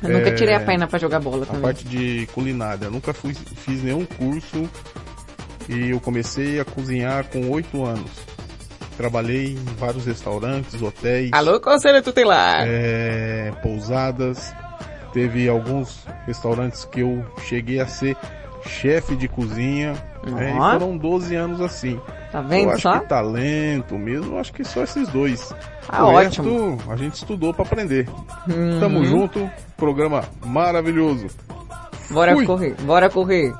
[0.03, 1.63] Eu nunca É, tirei a perna pra jogar bola a também.
[1.63, 4.69] parte de culinária, eu nunca fui, fiz nenhum curso
[5.69, 8.11] e eu comecei a cozinhar com oito anos.
[8.97, 11.31] Trabalhei em vários restaurantes, hotéis.
[11.33, 12.65] Alô, conselho tutelar.
[12.67, 14.55] é, pousadas.
[15.13, 18.17] Teve alguns restaurantes que eu cheguei a ser
[18.67, 19.95] chefe de cozinha.
[20.39, 21.99] é, e foram 12 anos assim.
[22.37, 22.99] Tá vendo eu acho só?
[22.99, 25.55] que talento mesmo, eu acho que só esses dois.
[25.89, 26.77] Ah, o ótimo.
[26.77, 28.07] resto, a gente estudou pra aprender.
[28.47, 28.79] Uhum.
[28.79, 31.29] Tamo junto, programa maravilhoso.
[32.11, 32.45] Bora Fui.
[32.45, 33.55] correr, bora correr.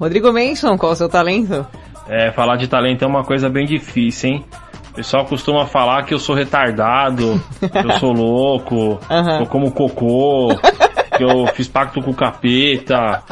[0.00, 1.66] Rodrigo Manson, qual o seu talento?
[2.08, 4.44] É, falar de talento é uma coisa bem difícil, hein?
[4.92, 9.70] O pessoal costuma falar que eu sou retardado, que eu sou louco, que eu como
[9.72, 10.48] cocô,
[11.16, 13.22] que eu fiz pacto com o capeta.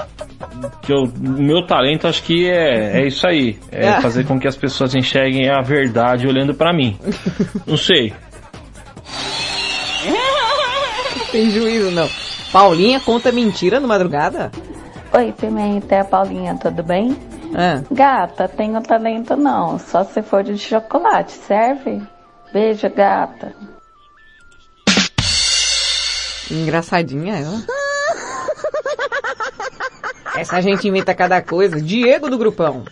[0.82, 3.59] Que eu, o meu talento acho que é, é isso aí.
[3.70, 4.01] É Ah.
[4.01, 6.98] fazer com que as pessoas enxerguem a verdade olhando pra mim.
[7.66, 8.12] Não sei.
[11.31, 12.09] Tem juízo, não.
[12.52, 14.51] Paulinha conta mentira no madrugada?
[15.12, 17.16] Oi, Pimenta, é a Paulinha, tudo bem?
[17.55, 17.82] Ah.
[17.90, 22.01] Gata, tenho talento não, só se for de chocolate, serve?
[22.52, 23.52] Beijo, gata.
[26.51, 27.63] Engraçadinha ela.
[30.37, 31.81] Essa gente inventa cada coisa.
[31.81, 32.85] Diego do grupão.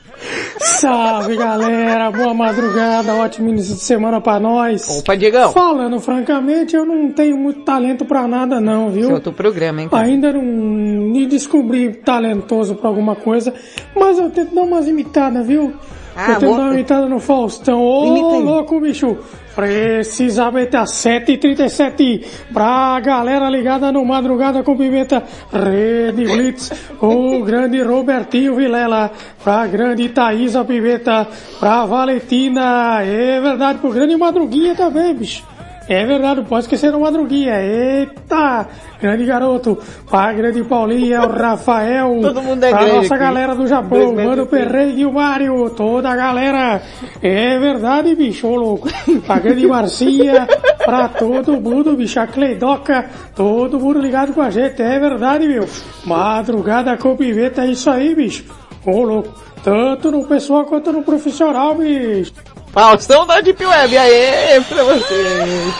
[0.59, 4.89] Salve galera, boa madrugada, ótimo início de semana pra nós.
[4.99, 5.53] Opa, Diegão.
[5.53, 9.03] Falando francamente, eu não tenho muito talento pra nada não, viu?
[9.03, 10.05] Esse é outro programa, hein, cara?
[10.05, 13.55] Ainda não me descobri talentoso pra alguma coisa,
[13.95, 15.73] mas eu tento dar umas imitadas, viu?
[16.15, 17.81] Ah, eu tento dar uma imitada no Faustão.
[17.81, 19.17] Ô, Imita louco, bicho!
[19.59, 25.21] Precisamente às 7h37 pra galera ligada no Madrugada com Pimenta
[25.53, 26.71] Rede Blitz,
[27.03, 29.11] o grande Robertinho Vilela,
[29.43, 31.27] pra grande Thaisa Pimenta,
[31.59, 35.58] pra Valentina, é verdade, pro grande Madruguinha também, bicho.
[35.89, 37.55] É verdade, pode esquecer o Madruguinha.
[37.61, 38.69] Eita!
[39.01, 39.79] Grande garoto.
[40.11, 42.19] Pra grande Paulinha, o Rafael.
[42.21, 43.25] Todo mundo é grande nossa aqui.
[43.25, 44.15] galera do Japão.
[44.15, 45.71] Mano e Perrei e o Mário.
[45.71, 46.83] Toda a galera.
[47.23, 48.89] É verdade, bicho, louco.
[49.27, 50.47] Pra grande Marcinha.
[50.85, 52.21] pra todo mundo, bicho.
[52.21, 53.07] A Cleidoca.
[53.35, 54.83] Todo mundo ligado com a gente.
[54.83, 55.67] É verdade, meu.
[56.05, 58.45] Madrugada com pimenta, é isso aí, bicho.
[58.85, 59.33] Ô louco.
[59.65, 62.33] Tanto no pessoal quanto no profissional, bicho.
[62.73, 65.75] Faustão da Deep Web, aê, pra vocês.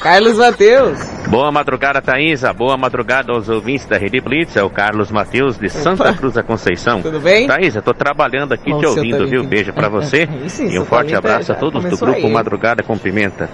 [0.00, 0.98] Carlos Mateus.
[1.28, 2.52] Boa madrugada, Thaísa.
[2.52, 4.56] Boa madrugada aos ouvintes da Rede Blitz.
[4.56, 7.02] É o Carlos Matheus de Santa Cruz da Conceição.
[7.02, 7.46] Tudo bem?
[7.48, 9.30] Thaísa, tô trabalhando aqui Olha te ouvindo, talento.
[9.30, 9.44] viu?
[9.44, 10.28] Beijo pra você.
[10.48, 12.32] Sim, e um forte talento abraço a já todos do grupo aí.
[12.32, 13.50] Madrugada com Pimenta.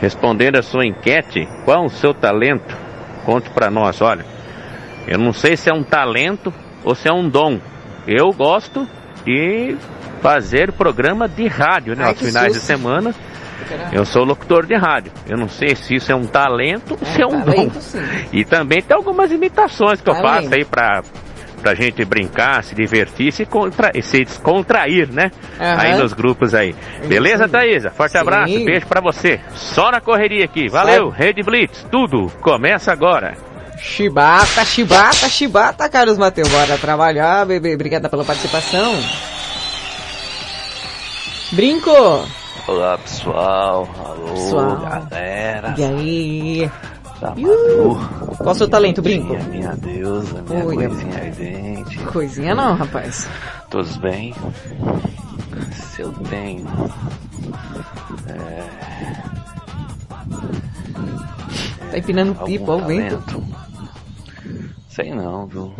[0.00, 2.76] Respondendo a sua enquete, qual o seu talento?
[3.24, 4.26] Conte pra nós, olha.
[5.06, 6.52] Eu não sei se é um talento
[6.84, 7.58] ou se é um dom.
[8.06, 8.86] Eu gosto
[9.24, 9.76] de
[10.20, 12.04] fazer programa de rádio, né?
[12.04, 12.66] Ai, Aos finais de susto.
[12.66, 13.14] semana.
[13.92, 15.12] Eu sou locutor de rádio.
[15.28, 17.80] Eu não sei se isso é um talento ou se é um talento, dom.
[17.80, 17.98] sim.
[18.32, 20.44] E também tem algumas imitações que eu Talento.
[20.44, 21.02] faço aí pra,
[21.62, 25.30] pra gente brincar, se divertir, se, contra, se descontrair, né?
[25.60, 25.76] Aham.
[25.82, 26.74] Aí nos grupos aí.
[27.06, 27.90] Beleza, Thaísa?
[27.90, 28.18] Forte Sim.
[28.18, 29.38] abraço, beijo pra você.
[29.54, 30.68] Só na correria aqui.
[30.68, 33.36] Valeu, Rede Blitz, tudo começa agora.
[33.78, 36.48] Chibata, chibata, chibata, Carlos Mateus.
[36.48, 37.74] Bora trabalhar, bebê.
[37.74, 38.92] Obrigada pela participação.
[41.52, 41.90] Brinco.
[42.68, 44.76] Olá pessoal, alô Pessoal.
[44.80, 45.74] galera.
[45.76, 46.70] E aí?
[47.20, 47.30] Da.
[47.30, 47.96] Madu.
[48.38, 49.28] Qual o seu talento, Brinco?
[49.34, 51.98] Minha, minha deusa, minha Oi, coisinha ardente.
[52.04, 53.28] Coisinha não, rapaz.
[53.68, 54.34] Todos bem?
[55.72, 56.66] Se eu tenho.
[58.28, 58.70] É,
[61.90, 63.44] Tá empinando algum pipa, ó o vento.
[64.88, 65.74] Sei não, viu?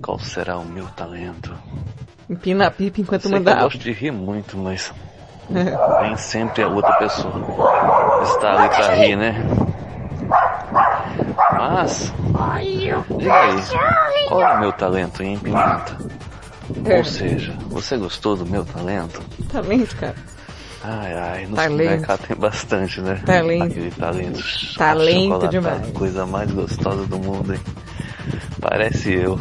[0.00, 1.52] Qual será o meu talento?
[2.28, 3.64] Empina a pipa enquanto Sei manda eu água.
[3.68, 4.92] gosto de rir muito, mas
[5.54, 6.02] É.
[6.02, 7.32] nem sempre a outra pessoa
[8.24, 9.34] está ali pra rir, né?
[11.58, 12.12] Mas,
[13.18, 15.96] diga aí, qual é o meu talento, hein, Pimenta?
[16.84, 16.98] É.
[16.98, 19.22] Ou seja, você gostou do meu talento?
[19.52, 20.14] Talento, cara.
[20.82, 23.20] Ai, ai, no supermercado tem bastante, né?
[23.24, 23.64] Talento.
[23.64, 24.44] Aquele talento.
[24.76, 25.90] Talento demais.
[25.92, 27.60] Coisa mais gostosa do mundo, hein?
[28.68, 29.38] Parece eu.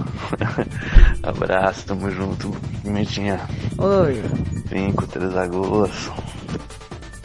[1.24, 2.52] Abraço, tamo junto.
[2.84, 3.40] Pimentinha.
[3.80, 4.24] Oi.
[4.70, 6.14] Cinco, três agosto.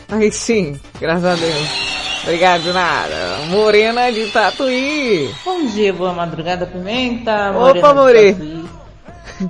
[0.09, 2.23] Aí sim, graças a Deus.
[2.23, 3.37] Obrigado, de nada.
[3.51, 5.31] Morena de Tatuí.
[5.45, 7.51] Bom dia, boa madrugada, Pimenta.
[7.51, 8.65] Opa, Morena Tatuí.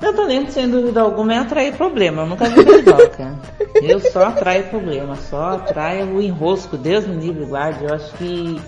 [0.03, 2.23] Meu talento, sem dúvida alguma, é atrair problema.
[2.23, 3.39] Eu nunca vi beijoca.
[3.81, 6.77] Eu só atraio problema, só atraio o enrosco.
[6.77, 7.85] Deus me livre e guarde.
[7.85, 8.61] Eu acho que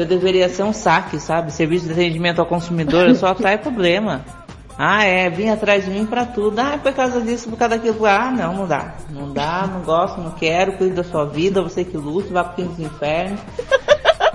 [0.00, 1.52] eu deveria ser um saque, sabe?
[1.52, 4.24] Serviço de atendimento ao consumidor, eu só atraio problema.
[4.80, 6.60] Ah, é, vim atrás de mim pra tudo.
[6.60, 8.06] Ah, por causa disso, por causa daquilo.
[8.06, 8.94] Ah, não, não dá.
[9.10, 10.72] Não dá, não gosto, não quero.
[10.74, 13.40] Cuide da sua vida, você que lute, vá pro fim dos infernos.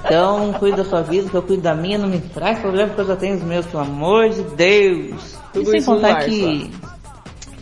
[0.06, 3.02] Então, cuide da sua vida, que eu cuido da minha, não me traz problema porque
[3.02, 5.38] eu já tenho os meus, pelo amor de Deus.
[5.54, 6.70] Tudo e sem contar lar, que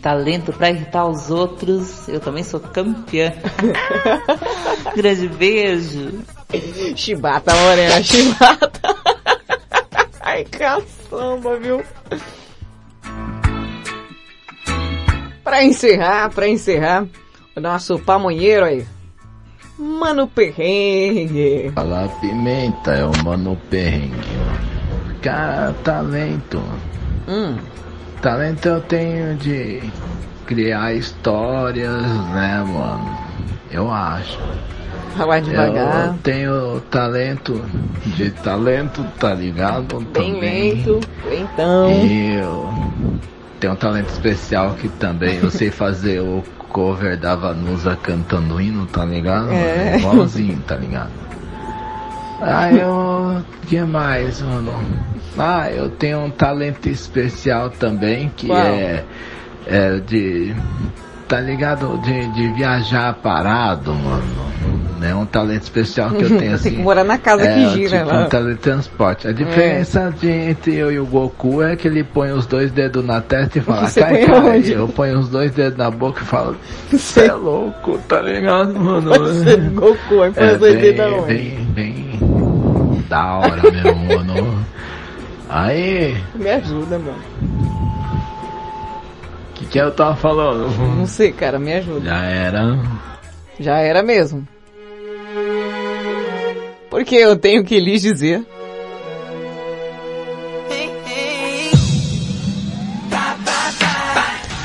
[0.02, 3.32] talento pra irritar os outros, eu também sou campeã.
[4.96, 6.20] Grande beijo.
[6.96, 8.80] Chibata, Morena, chibata.
[10.20, 11.82] Ai, caçamba, viu?
[15.42, 17.06] Pra encerrar, pra encerrar,
[17.56, 18.86] o nosso pamonheiro aí.
[19.78, 21.72] Mano Perrengue.
[21.74, 24.14] Fala pimenta, é o mano perrengue.
[25.22, 26.62] Cara, talento.
[27.26, 27.56] Hum.
[28.20, 29.82] talento eu tenho de
[30.46, 33.18] criar histórias, né, mano?
[33.70, 34.38] Eu acho.
[35.16, 36.06] Falar devagar.
[36.08, 37.62] Eu tenho talento
[38.16, 40.00] de talento, tá ligado?
[40.00, 40.74] Bem Também.
[40.74, 41.90] lento, lentão.
[41.90, 42.72] E eu
[43.60, 48.86] tenho um talento especial que também eu sei fazer o cover da Vanusa cantando hino,
[48.86, 49.52] tá ligado?
[49.52, 49.98] É.
[49.98, 51.10] Igualzinho, tá ligado?
[52.40, 53.44] Ah, eu.
[53.68, 54.72] que mais, mano?
[55.38, 59.04] Ah, eu tenho um talento especial também que é,
[59.66, 60.54] é de.
[61.32, 61.96] Tá ligado?
[62.02, 64.22] De, de viajar parado, mano.
[65.02, 66.68] É um talento especial que eu tenho assim.
[66.68, 68.24] Tem que morar na casa é, que gira tipo, lá.
[68.24, 69.28] um teletransporte.
[69.28, 73.02] A diferença de, entre eu e o Goku é que ele põe os dois dedos
[73.02, 74.62] na testa e fala, cai, cai.
[74.74, 76.54] Eu ponho os dois dedos na boca e falo,
[76.92, 79.10] você é louco, tá ligado, mano?
[79.10, 81.34] Você é Goku, aí põe É os dois bem, dedos aonde?
[81.34, 82.18] bem, bem
[83.08, 84.66] da hora mesmo, mano.
[85.48, 87.71] Aí, Me ajuda, mano.
[89.72, 90.68] O que, eu tava falando?
[90.98, 92.10] Não sei, cara, me ajuda.
[92.10, 92.78] Já era.
[93.58, 94.46] Já era mesmo.
[96.90, 98.46] Porque eu tenho que lhes dizer.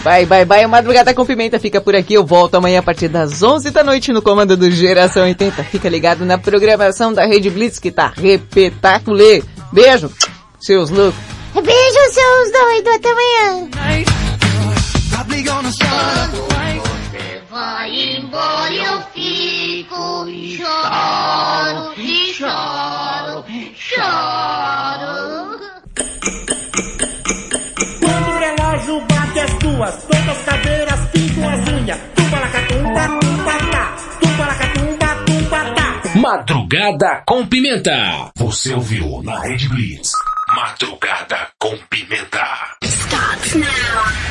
[0.04, 2.14] Vai, vai, vai, a Madrugada com Pimenta fica por aqui.
[2.14, 5.64] Eu volto amanhã a partir das 11 da noite no comando do Geração 80.
[5.64, 9.42] Fica ligado na programação da Rede Blitz que tá repetaculê.
[9.72, 10.12] Beijo,
[10.60, 11.20] seus loucos.
[11.54, 12.94] Beijo, seus doidos.
[12.94, 14.27] Até amanhã.
[16.78, 23.46] Você vai embora e eu fico e choro, e choro,
[23.76, 25.60] choro.
[28.00, 32.00] Quando o relógio bate as duas, todas as cadeiras pintam as unhas.
[32.16, 36.20] Tumbalacatumba, tumbatá, tumbalacatumba, tumbatá.
[36.20, 38.32] Madrugada com Pimenta.
[38.36, 40.12] Você ouviu na Rede Blitz.
[40.56, 42.78] Madrugada com Pimenta.
[42.84, 44.28] Starts now.